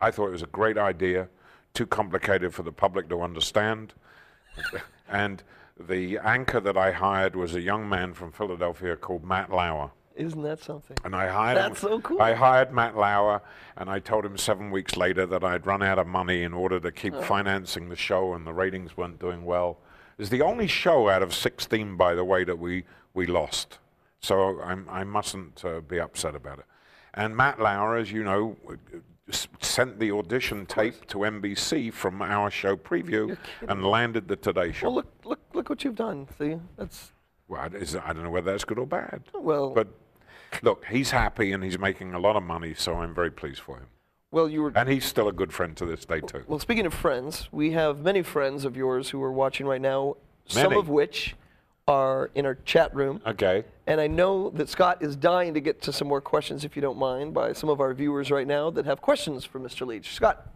I 0.00 0.10
thought 0.10 0.28
it 0.28 0.32
was 0.32 0.42
a 0.42 0.46
great 0.46 0.78
idea, 0.78 1.28
too 1.74 1.86
complicated 1.86 2.54
for 2.54 2.62
the 2.62 2.72
public 2.72 3.08
to 3.08 3.22
understand. 3.22 3.94
And 5.08 5.42
the 5.78 6.18
anchor 6.18 6.60
that 6.60 6.76
I 6.76 6.92
hired 6.92 7.34
was 7.36 7.54
a 7.54 7.60
young 7.60 7.88
man 7.88 8.14
from 8.14 8.32
Philadelphia 8.32 8.96
called 8.96 9.24
Matt 9.24 9.50
Lauer. 9.50 9.90
Isn't 10.14 10.42
that 10.42 10.60
something? 10.62 10.96
And 11.04 11.16
I 11.16 11.28
hired 11.28 11.56
That's 11.56 11.82
him. 11.82 11.88
so 11.88 12.00
cool. 12.00 12.20
I 12.20 12.34
hired 12.34 12.72
Matt 12.72 12.96
Lauer, 12.96 13.40
and 13.76 13.88
I 13.88 13.98
told 13.98 14.26
him 14.26 14.36
seven 14.36 14.70
weeks 14.70 14.96
later 14.96 15.24
that 15.26 15.42
I'd 15.42 15.66
run 15.66 15.82
out 15.82 15.98
of 15.98 16.06
money 16.06 16.42
in 16.42 16.52
order 16.52 16.78
to 16.80 16.92
keep 16.92 17.14
financing 17.22 17.88
the 17.88 17.96
show, 17.96 18.34
and 18.34 18.46
the 18.46 18.52
ratings 18.52 18.96
weren't 18.96 19.18
doing 19.18 19.44
well. 19.44 19.78
It's 20.18 20.28
the 20.28 20.42
only 20.42 20.66
show 20.66 21.08
out 21.08 21.22
of 21.22 21.34
16, 21.34 21.96
by 21.96 22.14
the 22.14 22.24
way, 22.24 22.44
that 22.44 22.58
we, 22.58 22.84
we 23.14 23.26
lost. 23.26 23.78
So 24.20 24.60
I'm, 24.60 24.86
I 24.88 25.02
mustn't 25.04 25.64
uh, 25.64 25.80
be 25.80 25.98
upset 25.98 26.34
about 26.34 26.58
it. 26.58 26.66
And 27.14 27.36
Matt 27.36 27.58
Lauer, 27.60 27.96
as 27.96 28.12
you 28.12 28.22
know, 28.22 28.56
sent 29.60 29.98
the 29.98 30.10
audition 30.12 30.66
tape 30.66 31.06
to 31.06 31.18
NBC 31.18 31.92
from 31.92 32.20
our 32.22 32.50
show 32.50 32.76
preview 32.76 33.36
and 33.68 33.84
landed 33.84 34.28
the 34.28 34.36
Today 34.36 34.72
Show. 34.72 34.86
Well, 34.88 34.96
look, 34.96 35.12
look, 35.24 35.40
look 35.54 35.70
what 35.70 35.84
you've 35.84 35.94
done. 35.94 36.26
See, 36.38 36.56
that's 36.76 37.12
Well, 37.48 37.60
I- 37.60 37.66
is- 37.76 37.96
I 37.96 38.12
don't 38.12 38.24
know 38.24 38.30
whether 38.30 38.50
that's 38.50 38.64
good 38.64 38.78
or 38.78 38.86
bad. 38.86 39.22
Oh, 39.34 39.40
well. 39.40 39.70
But 39.70 39.88
look, 40.62 40.84
he's 40.86 41.10
happy 41.12 41.52
and 41.52 41.62
he's 41.62 41.78
making 41.78 42.14
a 42.14 42.18
lot 42.18 42.36
of 42.36 42.42
money, 42.42 42.74
so 42.74 42.96
I'm 42.96 43.14
very 43.14 43.30
pleased 43.30 43.60
for 43.60 43.76
him. 43.78 43.86
well, 44.32 44.48
you 44.48 44.62
were. 44.62 44.72
And 44.74 44.88
he's 44.88 45.04
still 45.04 45.28
a 45.28 45.32
good 45.32 45.52
friend 45.52 45.76
to 45.76 45.84
this 45.86 46.04
day, 46.04 46.20
too. 46.20 46.42
Well, 46.46 46.58
speaking 46.58 46.86
of 46.86 46.94
friends, 46.94 47.48
we 47.52 47.72
have 47.72 48.00
many 48.00 48.22
friends 48.22 48.64
of 48.64 48.76
yours 48.76 49.10
who 49.10 49.22
are 49.22 49.32
watching 49.32 49.66
right 49.66 49.80
now. 49.80 50.16
Some 50.46 50.72
of 50.72 50.88
which 50.88 51.36
are 51.88 52.30
in 52.34 52.46
our 52.46 52.54
chat 52.54 52.94
room. 52.94 53.20
Okay. 53.26 53.64
And 53.86 54.00
I 54.00 54.06
know 54.06 54.50
that 54.50 54.68
Scott 54.68 55.02
is 55.02 55.16
dying 55.16 55.54
to 55.54 55.60
get 55.60 55.82
to 55.82 55.92
some 55.92 56.08
more 56.08 56.20
questions, 56.20 56.64
if 56.64 56.76
you 56.76 56.82
don't 56.82 56.98
mind, 56.98 57.34
by 57.34 57.52
some 57.52 57.68
of 57.68 57.80
our 57.80 57.92
viewers 57.92 58.30
right 58.30 58.46
now 58.46 58.70
that 58.70 58.84
have 58.86 59.00
questions 59.00 59.44
for 59.44 59.58
Mr. 59.58 59.86
Leach. 59.86 60.14
Scott, 60.14 60.46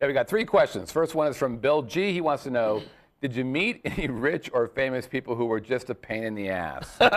Yeah, 0.00 0.08
we 0.08 0.12
got 0.12 0.28
three 0.28 0.44
questions. 0.44 0.92
First 0.92 1.14
one 1.14 1.28
is 1.28 1.36
from 1.36 1.56
Bill 1.56 1.82
G. 1.82 2.12
He 2.12 2.20
wants 2.20 2.42
to 2.44 2.50
know 2.50 2.82
Did 3.22 3.34
you 3.34 3.44
meet 3.44 3.80
any 3.84 4.08
rich 4.08 4.50
or 4.52 4.68
famous 4.68 5.06
people 5.06 5.34
who 5.34 5.46
were 5.46 5.60
just 5.60 5.88
a 5.88 5.94
pain 5.94 6.24
in 6.24 6.34
the 6.34 6.50
ass? 6.50 6.98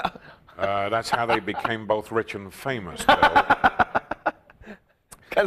Uh, 0.57 0.89
that's 0.89 1.09
how 1.09 1.25
they 1.25 1.39
became 1.39 1.87
both 1.87 2.11
rich 2.11 2.35
and 2.35 2.53
famous. 2.53 3.05
Bill. 3.05 3.15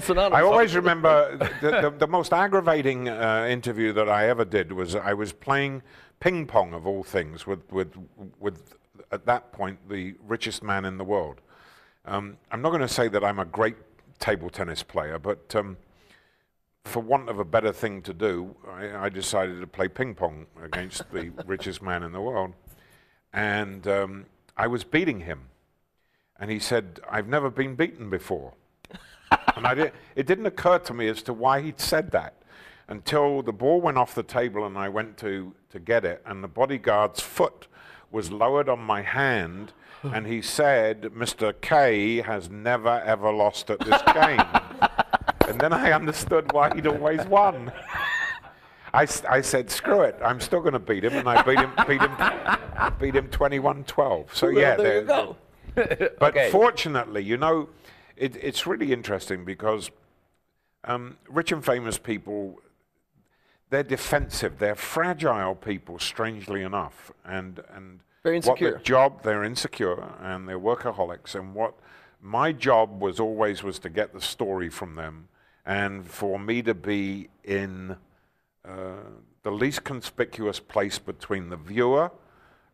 kind 0.01 0.03
of. 0.19 0.33
I 0.33 0.43
always 0.43 0.75
remember 0.75 1.37
the, 1.61 1.71
the, 1.71 1.95
the 1.99 2.07
most 2.07 2.33
aggravating 2.33 3.09
uh, 3.09 3.47
interview 3.49 3.93
that 3.93 4.09
I 4.09 4.29
ever 4.29 4.45
did 4.45 4.73
was 4.73 4.95
I 4.95 5.13
was 5.13 5.33
playing 5.33 5.83
ping 6.23 6.47
pong 6.47 6.73
of 6.73 6.87
all 6.87 7.03
things 7.03 7.49
with, 7.49 7.61
with, 7.73 7.97
with 8.39 8.77
at 9.11 9.27
that 9.27 9.51
point, 9.51 9.77
the 9.89 10.15
richest 10.25 10.63
man 10.63 10.85
in 10.85 10.97
the 10.97 11.03
world. 11.03 11.41
Um, 12.05 12.37
I'm 12.53 12.63
not 12.63 12.69
going 12.69 12.81
to 12.81 12.87
say 12.87 13.09
that 13.09 13.25
I'm 13.25 13.41
a 13.41 13.45
great 13.45 13.75
table 14.21 14.49
tennis 14.49 14.85
player, 14.85 15.19
but 15.19 15.53
um, 15.57 15.77
for 16.85 17.01
want 17.01 17.29
of 17.29 17.41
a 17.41 17.45
better 17.45 17.73
thing 17.73 18.03
to 18.03 18.15
do, 18.15 18.55
I, 18.71 19.07
I 19.07 19.09
decided 19.09 19.61
to 19.63 19.67
play 19.67 19.89
ping 19.89 20.15
pong 20.15 20.47
against 20.63 21.11
the 21.11 21.33
richest 21.45 21.83
man 21.83 22.05
in 22.05 22.13
the 22.13 22.21
world. 22.21 22.53
And 23.33 23.89
um, 23.89 24.27
I 24.57 24.69
was 24.69 24.85
beating 24.85 25.23
him. 25.23 25.49
And 26.39 26.53
he 26.53 26.61
said, 26.61 27.01
I've 27.11 27.27
never 27.27 27.51
been 27.51 27.75
beaten 27.75 28.11
before. 28.11 28.55
and 29.57 29.67
I 29.67 29.75
did, 29.75 29.93
it 30.15 30.29
didn't 30.29 30.47
occur 30.47 30.79
to 30.79 30.95
me 30.95 31.09
as 31.09 31.21
to 31.25 31.33
why 31.33 31.63
he'd 31.63 31.81
said 31.81 32.13
that 32.13 32.42
until 32.89 33.43
the 33.43 33.53
ball 33.53 33.81
went 33.81 33.97
off 33.99 34.15
the 34.15 34.23
table 34.23 34.65
and 34.67 34.77
I 34.77 34.89
went 34.89 35.17
to, 35.19 35.55
to 35.71 35.79
get 35.81 36.05
it, 36.05 36.23
and 36.27 36.43
the 36.43 36.49
bodyguard's 36.49 37.21
foot 37.21 37.67
was 38.11 38.31
lowered 38.31 38.69
on 38.69 38.81
my 38.81 39.03
hand, 39.03 39.73
and 40.03 40.27
he 40.27 40.43
said, 40.43 41.03
Mr. 41.17 41.55
K 41.61 42.21
has 42.23 42.51
never 42.51 43.01
ever 43.07 43.31
lost 43.33 43.71
at 43.71 43.79
this 43.81 44.03
game. 44.13 44.41
and 45.49 45.61
then 45.61 45.73
I 45.73 45.93
understood 45.93 46.53
why 46.53 46.75
he'd 46.75 46.87
always 46.89 47.25
won. 47.27 47.71
I, 48.93 49.07
I 49.29 49.41
said, 49.41 49.71
screw 49.71 50.03
it, 50.03 50.17
I'm 50.23 50.41
still 50.41 50.61
going 50.61 50.73
to 50.75 50.79
beat 50.79 51.05
him, 51.05 51.15
and 51.15 51.29
I 51.29 51.41
beat 51.43 51.59
him, 51.61 51.71
beat 51.87 52.01
him, 52.03 52.11
beat 53.01 53.15
him 53.15 53.29
21-12. 53.29 54.35
So 54.35 54.49
Well, 54.49 54.55
yeah, 54.61 54.77
there 54.77 55.01
you 55.03 55.07
go. 55.07 55.37
But 55.75 56.37
Okay. 56.37 56.51
fortunately, 56.51 57.23
you 57.23 57.37
know, 57.39 57.71
it, 58.17 58.37
it's 58.37 58.67
really 58.67 58.93
interesting 58.93 59.45
because 59.47 59.91
um, 60.85 61.17
rich 61.31 61.53
and 61.53 61.65
famous 61.65 61.97
people, 61.97 62.61
they're 63.73 63.83
defensive. 63.83 64.59
They're 64.59 64.75
fragile 64.75 65.55
people, 65.55 65.99
strangely 65.99 66.63
enough. 66.63 67.11
And, 67.25 67.63
and 67.75 68.01
Very 68.23 68.41
what 68.41 68.61
their 68.61 68.79
job, 68.79 69.23
they're 69.23 69.45
insecure 69.45 70.11
and 70.21 70.47
they're 70.47 70.61
workaholics. 70.61 71.35
And 71.35 71.55
what 71.55 71.73
my 72.21 72.53
job 72.53 73.01
was 73.01 73.19
always 73.19 73.63
was 73.63 73.79
to 73.79 73.89
get 73.89 74.13
the 74.13 74.21
story 74.21 74.69
from 74.69 74.95
them 74.95 75.29
and 75.65 76.07
for 76.07 76.39
me 76.39 76.61
to 76.61 76.75
be 76.75 77.31
in 77.45 77.97
uh, 78.69 79.05
the 79.43 79.51
least 79.51 79.85
conspicuous 79.85 80.61
place 80.61 80.99
between 80.99 81.49
the 81.49 81.57
viewer 81.57 82.11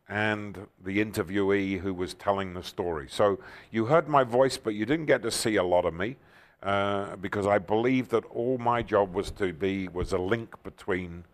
and 0.08 0.66
the 0.82 0.98
interviewee 0.98 1.78
who 1.78 1.94
was 1.94 2.14
telling 2.14 2.54
the 2.54 2.62
story. 2.64 3.06
So 3.08 3.38
you 3.70 3.86
heard 3.86 4.08
my 4.08 4.24
voice, 4.24 4.58
but 4.58 4.74
you 4.74 4.84
didn't 4.84 5.06
get 5.06 5.22
to 5.22 5.30
see 5.30 5.54
a 5.54 5.62
lot 5.62 5.84
of 5.84 5.94
me 5.94 6.16
uh, 6.62 7.16
because 7.16 7.46
I 7.46 7.58
believed 7.58 8.10
that 8.10 8.24
all 8.26 8.58
my 8.58 8.82
job 8.82 9.14
was 9.14 9.30
to 9.32 9.52
be 9.52 9.88
was 9.88 10.12
a 10.12 10.18
link 10.18 10.54
between 10.64 11.24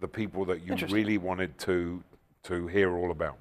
the 0.00 0.08
people 0.08 0.44
that 0.46 0.62
you 0.66 0.74
really 0.88 1.18
wanted 1.18 1.58
to 1.58 2.02
to 2.44 2.66
hear 2.68 2.96
all 2.96 3.10
about. 3.10 3.36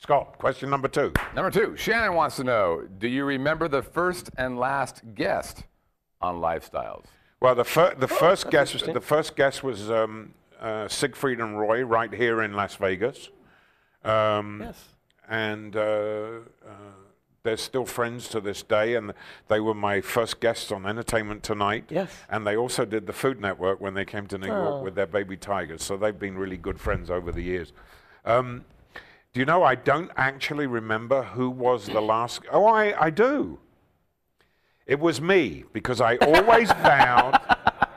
Scott, 0.00 0.36
question 0.38 0.68
number 0.68 0.88
two. 0.88 1.12
Number 1.34 1.50
two, 1.50 1.76
Shannon 1.76 2.14
wants 2.14 2.36
to 2.36 2.44
know 2.44 2.82
Do 2.98 3.06
you 3.08 3.24
remember 3.24 3.68
the 3.68 3.82
first 3.82 4.30
and 4.36 4.58
last 4.58 5.02
guest 5.14 5.62
on 6.20 6.40
Lifestyles? 6.40 7.04
Well, 7.40 7.54
the, 7.54 7.64
fir- 7.64 7.94
the 7.96 8.08
first 8.08 8.50
guest, 8.50 8.70
Oh, 8.72 8.74
interesting. 8.74 8.94
the 8.94 9.00
first 9.00 9.36
guest 9.36 9.62
was 9.64 9.90
um, 9.90 10.34
uh, 10.60 10.86
Siegfried 10.88 11.40
and 11.40 11.58
Roy, 11.58 11.82
right 11.82 12.12
here 12.12 12.42
in 12.42 12.52
Las 12.54 12.74
Vegas. 12.76 13.30
Um, 14.04 14.60
Yes. 14.64 14.84
And 15.28 15.76
uh, 15.76 15.80
uh, 15.80 16.72
they're 17.44 17.56
still 17.56 17.84
friends 17.84 18.28
to 18.28 18.40
this 18.40 18.62
day, 18.62 18.94
and 18.94 19.12
they 19.48 19.58
were 19.58 19.74
my 19.74 20.00
first 20.00 20.38
guests 20.40 20.70
on 20.70 20.86
Entertainment 20.86 21.42
Tonight. 21.42 21.84
Yes. 21.88 22.10
And 22.30 22.46
they 22.46 22.56
also 22.56 22.84
did 22.84 23.06
the 23.06 23.12
Food 23.12 23.40
Network 23.40 23.80
when 23.80 23.94
they 23.94 24.04
came 24.04 24.26
to 24.28 24.38
New 24.38 24.48
Oh. 24.48 24.62
York 24.62 24.84
with 24.84 24.94
their 24.94 25.06
baby 25.06 25.36
tigers. 25.36 25.82
So 25.82 25.96
they've 25.96 26.18
been 26.18 26.38
really 26.38 26.56
good 26.56 26.80
friends 26.80 27.10
over 27.10 27.32
the 27.32 27.42
years. 27.42 27.72
Um, 28.24 28.64
do 29.32 29.40
you 29.40 29.46
know 29.46 29.64
I 29.64 29.74
don't 29.74 30.10
actually 30.16 30.66
remember 30.66 31.22
who 31.22 31.50
was 31.50 31.86
the 31.86 32.00
last? 32.00 32.42
Oh, 32.52 32.66
I, 32.66 33.06
I 33.06 33.10
do. 33.10 33.58
It 34.86 35.00
was 35.00 35.20
me 35.20 35.64
because 35.72 36.00
I 36.00 36.16
always 36.18 36.68
vowed. 36.82 37.40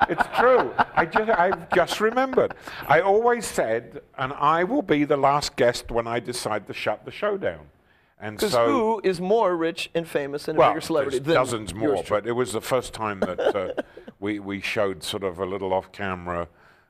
It's 0.09 0.23
true. 0.39 0.73
I 0.95 1.05
just, 1.05 1.29
I've 1.29 1.69
just 1.71 1.99
remembered. 2.01 2.55
I 2.87 3.01
always 3.01 3.45
said, 3.45 4.01
and 4.17 4.33
I 4.33 4.63
will 4.63 4.81
be 4.83 5.03
the 5.03 5.17
last 5.17 5.55
guest 5.55 5.91
when 5.91 6.07
I 6.07 6.19
decide 6.19 6.65
to 6.67 6.73
shut 6.73 7.05
the 7.05 7.11
show 7.11 7.37
down. 7.37 7.67
And 8.25 8.37
Because 8.37 8.53
so, 8.53 8.65
who 8.65 9.01
is 9.03 9.21
more 9.21 9.55
rich 9.55 9.91
and 9.93 10.07
famous 10.07 10.47
and 10.47 10.57
a 10.57 10.67
bigger 10.67 10.81
celebrity 10.81 11.19
there's 11.19 11.27
than 11.27 11.35
dozens 11.35 11.75
more, 11.75 11.89
truly? 11.89 12.05
but 12.09 12.25
it 12.25 12.31
was 12.31 12.53
the 12.53 12.61
first 12.61 12.91
time 12.91 13.19
that 13.19 13.39
uh, 13.39 13.73
we, 14.19 14.39
we 14.39 14.61
showed 14.61 15.03
sort 15.03 15.23
of 15.23 15.37
a 15.37 15.45
little 15.45 15.71
off-camera 15.71 16.47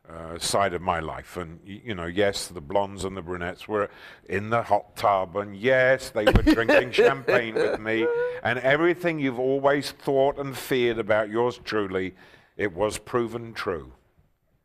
uh, 0.10 0.40
side 0.40 0.74
of 0.74 0.82
my 0.82 1.02
life. 1.02 1.36
And, 1.36 1.60
you 1.66 1.94
know, 1.94 2.06
yes, 2.06 2.48
the 2.48 2.62
blondes 2.62 3.04
and 3.04 3.18
the 3.18 3.22
brunettes 3.22 3.68
were 3.68 3.90
in 4.30 4.50
the 4.50 4.62
hot 4.62 4.96
tub, 4.96 5.36
and 5.36 5.58
yes, 5.58 6.10
they 6.10 6.24
were 6.24 6.42
drinking 6.42 6.92
champagne 7.04 7.56
with 7.56 7.82
me, 7.82 8.08
and 8.42 8.58
everything 8.60 9.20
you've 9.20 9.40
always 9.40 9.92
thought 9.92 10.40
and 10.40 10.58
feared 10.58 11.00
about 11.00 11.30
yours 11.30 11.60
truly, 11.66 12.16
it 12.56 12.72
was 12.72 12.98
proven 12.98 13.52
true. 13.54 13.92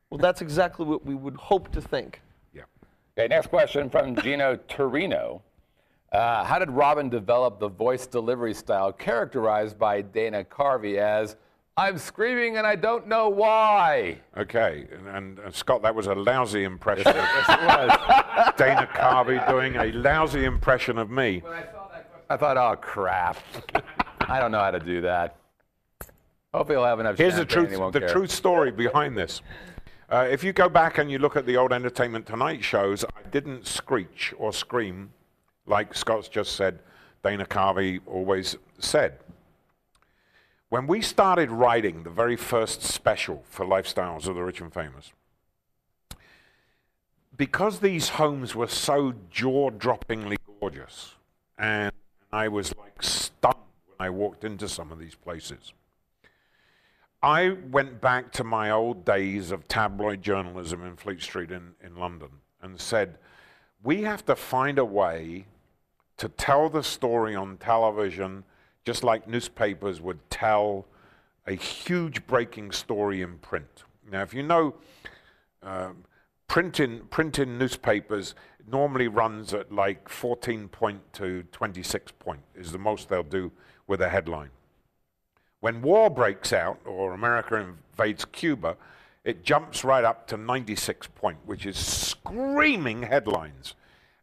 Well, 0.08 0.18
that's 0.18 0.40
exactly 0.40 0.86
what 0.86 1.04
we 1.04 1.16
would 1.16 1.36
hope 1.36 1.72
to 1.72 1.80
think. 1.80 2.20
Yeah. 2.54 2.62
Okay, 3.18 3.26
next 3.26 3.48
question 3.48 3.90
from 3.90 4.14
Gino 4.14 4.54
Torino. 4.68 5.42
Uh, 6.12 6.42
how 6.42 6.58
did 6.58 6.70
Robin 6.70 7.08
develop 7.08 7.60
the 7.60 7.68
voice 7.68 8.06
delivery 8.06 8.52
style 8.52 8.92
characterized 8.92 9.78
by 9.78 10.02
Dana 10.02 10.42
Carvey 10.42 10.98
as, 10.98 11.36
I'm 11.76 11.98
screaming 11.98 12.56
and 12.56 12.66
I 12.66 12.74
don't 12.74 13.06
know 13.06 13.28
why? 13.28 14.18
Okay, 14.36 14.88
and, 14.92 15.06
and, 15.06 15.38
and 15.38 15.54
Scott, 15.54 15.82
that 15.82 15.94
was 15.94 16.08
a 16.08 16.14
lousy 16.14 16.64
impression 16.64 17.06
of 17.06 17.14
Dana 18.56 18.88
Carvey 18.92 19.48
doing 19.48 19.76
a 19.76 19.92
lousy 19.92 20.44
impression 20.44 20.98
of 20.98 21.10
me. 21.10 21.42
I 21.46 21.62
saw 21.70 21.88
that. 21.92 22.10
I 22.28 22.36
thought, 22.36 22.56
oh 22.56 22.76
crap. 22.76 23.38
I 24.20 24.40
don't 24.40 24.50
know 24.50 24.60
how 24.60 24.72
to 24.72 24.80
do 24.80 25.00
that. 25.02 25.36
Hopefully 26.52 26.76
I'll 26.76 26.84
have 26.84 26.98
enough 26.98 27.18
Here's 27.18 27.36
the 27.36 27.44
truth, 27.44 27.70
the 27.92 28.00
care. 28.00 28.08
true 28.08 28.26
story 28.26 28.72
behind 28.72 29.16
this. 29.16 29.42
Uh, 30.10 30.26
if 30.28 30.42
you 30.42 30.52
go 30.52 30.68
back 30.68 30.98
and 30.98 31.08
you 31.08 31.18
look 31.18 31.36
at 31.36 31.46
the 31.46 31.56
old 31.56 31.72
Entertainment 31.72 32.26
Tonight 32.26 32.64
shows, 32.64 33.04
I 33.04 33.28
didn't 33.30 33.68
screech 33.68 34.34
or 34.36 34.52
scream 34.52 35.12
like 35.70 35.94
Scott's 35.94 36.28
just 36.28 36.56
said, 36.56 36.80
Dana 37.24 37.46
Carvey 37.46 38.00
always 38.06 38.56
said. 38.78 39.20
When 40.68 40.86
we 40.86 41.00
started 41.00 41.50
writing 41.50 42.02
the 42.02 42.10
very 42.10 42.36
first 42.36 42.82
special 42.82 43.44
for 43.48 43.64
Lifestyles 43.64 44.26
of 44.26 44.34
the 44.34 44.42
Rich 44.42 44.60
and 44.60 44.72
Famous, 44.72 45.12
because 47.36 47.78
these 47.78 48.10
homes 48.10 48.54
were 48.54 48.66
so 48.66 49.14
jaw-droppingly 49.30 50.36
gorgeous, 50.60 51.14
and 51.56 51.92
I 52.32 52.48
was 52.48 52.76
like 52.76 53.02
stunned 53.02 53.54
when 53.86 54.06
I 54.06 54.10
walked 54.10 54.44
into 54.44 54.68
some 54.68 54.92
of 54.92 54.98
these 54.98 55.14
places. 55.14 55.72
I 57.22 57.56
went 57.70 58.00
back 58.00 58.32
to 58.32 58.44
my 58.44 58.70
old 58.70 59.04
days 59.04 59.50
of 59.50 59.68
tabloid 59.68 60.22
journalism 60.22 60.84
in 60.84 60.96
Fleet 60.96 61.20
Street 61.20 61.50
in, 61.50 61.72
in 61.84 61.96
London 61.96 62.30
and 62.62 62.80
said, 62.80 63.18
we 63.82 64.02
have 64.02 64.24
to 64.26 64.36
find 64.36 64.78
a 64.78 64.84
way 64.84 65.46
to 66.20 66.28
tell 66.28 66.68
the 66.68 66.82
story 66.82 67.34
on 67.34 67.56
television 67.56 68.44
just 68.84 69.02
like 69.02 69.26
newspapers 69.26 70.02
would 70.02 70.18
tell 70.28 70.86
a 71.46 71.52
huge 71.52 72.26
breaking 72.26 72.70
story 72.72 73.22
in 73.22 73.38
print. 73.38 73.84
Now, 74.10 74.20
if 74.20 74.34
you 74.34 74.42
know, 74.42 74.74
um, 75.62 76.04
print 76.46 76.78
in, 76.78 77.00
print 77.06 77.38
in 77.38 77.56
newspapers 77.56 78.34
normally 78.70 79.08
runs 79.08 79.54
at 79.54 79.72
like 79.72 80.10
14 80.10 80.68
point 80.68 81.00
to 81.14 81.42
26 81.52 82.12
point 82.18 82.40
is 82.54 82.70
the 82.70 82.78
most 82.78 83.08
they'll 83.08 83.22
do 83.22 83.50
with 83.86 84.02
a 84.02 84.08
headline. 84.10 84.50
When 85.60 85.80
war 85.80 86.10
breaks 86.10 86.52
out 86.52 86.80
or 86.84 87.14
America 87.14 87.56
invades 87.56 88.26
Cuba, 88.26 88.76
it 89.24 89.42
jumps 89.42 89.84
right 89.84 90.04
up 90.04 90.26
to 90.26 90.36
96 90.36 91.06
point, 91.14 91.38
which 91.46 91.64
is 91.64 91.78
screaming 91.78 93.04
headlines. 93.04 93.74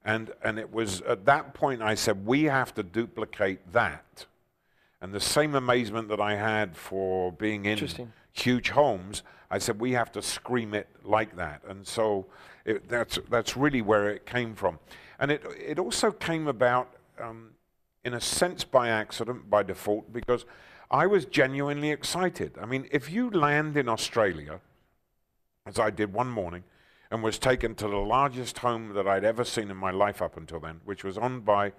And, 0.07 0.31
and 0.41 0.57
it 0.57 0.71
was 0.71 1.01
at 1.01 1.25
that 1.25 1.53
point 1.53 1.81
I 1.81 1.93
said, 1.93 2.25
we 2.25 2.43
have 2.45 2.73
to 2.75 2.81
duplicate 2.81 3.73
that. 3.73 4.25
And 5.01 5.13
the 5.13 5.19
same 5.19 5.53
amazement 5.53 6.07
that 6.07 6.21
I 6.21 6.35
had 6.35 6.77
for 6.77 7.33
being 7.33 7.65
in 7.65 7.89
huge 8.31 8.69
homes, 8.69 9.23
I 9.51 9.57
said, 9.57 9.81
we 9.81 9.91
have 9.91 10.13
to 10.13 10.21
scream 10.21 10.73
it 10.73 10.87
like 11.03 11.35
that. 11.35 11.61
And 11.67 11.85
so 11.85 12.25
it, 12.63 12.87
that's, 12.87 13.19
that's 13.29 13.57
really 13.57 13.81
where 13.81 14.09
it 14.09 14.25
came 14.25 14.55
from. 14.55 14.79
And 15.19 15.29
it, 15.29 15.43
it 15.59 15.77
also 15.77 16.11
came 16.11 16.47
about, 16.47 16.89
um, 17.19 17.49
in 18.05 18.13
a 18.13 18.21
sense, 18.21 18.63
by 18.63 18.87
accident, 18.87 19.49
by 19.49 19.61
default, 19.61 20.13
because 20.13 20.45
I 20.89 21.05
was 21.05 21.25
genuinely 21.25 21.91
excited. 21.91 22.57
I 22.61 22.65
mean, 22.65 22.87
if 22.91 23.11
you 23.11 23.29
land 23.29 23.75
in 23.75 23.89
Australia, 23.89 24.61
as 25.65 25.77
I 25.77 25.89
did 25.89 26.13
one 26.13 26.29
morning, 26.29 26.63
and 27.11 27.23
was 27.23 27.39
taken 27.39 27.75
to 27.75 27.87
the 27.87 27.97
largest 27.97 28.59
home 28.59 28.93
that 28.93 29.07
I'd 29.07 29.23
ever 29.23 29.43
seen 29.43 29.71
in 29.71 29.77
my 29.77 29.91
life 29.91 30.21
up 30.21 30.37
until 30.37 30.59
then, 30.59 30.81
which 30.85 31.03
was 31.03 31.17
owned 31.17 31.45
by 31.45 31.73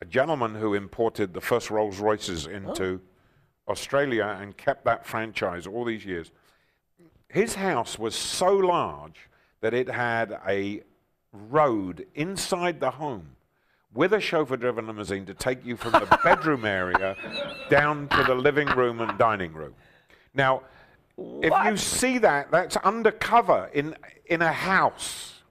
a 0.00 0.04
gentleman 0.04 0.54
who 0.54 0.74
imported 0.74 1.32
the 1.32 1.40
first 1.40 1.70
Rolls 1.70 1.98
Royces 1.98 2.46
oh. 2.46 2.50
into 2.50 3.00
Australia 3.68 4.36
and 4.40 4.56
kept 4.56 4.84
that 4.84 5.06
franchise 5.06 5.66
all 5.66 5.84
these 5.84 6.04
years. 6.04 6.30
His 7.28 7.54
house 7.54 7.98
was 7.98 8.14
so 8.14 8.54
large 8.54 9.28
that 9.60 9.74
it 9.74 9.88
had 9.88 10.38
a 10.46 10.82
road 11.32 12.06
inside 12.14 12.80
the 12.80 12.92
home 12.92 13.36
with 13.92 14.12
a 14.12 14.20
chauffeur 14.20 14.56
driven 14.56 14.86
limousine 14.86 15.24
to 15.26 15.34
take 15.34 15.64
you 15.64 15.76
from 15.76 15.92
the 15.92 16.18
bedroom 16.24 16.64
area 16.64 17.16
down 17.70 18.08
to 18.08 18.22
the 18.24 18.34
living 18.34 18.68
room 18.68 19.00
and 19.00 19.18
dining 19.18 19.52
room. 19.52 19.74
Now, 20.34 20.62
if 21.18 21.52
you 21.64 21.76
see 21.78 22.18
that, 22.18 22.50
that's 22.50 22.76
undercover 22.78 23.70
in, 23.72 23.96
in 24.28 24.42
a 24.42 24.52
house. 24.52 25.42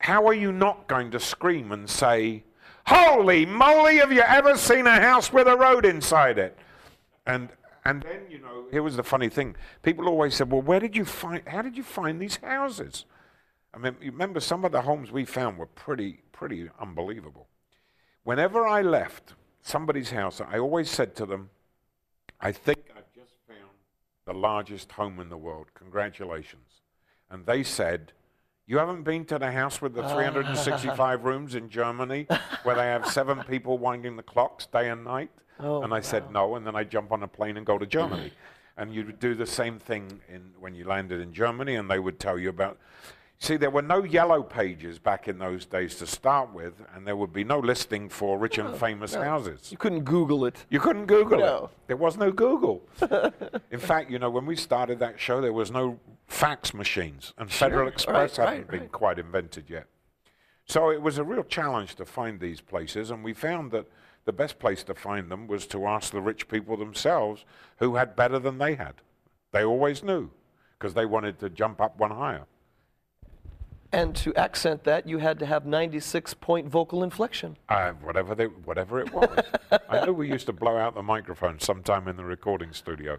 How 0.00 0.26
are 0.26 0.34
you 0.34 0.52
not 0.52 0.86
going 0.86 1.10
to 1.10 1.20
scream 1.20 1.72
and 1.72 1.88
say, 1.88 2.44
Holy 2.86 3.44
moly, 3.44 3.98
have 3.98 4.12
you 4.12 4.22
ever 4.22 4.56
seen 4.56 4.86
a 4.86 5.00
house 5.00 5.32
with 5.32 5.46
a 5.46 5.56
road 5.56 5.84
inside 5.84 6.38
it? 6.38 6.56
And, 7.26 7.50
and 7.84 8.02
then, 8.02 8.22
you 8.30 8.38
know, 8.38 8.64
here 8.70 8.82
was 8.82 8.96
the 8.96 9.02
funny 9.02 9.28
thing. 9.28 9.56
People 9.82 10.08
always 10.08 10.34
said, 10.34 10.50
Well, 10.50 10.62
where 10.62 10.80
did 10.80 10.96
you 10.96 11.04
find, 11.04 11.42
how 11.46 11.62
did 11.62 11.76
you 11.76 11.82
find 11.82 12.20
these 12.20 12.36
houses? 12.36 13.04
I 13.74 13.78
mean, 13.78 13.96
you 14.00 14.10
remember 14.10 14.40
some 14.40 14.64
of 14.64 14.72
the 14.72 14.82
homes 14.82 15.10
we 15.10 15.24
found 15.24 15.58
were 15.58 15.66
pretty, 15.66 16.22
pretty 16.32 16.70
unbelievable. 16.80 17.48
Whenever 18.24 18.66
I 18.66 18.82
left 18.82 19.34
somebody's 19.62 20.10
house, 20.10 20.40
I 20.40 20.58
always 20.58 20.90
said 20.90 21.14
to 21.16 21.26
them, 21.26 21.50
I 22.40 22.52
think 22.52 22.78
I've 22.96 23.12
just 23.14 23.34
found 23.46 23.70
the 24.24 24.32
largest 24.32 24.92
home 24.92 25.20
in 25.20 25.28
the 25.28 25.36
world. 25.36 25.66
Congratulations. 25.74 26.67
And 27.30 27.44
they 27.46 27.62
said, 27.62 28.12
You 28.66 28.78
haven't 28.78 29.02
been 29.02 29.24
to 29.26 29.38
the 29.38 29.52
house 29.52 29.80
with 29.80 29.94
the 29.94 30.02
ah. 30.02 30.14
365 30.14 31.24
rooms 31.24 31.54
in 31.54 31.68
Germany 31.68 32.26
where 32.62 32.74
they 32.76 32.86
have 32.86 33.06
seven 33.06 33.42
people 33.44 33.78
winding 33.78 34.16
the 34.16 34.22
clocks 34.22 34.66
day 34.66 34.90
and 34.90 35.04
night? 35.04 35.30
Oh, 35.60 35.82
and 35.82 35.92
I 35.92 36.00
said 36.00 36.30
no, 36.30 36.54
and 36.54 36.66
then 36.66 36.76
I 36.76 36.84
jump 36.84 37.10
on 37.12 37.22
a 37.22 37.28
plane 37.28 37.56
and 37.56 37.66
go 37.66 37.78
to 37.78 37.86
Germany. 37.86 38.32
and 38.76 38.94
you 38.94 39.04
would 39.06 39.18
do 39.18 39.34
the 39.34 39.46
same 39.46 39.78
thing 39.78 40.20
in, 40.28 40.52
when 40.60 40.74
you 40.74 40.84
landed 40.84 41.20
in 41.20 41.32
Germany, 41.32 41.74
and 41.74 41.90
they 41.90 41.98
would 41.98 42.18
tell 42.20 42.38
you 42.38 42.48
about. 42.48 42.78
See, 43.40 43.56
there 43.56 43.70
were 43.70 43.82
no 43.82 44.02
yellow 44.02 44.42
pages 44.42 44.98
back 44.98 45.28
in 45.28 45.38
those 45.38 45.64
days 45.64 45.94
to 45.96 46.06
start 46.06 46.52
with, 46.52 46.74
and 46.94 47.06
there 47.06 47.16
would 47.16 47.32
be 47.32 47.44
no 47.44 47.60
listing 47.60 48.08
for 48.08 48.36
rich 48.36 48.58
and 48.58 48.68
oh, 48.70 48.74
famous 48.74 49.14
houses. 49.14 49.70
You 49.70 49.78
couldn't 49.78 50.02
Google 50.04 50.44
it. 50.44 50.64
You 50.70 50.80
couldn't 50.80 51.06
Google 51.06 51.38
No. 51.38 51.64
it. 51.64 51.70
There 51.86 51.96
was 51.96 52.16
no 52.16 52.32
Google. 52.32 52.82
In 53.70 53.78
fact, 53.78 54.10
you 54.10 54.18
know, 54.18 54.28
when 54.30 54.44
we 54.44 54.56
started 54.56 54.98
that 55.00 55.20
show, 55.20 55.40
there 55.40 55.52
was 55.52 55.70
no 55.70 56.00
fax 56.28 56.74
machines, 56.74 57.32
and 57.38 57.50
Federal 57.50 57.88
Express 57.88 58.38
Right, 58.38 58.48
hadn't 58.48 58.68
right, 58.68 58.80
been 58.80 58.88
quite 58.90 59.18
invented 59.18 59.68
yet. 59.68 59.86
So 60.66 60.90
it 60.90 61.00
was 61.00 61.16
a 61.16 61.24
real 61.24 61.42
challenge 61.42 61.94
to 61.96 62.04
find 62.04 62.38
these 62.38 62.60
places, 62.60 63.10
and 63.10 63.24
we 63.24 63.32
found 63.32 63.72
that 63.72 63.86
the 64.26 64.32
best 64.32 64.58
place 64.58 64.84
to 64.84 64.94
find 64.94 65.30
them 65.30 65.46
was 65.46 65.66
to 65.68 65.86
ask 65.86 66.12
the 66.12 66.20
rich 66.20 66.46
people 66.46 66.76
themselves 66.76 67.46
who 67.78 67.96
had 67.96 68.14
better 68.14 68.38
than 68.38 68.58
they 68.58 68.74
had. 68.74 68.96
They 69.52 69.64
always 69.64 70.02
knew, 70.02 70.30
because 70.78 70.92
they 70.92 71.06
wanted 71.06 71.38
to 71.40 71.48
jump 71.48 71.80
up 71.80 71.98
one 71.98 72.10
higher. 72.10 72.44
And 73.90 74.14
to 74.16 74.34
accent 74.34 74.84
that, 74.84 75.08
you 75.08 75.16
had 75.16 75.38
to 75.38 75.46
have 75.46 75.64
96 75.64 76.34
point 76.34 76.68
vocal 76.68 77.02
inflection. 77.02 77.56
Uh, 77.70 77.92
whatever, 77.92 78.34
they, 78.34 78.44
whatever 78.44 79.00
it 79.00 79.10
was. 79.14 79.30
I 79.88 80.04
know 80.04 80.12
we 80.12 80.28
used 80.28 80.44
to 80.44 80.52
blow 80.52 80.76
out 80.76 80.94
the 80.94 81.02
microphone 81.02 81.58
sometime 81.58 82.06
in 82.06 82.16
the 82.16 82.24
recording 82.24 82.74
studio 82.74 83.18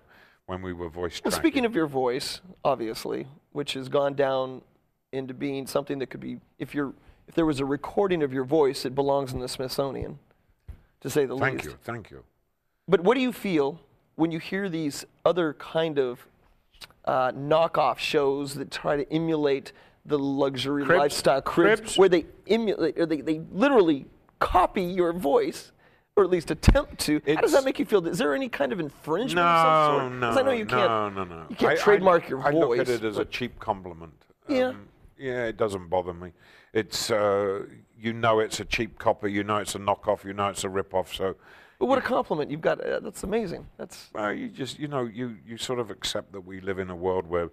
when 0.50 0.64
we 0.64 0.74
were 0.74 0.90
voice 0.90 1.22
Well, 1.24 1.32
tracking. 1.32 1.40
speaking 1.40 1.66
of 1.66 1.76
your 1.76 1.86
voice, 1.86 2.42
obviously, 2.66 3.28
which 3.52 3.74
has 3.74 3.88
gone 3.88 4.16
down 4.16 4.64
into 5.12 5.32
being 5.32 5.68
something 5.68 6.00
that 6.00 6.08
could 6.08 6.20
be, 6.20 6.40
if 6.58 6.74
you're, 6.74 6.94
if 7.28 7.36
there 7.36 7.46
was 7.46 7.60
a 7.60 7.66
recording 7.66 8.24
of 8.24 8.34
your 8.34 8.44
voice, 8.44 8.84
it 8.84 8.96
belongs 8.96 9.32
in 9.32 9.40
the 9.40 9.48
Smithsonian, 9.48 10.18
to 11.02 11.10
say 11.10 11.26
the 11.26 11.38
Thank 11.38 11.64
least. 11.64 11.66
Thank 11.66 11.72
you, 11.72 11.78
thank 11.84 12.12
you. 12.12 12.24
But 12.88 13.02
what 13.02 13.14
do 13.14 13.22
you 13.22 13.32
feel 13.32 13.80
when 14.16 14.32
you 14.32 14.40
hear 14.40 14.70
these 14.70 15.06
other 15.24 15.54
kind 15.54 16.00
of 16.00 16.26
uh, 17.06 17.32
knockoff 17.34 18.00
shows 18.00 18.56
that 18.56 18.72
try 18.72 18.98
to 18.98 19.14
emulate 19.14 19.72
the 20.04 20.18
luxury 20.18 20.84
lifestyle 20.84 21.44
cribs, 21.44 21.82
Cribs? 21.82 21.98
where 22.00 22.10
they 22.10 22.26
emulate, 22.48 22.98
or 23.00 23.06
they, 23.06 23.22
they 23.22 23.42
literally 23.52 24.08
copy 24.40 24.82
your 24.82 25.14
voice, 25.14 25.72
or 26.20 26.24
at 26.24 26.30
least 26.30 26.52
attempt 26.52 27.00
to? 27.00 27.22
How 27.28 27.42
does 27.42 27.54
that 27.54 27.64
make 27.64 27.80
you 27.80 27.86
feel? 27.86 28.06
Is 28.08 28.18
there 28.18 28.36
any 28.36 28.50
kind 28.50 28.72
of 28.74 28.80
infringement 28.80 29.46
of 29.46 30.02
some 30.02 30.20
No, 30.20 30.34
sort? 30.34 30.46
I 30.46 30.50
know 30.50 30.56
you 30.56 30.66
can't. 30.66 31.16
no, 31.16 31.24
no, 31.24 31.24
no. 31.24 31.46
You 31.50 31.56
can't 31.56 31.72
I- 31.80 31.82
trademark 31.82 32.26
I, 32.26 32.28
your 32.28 32.40
I 32.48 32.52
voice. 32.52 32.78
look 32.78 32.80
at 32.80 32.90
it 32.90 33.04
as 33.04 33.18
a 33.18 33.26
cheap 33.26 33.60
compliment. 33.60 34.14
Yeah. 34.48 34.74
yeah, 35.18 35.46
it 35.46 35.58
doesn't 35.58 35.90
bother 35.90 36.14
me. 36.14 36.34
It's 36.74 37.10
uh, 37.10 37.64
you 37.98 38.14
know 38.14 38.40
it's 38.40 38.60
a 38.60 38.66
cheap 38.66 39.00
copy, 39.00 39.32
you 39.32 39.44
know 39.44 39.58
it's 39.58 39.76
a 39.76 39.80
knockoff, 39.80 40.24
you 40.24 40.34
know 40.34 40.50
it's 40.50 40.64
a 40.64 40.70
rip-off. 40.70 41.14
So 41.16 41.36
but 41.80 41.86
what 41.86 41.98
a 41.98 42.02
compliment 42.02 42.52
you've 42.52 42.62
got! 42.62 42.82
Uh, 42.82 43.00
that's 43.00 43.24
amazing. 43.24 43.68
That's 43.78 44.10
uh, 44.18 44.30
you 44.30 44.50
just 44.50 44.78
you 44.80 44.88
know 44.88 45.06
you 45.06 45.38
you 45.48 45.58
sort 45.58 45.80
of 45.80 45.90
accept 45.90 46.32
that 46.34 46.42
we 46.42 46.60
live 46.62 46.78
in 46.80 46.90
a 46.90 46.96
world 46.96 47.28
where. 47.28 47.50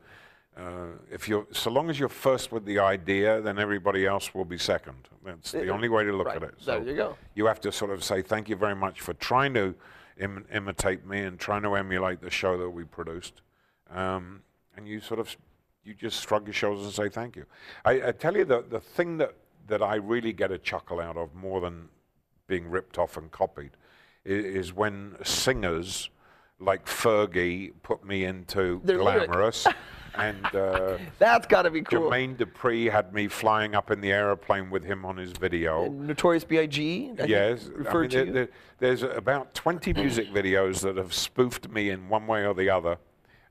Uh, 0.57 0.87
if 1.11 1.29
you're, 1.29 1.47
so 1.53 1.71
long 1.71 1.91
as 1.91 1.99
you're 1.99 2.09
first 2.09 2.51
with 2.51 2.65
the 2.65 2.79
idea, 2.79 3.43
then 3.43 3.59
everybody 3.59 4.07
else 4.07 4.35
will 4.35 4.45
be 4.45 4.57
second. 4.57 4.97
That's 5.23 5.53
the 5.53 5.69
only 5.69 5.91
way 5.91 6.05
to 6.05 6.13
look 6.13 6.29
right. 6.29 6.37
at 6.37 6.43
it. 6.45 6.55
There 6.65 6.83
you 6.83 6.95
go. 6.95 7.17
You 7.35 7.45
have 7.47 7.61
to 7.61 7.73
sort 7.73 7.91
of 7.91 8.03
say 8.03 8.23
thank 8.23 8.49
you 8.49 8.57
very 8.57 8.75
much 8.75 9.03
for 9.03 9.13
trying 9.15 9.53
to 9.55 9.75
Im- 10.19 10.47
imitate 10.51 11.07
me 11.07 11.21
and 11.21 11.39
trying 11.39 11.63
to 11.63 11.75
emulate 11.75 12.23
the 12.23 12.31
show 12.31 12.57
that 12.57 12.71
we 12.71 12.85
produced. 12.85 13.43
Um, 13.91 14.41
and 14.77 14.89
you 14.89 15.01
sort 15.01 15.21
of, 15.21 15.37
you 15.85 15.93
just 15.93 16.27
shrug 16.27 16.47
your 16.47 16.55
shoulders 16.55 16.87
and 16.87 16.95
say 16.95 17.11
thank 17.11 17.37
you. 17.37 17.45
I, 17.85 18.09
I 18.09 18.13
tell 18.13 18.35
you, 18.35 18.47
the, 18.47 18.65
the 18.67 18.81
thing 18.81 19.19
that, 19.19 19.35
that 19.67 19.83
I 19.83 19.97
really 19.97 20.33
get 20.33 20.51
a 20.51 20.59
chuckle 20.59 21.01
out 21.01 21.19
of 21.19 21.35
more 21.35 21.61
than 21.61 21.91
being 22.47 22.67
ripped 22.71 22.97
off 22.97 23.19
and 23.19 23.31
copied 23.31 23.73
is, 24.25 24.45
is 24.45 24.73
when 24.73 25.17
singers 25.23 26.09
like 26.59 26.87
Fergie 26.87 27.73
put 27.83 28.07
me 28.07 28.25
into 28.25 28.81
Their 28.85 29.03
lyric. 29.03 29.29
Glamorous. 29.29 29.67
and 30.17 30.47
uh, 30.55 30.99
that's 31.19 31.47
got 31.47 31.63
to 31.63 31.71
be 31.71 31.83
cool. 31.83 32.11
Jermaine 32.11 32.37
Dupri 32.37 32.91
had 32.91 33.13
me 33.13 33.29
flying 33.29 33.75
up 33.75 33.91
in 33.91 34.01
the 34.01 34.13
aeroplane 34.13 34.71
with 34.71 34.85
him 34.85 35.05
on 35.05 35.17
his 35.17 35.33
video. 35.33 35.85
And 35.85 36.07
Notorious 36.07 36.45
B.I.G. 36.45 37.11
I 37.13 37.17
think, 37.17 37.29
Yes, 37.29 37.69
I 37.89 37.93
mean, 37.95 38.09
to 38.11 38.17
there- 38.25 38.33
there- 38.33 38.49
there's 38.79 39.03
about 39.03 39.55
20 39.55 39.95
music 39.95 40.29
videos 40.33 40.81
that 40.83 40.97
have 40.99 41.15
spoofed 41.15 41.69
me 41.71 41.91
in 41.91 42.09
one 42.11 42.27
way 42.27 42.47
or 42.47 42.53
the 42.55 42.69
other, 42.69 42.99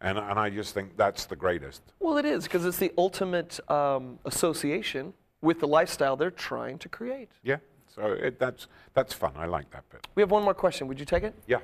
and, 0.01 0.18
and 0.20 0.38
I 0.39 0.49
just 0.51 0.74
think 0.76 0.95
that's 0.97 1.26
the 1.26 1.36
greatest. 1.36 1.82
Well, 1.99 2.18
it 2.18 2.26
is 2.26 2.43
because 2.43 2.63
it's 2.66 2.78
the 2.78 2.91
ultimate 2.97 3.59
um, 3.72 4.20
association 4.26 5.13
with 5.41 5.59
the 5.59 5.68
lifestyle 5.68 6.16
they're 6.16 6.30
trying 6.30 6.78
to 6.80 6.89
create. 6.89 7.30
Yeah, 7.43 7.57
so 7.88 8.11
it, 8.11 8.38
that's 8.39 8.68
that's 8.93 9.13
fun. 9.13 9.32
I 9.36 9.45
like 9.47 9.70
that 9.72 9.89
bit. 9.89 10.07
We 10.13 10.22
have 10.22 10.30
one 10.32 10.43
more 10.43 10.53
question. 10.53 10.88
Would 10.88 10.99
you 10.99 11.05
take 11.05 11.24
it? 11.24 11.34
Yeah. 11.47 11.57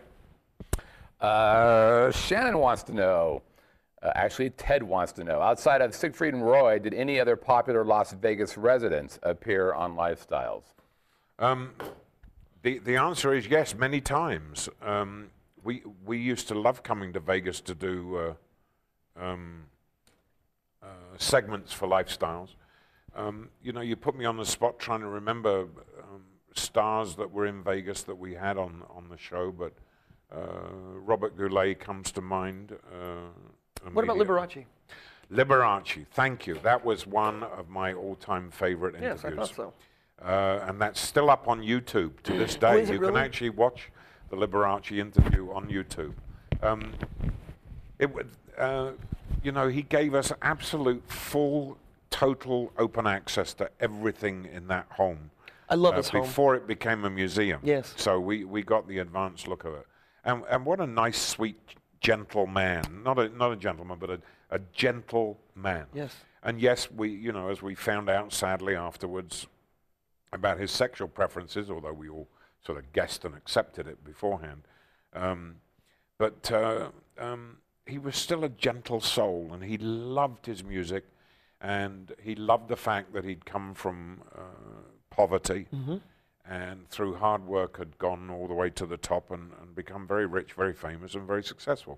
Uh, 1.19 2.11
Shannon 2.11 2.57
wants 2.57 2.83
to 2.83 2.93
know. 2.93 3.43
Uh, 4.03 4.11
actually, 4.15 4.49
Ted 4.49 4.81
wants 4.81 5.11
to 5.13 5.23
know. 5.23 5.41
Outside 5.41 5.81
of 5.81 5.93
Siegfried 5.93 6.33
and 6.33 6.43
Roy, 6.43 6.79
did 6.79 6.93
any 6.93 7.19
other 7.19 7.35
popular 7.35 7.85
Las 7.85 8.13
Vegas 8.13 8.57
residents 8.57 9.19
appear 9.21 9.73
on 9.73 9.95
Lifestyles? 9.95 10.63
Um, 11.37 11.73
the 12.63 12.79
the 12.79 12.95
answer 12.95 13.33
is 13.33 13.47
yes, 13.47 13.75
many 13.75 14.01
times. 14.01 14.69
Um, 14.81 15.29
we 15.63 15.83
we 16.05 16.17
used 16.17 16.47
to 16.47 16.55
love 16.55 16.83
coming 16.83 17.13
to 17.13 17.19
Vegas 17.19 17.61
to 17.61 17.75
do 17.75 18.17
uh, 18.17 19.23
um, 19.23 19.63
uh, 20.81 20.87
segments 21.17 21.73
for 21.73 21.87
lifestyles. 21.87 22.49
Um, 23.15 23.49
you 23.61 23.71
know, 23.71 23.81
you 23.81 23.95
put 23.95 24.15
me 24.15 24.25
on 24.25 24.37
the 24.37 24.45
spot 24.45 24.79
trying 24.79 25.01
to 25.01 25.07
remember 25.07 25.61
um, 25.61 26.23
stars 26.53 27.15
that 27.15 27.31
were 27.31 27.45
in 27.45 27.63
Vegas 27.63 28.03
that 28.03 28.15
we 28.15 28.35
had 28.35 28.57
on 28.57 28.83
on 28.89 29.09
the 29.09 29.17
show, 29.17 29.51
but 29.51 29.73
uh, 30.31 30.69
Robert 30.95 31.37
Goulet 31.37 31.79
comes 31.79 32.11
to 32.13 32.21
mind. 32.21 32.73
What 33.93 34.03
about. 34.03 34.17
Liberace? 34.17 34.65
Liberace, 35.31 36.05
thank 36.11 36.45
you. 36.45 36.55
That 36.63 36.83
was 36.83 37.07
one 37.07 37.43
of 37.43 37.69
my 37.69 37.93
all-time 37.93 38.51
favorite 38.51 38.95
interviews. 38.95 39.21
Yes. 39.23 39.33
I 39.33 39.35
thought 39.35 39.55
so. 39.55 39.73
Uh, 40.21 40.65
and 40.67 40.79
that's 40.79 40.99
still 40.99 41.29
up 41.29 41.47
on 41.47 41.61
YouTube 41.61 42.21
to 42.23 42.33
this 42.37 42.55
day. 42.55 42.67
Oh, 42.67 42.77
is 42.77 42.89
it 42.89 42.93
you 42.93 42.99
can 42.99 43.17
actually 43.17 43.49
watch 43.49 43.89
the 44.29 44.35
Liberace 44.35 44.97
interview 44.97 45.51
on 45.51 45.67
YouTube. 45.67 46.13
Um, 46.61 46.93
it, 47.97 48.09
uh, 48.57 48.91
you 49.41 49.51
know, 49.51 49.67
he 49.67 49.81
gave 49.81 50.13
us 50.13 50.31
absolute, 50.41 51.03
full, 51.07 51.77
total 52.09 52.71
open 52.77 53.07
access 53.07 53.53
to 53.55 53.69
everything 53.79 54.47
in 54.53 54.67
that 54.67 54.85
home. 54.91 55.31
I 55.69 55.75
love 55.75 55.93
uh, 55.93 55.97
his 55.97 56.09
home. 56.09 56.21
Before 56.21 56.55
it 56.55 56.67
became 56.67 57.05
a 57.05 57.09
museum. 57.09 57.61
Yes. 57.63 57.93
So 57.95 58.19
we, 58.19 58.43
we 58.43 58.61
got 58.61 58.87
the 58.87 58.99
advanced 58.99 59.47
look 59.47 59.63
of 59.63 59.73
it. 59.73 59.87
And, 60.23 60.43
and 60.49 60.65
what 60.65 60.79
a 60.79 60.87
nice, 60.87 61.19
sweet, 61.19 61.57
gentle 62.01 62.47
man. 62.47 63.01
Not 63.03 63.17
a, 63.17 63.29
not 63.29 63.53
a 63.53 63.55
gentleman, 63.55 63.97
but 63.99 64.09
a, 64.09 64.19
a 64.49 64.59
gentle 64.73 65.39
man. 65.55 65.85
Yes. 65.93 66.13
And 66.43 66.59
yes, 66.59 66.91
we, 66.91 67.09
you 67.09 67.31
know, 67.31 67.49
as 67.49 67.61
we 67.61 67.75
found 67.75 68.09
out 68.09 68.33
sadly 68.33 68.75
afterwards 68.75 69.47
about 70.33 70.59
his 70.59 70.71
sexual 70.71 71.07
preferences, 71.07 71.69
although 71.69 71.93
we 71.93 72.09
all 72.09 72.27
sort 72.65 72.77
of 72.77 72.91
guessed 72.91 73.23
and 73.23 73.35
accepted 73.35 73.87
it 73.87 74.03
beforehand, 74.03 74.63
um, 75.13 75.55
but 76.17 76.51
uh, 76.51 76.89
um, 77.17 77.57
he 77.85 77.97
was 77.97 78.15
still 78.15 78.43
a 78.43 78.49
gentle 78.49 79.01
soul, 79.01 79.49
and 79.53 79.63
he 79.63 79.77
loved 79.77 80.45
his 80.45 80.63
music, 80.63 81.05
and 81.59 82.13
he 82.21 82.35
loved 82.35 82.69
the 82.69 82.75
fact 82.75 83.13
that 83.13 83.23
he'd 83.23 83.45
come 83.45 83.73
from 83.73 84.21
uh, 84.35 84.41
poverty, 85.09 85.67
and 86.51 86.89
through 86.89 87.15
hard 87.15 87.47
work 87.47 87.77
had 87.77 87.97
gone 87.97 88.29
all 88.29 88.45
the 88.45 88.53
way 88.53 88.69
to 88.69 88.85
the 88.85 88.97
top 88.97 89.31
and, 89.31 89.53
and 89.61 89.73
become 89.73 90.05
very 90.05 90.25
rich, 90.25 90.51
very 90.51 90.73
famous, 90.73 91.15
and 91.15 91.25
very 91.25 91.43
successful. 91.43 91.97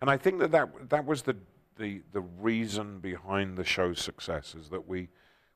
And 0.00 0.08
I 0.08 0.16
think 0.16 0.38
that 0.38 0.50
that, 0.52 0.88
that 0.88 1.04
was 1.04 1.20
the, 1.20 1.36
the, 1.76 2.00
the 2.12 2.22
reason 2.22 3.00
behind 3.00 3.58
the 3.58 3.64
show's 3.64 4.00
success, 4.00 4.54
is 4.54 4.70
that 4.70 4.88
we, 4.88 5.10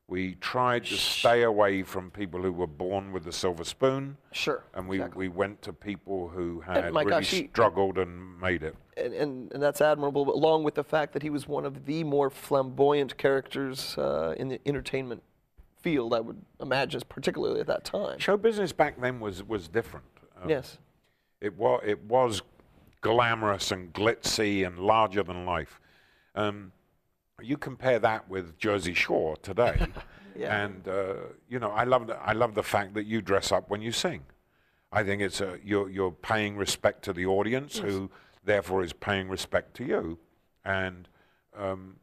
we 0.07 0.35
tried 0.35 0.85
to 0.85 0.95
stay 0.95 1.41
away 1.41 1.81
from 1.81 2.11
people 2.11 2.39
who 2.39 2.53
were 2.53 2.67
born 2.67 3.11
with 3.11 3.23
the 3.23 3.31
silver 3.31 3.63
spoon, 3.63 4.15
Sure. 4.31 4.63
and 4.75 4.87
we, 4.87 4.97
exactly. 4.97 5.27
we 5.27 5.35
went 5.35 5.63
to 5.63 5.73
people 5.73 6.27
who 6.27 6.59
had 6.61 6.93
really 6.93 7.05
gosh, 7.05 7.31
he- 7.31 7.47
struggled 7.47 7.97
and 7.97 8.39
made 8.39 8.61
it. 8.61 8.75
and, 8.95 9.11
and, 9.15 9.53
and 9.53 9.63
that's 9.63 9.81
admirable, 9.81 10.31
along 10.31 10.63
with 10.63 10.75
the 10.75 10.83
fact 10.83 11.13
that 11.13 11.23
he 11.23 11.31
was 11.31 11.47
one 11.47 11.65
of 11.65 11.87
the 11.87 12.03
more 12.03 12.29
flamboyant 12.29 13.17
characters 13.17 13.97
uh, 13.97 14.35
in 14.37 14.49
the 14.49 14.59
entertainment 14.67 15.23
field, 15.85 16.13
I 16.15 16.19
would 16.19 16.41
imagine, 16.59 17.01
particularly 17.07 17.59
at 17.61 17.67
that 17.67 17.83
time. 17.85 18.17
Show 18.17 18.37
business 18.37 18.71
back 18.71 18.99
then 18.99 19.19
was, 19.19 19.43
was 19.43 19.67
different. 19.67 20.07
Um, 20.41 20.49
Yes. 20.49 20.79
It 21.41 21.55
was 21.57 21.81
it 21.85 22.01
was 22.05 22.41
glamorous 23.01 23.71
and 23.71 23.93
glitzy 23.93 24.65
and 24.65 24.79
larger 24.79 25.21
than 25.21 25.45
life. 25.45 25.79
Um, 26.33 26.71
you 27.41 27.57
compare 27.57 27.99
that 27.99 28.27
with 28.29 28.57
Jersey 28.57 28.93
Shore 28.95 29.35
today, 29.37 29.77
Yeah. 30.35 30.63
and 30.63 30.87
uh, 30.87 31.13
you 31.47 31.59
know 31.59 31.69
I 31.69 31.83
love 31.83 32.07
the, 32.07 32.15
I 32.15 32.33
love 32.33 32.55
the 32.55 32.63
fact 32.63 32.93
that 32.95 33.05
you 33.05 33.21
dress 33.21 33.51
up 33.51 33.69
when 33.69 33.81
you 33.81 33.91
sing. 33.91 34.21
I 34.91 35.03
think 35.03 35.21
it's 35.21 35.39
a, 35.41 35.59
you're 35.63 35.89
you're 35.89 36.11
paying 36.31 36.55
respect 36.57 37.03
to 37.03 37.13
the 37.13 37.25
audience, 37.27 37.77
who 37.77 38.09
therefore 38.43 38.81
is 38.83 38.93
paying 38.93 39.27
respect 39.29 39.75
to 39.77 39.83
you, 39.83 40.17
and 40.63 41.07
um, 41.55 41.97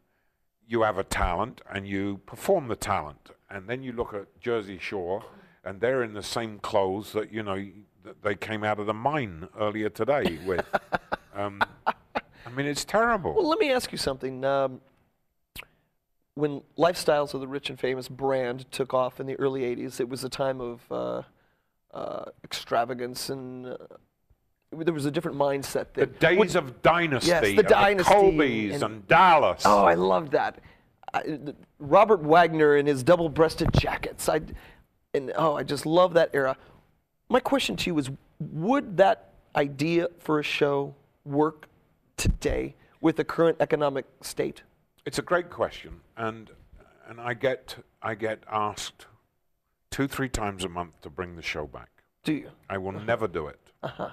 you 0.68 0.82
have 0.82 0.98
a 0.98 1.04
talent 1.04 1.62
and 1.72 1.88
you 1.88 2.20
perform 2.26 2.68
the 2.68 2.76
talent, 2.76 3.30
and 3.52 3.68
then 3.68 3.82
you 3.82 3.92
look 3.92 4.14
at 4.14 4.40
Jersey 4.40 4.78
Shore, 4.78 5.24
and 5.64 5.80
they're 5.80 6.02
in 6.02 6.14
the 6.14 6.22
same 6.22 6.58
clothes 6.58 7.12
that 7.12 7.32
you 7.32 7.42
know 7.42 7.64
that 8.04 8.22
they 8.22 8.34
came 8.34 8.64
out 8.64 8.80
of 8.80 8.86
the 8.86 8.94
mine 8.94 9.48
earlier 9.58 9.88
today 9.88 10.38
with. 10.44 10.64
um, 11.34 11.62
I 11.86 12.50
mean, 12.54 12.66
it's 12.66 12.84
terrible. 12.84 13.34
Well, 13.34 13.48
let 13.48 13.58
me 13.58 13.70
ask 13.70 13.92
you 13.92 13.98
something. 13.98 14.44
Um, 14.44 14.80
when 16.34 16.62
Lifestyles 16.78 17.34
of 17.34 17.40
the 17.40 17.46
Rich 17.46 17.70
and 17.70 17.78
Famous 17.78 18.08
brand 18.08 18.70
took 18.72 18.94
off 18.94 19.20
in 19.20 19.26
the 19.26 19.34
early 19.36 19.62
80s, 19.62 20.00
it 20.00 20.08
was 20.08 20.24
a 20.24 20.28
time 20.28 20.60
of 20.60 20.80
uh, 20.90 21.22
uh, 21.92 22.24
extravagance 22.42 23.28
and 23.28 23.66
uh, 23.66 23.76
there 24.72 24.94
was 24.94 25.04
a 25.04 25.10
different 25.10 25.36
mindset. 25.36 25.86
There. 25.92 26.06
The 26.06 26.12
days 26.12 26.56
of 26.56 26.80
dynasty, 26.82 27.28
Yes, 27.28 27.56
the 27.56 27.62
dynasty 27.62 28.12
Colbys 28.12 28.74
and- 28.74 28.82
and, 28.82 29.08
Dallas. 29.08 29.62
Oh, 29.66 29.84
I 29.84 29.94
love 29.94 30.30
that. 30.30 30.60
I, 31.12 31.38
Robert 31.82 32.20
Wagner 32.20 32.76
in 32.76 32.86
his 32.86 33.02
double-breasted 33.02 33.72
jackets. 33.72 34.28
I, 34.28 34.40
and 35.12 35.32
oh, 35.36 35.56
I 35.56 35.62
just 35.62 35.84
love 35.84 36.14
that 36.14 36.30
era. 36.32 36.56
My 37.28 37.40
question 37.40 37.76
to 37.76 37.90
you 37.90 37.98
is: 37.98 38.10
Would 38.38 38.96
that 38.96 39.32
idea 39.56 40.08
for 40.18 40.38
a 40.38 40.42
show 40.42 40.94
work 41.24 41.68
today 42.16 42.74
with 43.00 43.16
the 43.16 43.24
current 43.24 43.56
economic 43.60 44.06
state? 44.20 44.62
It's 45.04 45.18
a 45.18 45.22
great 45.22 45.50
question, 45.50 46.00
and 46.16 46.50
and 47.08 47.20
I 47.20 47.34
get 47.34 47.76
I 48.00 48.14
get 48.14 48.42
asked 48.50 49.06
two 49.90 50.06
three 50.06 50.28
times 50.28 50.64
a 50.64 50.68
month 50.68 51.00
to 51.02 51.10
bring 51.10 51.36
the 51.36 51.42
show 51.42 51.66
back. 51.66 51.90
Do 52.24 52.32
you? 52.32 52.50
I 52.70 52.78
will 52.78 52.92
never 52.92 53.26
do 53.26 53.48
it. 53.48 53.58
Uh 53.82 54.10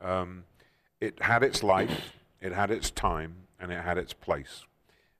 Um, 0.00 0.44
it 1.00 1.22
had 1.22 1.42
its 1.42 1.62
life, 1.62 2.14
it 2.40 2.52
had 2.52 2.70
its 2.70 2.90
time, 2.90 3.46
and 3.58 3.70
it 3.70 3.82
had 3.82 3.98
its 3.98 4.12
place. 4.12 4.64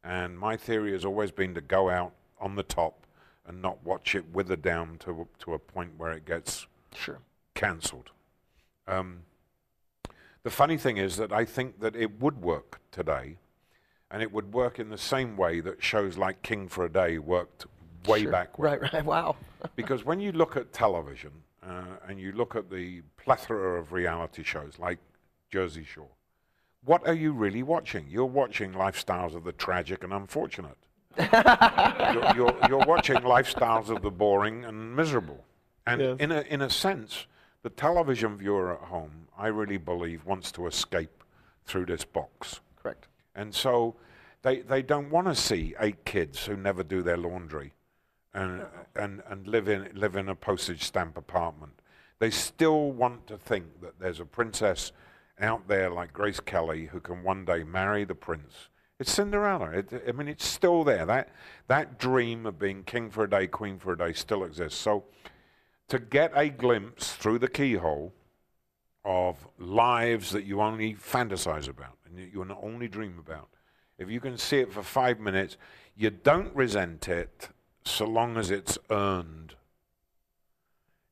And 0.02 0.38
my 0.38 0.56
theory 0.56 0.92
has 0.92 1.04
always 1.04 1.30
been 1.30 1.54
to 1.54 1.60
go 1.60 1.90
out 1.90 2.12
on 2.40 2.54
the 2.56 2.62
top 2.62 3.06
and 3.46 3.60
not 3.60 3.84
watch 3.84 4.14
it 4.14 4.24
wither 4.32 4.56
down 4.56 4.96
to 4.98 5.28
to 5.40 5.54
a 5.54 5.58
point 5.58 5.92
where 5.98 6.12
it 6.12 6.24
gets 6.24 6.66
Sure. 6.94 7.18
cancelled. 7.54 8.10
Um, 8.86 9.24
the 10.42 10.50
funny 10.50 10.76
thing 10.78 10.96
is 10.96 11.16
that 11.16 11.32
I 11.32 11.44
think 11.44 11.80
that 11.80 11.94
it 11.94 12.18
would 12.20 12.40
work 12.42 12.80
today, 12.90 13.36
and 14.10 14.22
it 14.22 14.32
would 14.32 14.52
work 14.54 14.78
in 14.78 14.88
the 14.88 14.98
same 14.98 15.36
way 15.36 15.60
that 15.60 15.82
shows 15.82 16.16
like 16.16 16.42
King 16.42 16.68
for 16.68 16.84
a 16.84 16.88
Day 16.90 17.18
worked 17.18 17.66
way 18.06 18.22
Sure. 18.22 18.32
back 18.32 18.58
when. 18.58 18.70
Right, 18.80 18.92
right. 18.92 19.04
Wow. 19.14 19.36
Because 19.76 20.04
when 20.04 20.20
you 20.20 20.32
look 20.32 20.56
at 20.56 20.72
television 20.72 21.32
uh, 21.62 21.84
and 22.08 22.18
you 22.18 22.32
look 22.32 22.56
at 22.56 22.70
the 22.70 23.02
plethora 23.18 23.78
of 23.78 23.92
reality 23.92 24.42
shows 24.42 24.78
like 24.78 24.98
Jersey 25.50 25.84
Shore, 25.84 26.08
what 26.84 27.06
are 27.06 27.14
you 27.14 27.32
really 27.32 27.62
watching? 27.62 28.06
You're 28.08 28.24
watching 28.24 28.72
lifestyles 28.72 29.34
of 29.34 29.44
the 29.44 29.52
tragic 29.52 30.02
and 30.04 30.12
unfortunate. 30.12 30.76
you're, 31.18 32.34
you're, 32.36 32.56
you're 32.68 32.86
watching 32.86 33.16
lifestyles 33.16 33.88
of 33.94 34.02
the 34.02 34.10
boring 34.10 34.64
and 34.64 34.94
miserable. 34.94 35.44
And 35.86 36.00
Yes. 36.00 36.16
in, 36.20 36.32
a, 36.32 36.40
in 36.42 36.62
a 36.62 36.70
sense, 36.70 37.26
the 37.62 37.70
television 37.70 38.38
viewer 38.38 38.72
at 38.74 38.88
home, 38.88 39.28
I 39.36 39.48
really 39.48 39.76
believe, 39.78 40.24
wants 40.24 40.52
to 40.52 40.66
escape 40.66 41.24
through 41.64 41.86
this 41.86 42.04
box. 42.04 42.60
Correct. 42.80 43.08
And 43.34 43.54
so 43.54 43.96
they, 44.42 44.60
they 44.60 44.82
don't 44.82 45.10
want 45.10 45.26
to 45.26 45.34
see 45.34 45.74
eight 45.80 46.04
kids 46.04 46.46
who 46.46 46.56
never 46.56 46.82
do 46.82 47.02
their 47.02 47.16
laundry 47.16 47.72
and, 48.32 48.64
and, 48.94 49.22
and 49.28 49.46
live, 49.46 49.68
in, 49.68 49.90
live 49.94 50.16
in 50.16 50.28
a 50.28 50.34
postage 50.34 50.84
stamp 50.84 51.16
apartment. 51.18 51.72
They 52.20 52.30
still 52.30 52.92
want 52.92 53.26
to 53.26 53.36
think 53.36 53.80
that 53.82 53.98
there's 53.98 54.20
a 54.20 54.24
princess 54.26 54.92
out 55.40 55.68
there 55.68 55.90
like 55.90 56.12
Grace 56.12 56.40
Kelly 56.40 56.86
who 56.86 57.00
can 57.00 57.22
one 57.22 57.44
day 57.44 57.64
marry 57.64 58.04
the 58.04 58.14
prince. 58.14 58.68
It's 58.98 59.12
Cinderella. 59.12 59.70
It, 59.70 60.04
I 60.06 60.12
mean, 60.12 60.28
it's 60.28 60.46
still 60.46 60.84
there. 60.84 61.06
That, 61.06 61.30
that 61.68 61.98
dream 61.98 62.44
of 62.44 62.58
being 62.58 62.82
king 62.82 63.10
for 63.10 63.24
a 63.24 63.30
day, 63.30 63.46
queen 63.46 63.78
for 63.78 63.92
a 63.92 63.98
day 63.98 64.12
still 64.12 64.44
exists. 64.44 64.78
So 64.78 65.04
to 65.88 65.98
get 65.98 66.32
a 66.34 66.48
glimpse 66.50 67.12
through 67.12 67.38
the 67.38 67.48
keyhole 67.48 68.12
of 69.04 69.46
lives 69.58 70.30
that 70.30 70.44
you 70.44 70.60
only 70.60 70.94
fantasize 70.94 71.68
about 71.68 71.96
and 72.04 72.18
you 72.18 72.46
only 72.62 72.88
dream 72.88 73.18
about. 73.18 73.48
If 73.98 74.10
you 74.10 74.20
can 74.20 74.36
see 74.38 74.58
it 74.58 74.72
for 74.72 74.82
five 74.82 75.18
minutes, 75.18 75.56
you 75.96 76.10
don't 76.10 76.54
resent 76.54 77.08
it 77.08 77.48
so 77.84 78.06
long 78.06 78.36
as 78.36 78.50
it's 78.50 78.78
earned. 78.90 79.54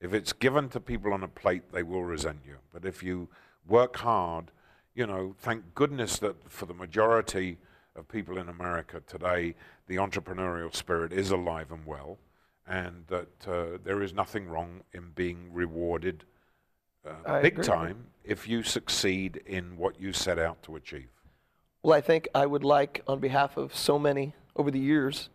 If 0.01 0.15
it's 0.15 0.33
given 0.33 0.69
to 0.71 0.81
people 0.81 1.13
on 1.13 1.23
a 1.23 1.29
plate, 1.29 1.73
they 1.73 1.83
will 1.83 2.05
resent 2.05 2.41
you. 2.47 2.57
But 2.73 2.85
if 2.85 3.03
you 3.03 3.29
work 3.69 3.97
hard, 3.97 4.51
you 4.95 5.07
know, 5.07 5.35
thank 5.39 5.75
goodness 5.75 6.19
that 6.19 6.51
for 6.51 6.67
the 6.67 6.75
majority 6.75 7.59
of 7.95 8.09
people 8.09 8.39
in 8.39 8.49
America 8.49 9.03
today, 9.07 9.55
the 9.87 9.97
entrepreneurial 9.97 10.75
spirit 10.75 11.13
is 11.13 11.31
alive 11.31 11.71
and 11.71 11.87
well, 11.87 12.19
and 12.67 13.05
that 13.09 13.49
uh, 13.49 13.79
there 13.85 14.03
is 14.03 14.13
nothing 14.13 14.49
wrong 14.49 14.83
in 14.93 15.11
being 15.15 15.53
rewarded 15.53 16.25
uh, 17.07 17.41
big 17.41 17.63
time 17.63 18.07
if 18.25 18.49
you 18.49 18.63
succeed 18.63 19.41
in 19.47 19.77
what 19.77 20.01
you 20.01 20.13
set 20.13 20.39
out 20.39 20.63
to 20.63 20.77
achieve. 20.77 21.09
Well, 21.83 21.97
I 21.97 22.01
think 22.01 22.29
I 22.35 22.45
would 22.45 22.65
like, 22.65 23.03
on 23.07 23.21
behalf 23.21 23.57
of 23.57 23.75
so 23.75 23.99
many 23.99 24.35
over 24.57 24.71
the 24.71 24.81
years, 24.81 25.31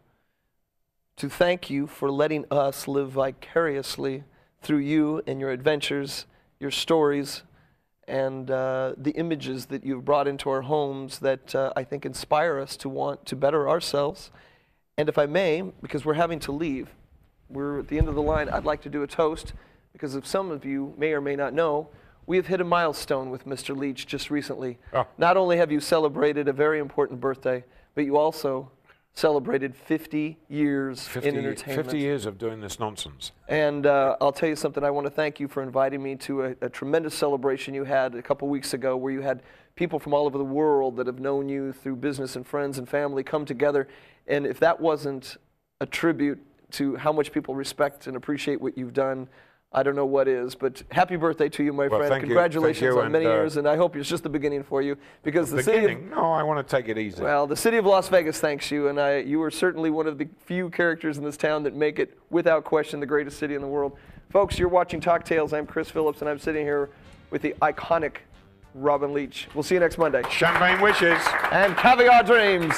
to 1.18 1.30
thank 1.30 1.70
you 1.70 1.88
for 1.88 2.12
letting 2.12 2.46
us 2.52 2.88
live 2.88 3.12
vicariously 3.12 4.24
through 4.62 4.80
you 4.80 5.22
and 5.26 5.40
your 5.40 5.52
adventures, 5.52 6.26
your 6.60 6.72
stories, 6.72 7.44
and 8.08 8.52
uh, 8.52 8.94
the 8.98 9.12
images 9.12 9.68
that 9.68 9.84
you've 9.84 10.06
brought 10.06 10.28
into 10.28 10.50
our 10.50 10.62
homes 10.62 11.20
that 11.20 11.56
uh, 11.56 11.72
I 11.76 11.84
think 11.84 12.06
inspire 12.06 12.60
us 12.60 12.76
to 12.78 12.90
want 12.90 13.26
to 13.28 13.36
better 13.36 13.70
ourselves. 13.70 14.32
And 14.98 15.10
if 15.10 15.18
I 15.18 15.26
may, 15.26 15.62
because 15.82 16.06
we're 16.06 16.14
having 16.14 16.40
to 16.42 16.52
leave, 16.52 16.90
we're 17.50 17.80
at 17.80 17.88
the 17.88 17.98
end 17.98 18.10
of 18.10 18.16
the 18.16 18.22
line, 18.22 18.50
I'd 18.50 18.66
like 18.66 18.82
to 18.84 18.90
do 18.90 19.04
a 19.04 19.08
toast 19.08 19.54
because 19.92 20.16
if 20.16 20.26
some 20.26 20.52
of 20.52 20.66
you 20.66 20.94
may 20.98 21.14
or 21.14 21.22
may 21.22 21.36
not 21.36 21.54
know, 21.54 21.90
we 22.26 22.38
have 22.38 22.48
hit 22.48 22.62
a 22.62 22.64
milestone 22.64 23.30
with 23.30 23.46
Mr. 23.46 23.76
Leach 23.76 24.08
just 24.08 24.30
recently. 24.32 24.80
Oh. 24.94 25.06
Not 25.18 25.38
only 25.38 25.58
have 25.58 25.72
you 25.72 25.80
celebrated 25.80 26.48
a 26.48 26.54
very 26.54 26.80
important 26.80 27.20
birthday, 27.20 27.64
but 27.96 28.06
you 28.06 28.18
also 28.18 28.72
celebrated 29.16 29.76
50 29.76 30.38
years 30.50 31.08
50, 31.08 31.30
in 31.30 31.38
entertainment. 31.38 31.86
50 31.86 32.00
years 32.00 32.26
of 32.26 32.38
doing 32.38 32.62
this 32.62 32.80
nonsense. 32.80 33.32
And 33.48 33.86
uh, 33.86 34.16
I'll 34.20 34.32
tell 34.32 34.50
you 34.50 34.56
something, 34.56 34.84
I 34.84 34.90
want 34.90 35.06
to 35.06 35.12
thank 35.12 35.40
you 35.40 35.48
for 35.48 35.62
inviting 35.62 36.02
me 36.02 36.16
to 36.18 36.46
a, 36.46 36.56
a 36.62 36.70
tremendous 36.70 37.14
celebration 37.14 37.74
you 37.74 37.84
had 37.84 38.16
a 38.16 38.22
couple 38.24 38.48
weeks 38.48 38.74
ago 38.74 38.98
where 38.98 39.14
you 39.14 39.22
had 39.22 39.44
people 39.76 40.00
from 40.00 40.14
all 40.14 40.26
over 40.26 40.38
the 40.38 40.44
world 40.44 40.98
that 40.98 41.08
have 41.08 41.20
known 41.20 41.48
you 41.48 41.74
through 41.74 41.98
business 41.98 42.36
and 42.36 42.46
friends 42.46 42.80
and 42.80 42.90
family 42.90 43.24
come 43.24 43.46
together. 43.46 43.88
And 44.28 44.48
if 44.48 44.60
that 44.60 44.80
wasn't 44.80 45.38
a 45.80 45.86
tribute 45.86 46.40
to 46.72 46.96
how 46.96 47.12
much 47.12 47.32
people 47.32 47.54
respect 47.54 48.08
and 48.08 48.18
appreciate 48.18 48.60
what 48.60 48.78
you've 48.78 48.94
done, 48.94 49.28
I 49.74 49.82
don't 49.84 49.96
know 49.96 50.06
what 50.06 50.28
is. 50.28 50.54
But 50.56 50.84
happy 50.92 51.16
birthday 51.16 51.50
to 51.50 51.64
you, 51.64 51.74
my 51.74 51.88
Well, 51.88 52.00
friend. 52.00 52.14
you- 52.16 52.28
Congratulations 52.28 52.80
thank 52.82 52.92
you, 52.94 53.00
on 53.00 53.06
and, 53.06 53.12
many 53.14 53.26
uh, 53.26 53.32
years, 53.34 53.58
and 53.58 53.68
I 53.68 53.76
hope 53.76 53.96
it's 53.96 54.08
just 54.08 54.24
the 54.24 54.30
beginning 54.30 54.64
for 54.64 54.82
you 54.82 54.98
because 55.24 55.50
the 55.50 55.64
city 55.64 55.94
of? 55.94 56.02
No, 56.04 56.32
I 56.32 56.44
want 56.44 56.66
to 56.66 56.76
take 56.76 56.90
it 56.90 56.98
easy. 56.98 57.24
well, 57.24 57.48
the 57.48 57.56
city 57.56 57.78
of 57.78 57.86
Las 57.86 58.08
Vegas 58.10 58.40
thanks 58.40 58.70
you, 58.70 58.88
and 58.88 59.00
I, 59.00 59.18
you 59.18 59.42
are 59.42 59.52
certainly 59.52 59.90
one 59.90 60.06
of 60.08 60.18
the 60.18 60.28
few 60.46 60.70
characters 60.70 61.18
in 61.18 61.24
this 61.24 61.38
town 61.38 61.64
that 61.64 61.76
make 61.76 61.98
it, 62.00 62.18
without 62.30 62.64
question, 62.64 63.00
the 63.00 63.06
greatest 63.06 63.40
city 63.40 63.56
in 63.56 63.62
the 63.62 63.68
world. 63.68 63.98
Folks, 64.30 64.58
you're 64.60 64.70
watching 64.70 65.00
Talk 65.02 65.26
Tales. 65.26 65.54
I'm 65.54 65.66
Chris 65.66 65.90
Phillips, 65.90 66.22
and 66.22 66.30
I'm 66.30 66.40
sitting 66.40 66.66
here 66.66 66.90
with 67.32 67.42
the 67.42 67.56
iconic 67.62 68.18
Robin 68.76 69.14
Leach. 69.14 69.48
We'll 69.54 69.64
see 69.64 69.76
you 69.76 69.80
next 69.80 69.98
Monday. 69.98 70.24
Champagne 70.30 70.82
wishes. 70.82 71.20
And 71.52 71.76
caviar 71.78 72.24
dreams. 72.24 72.76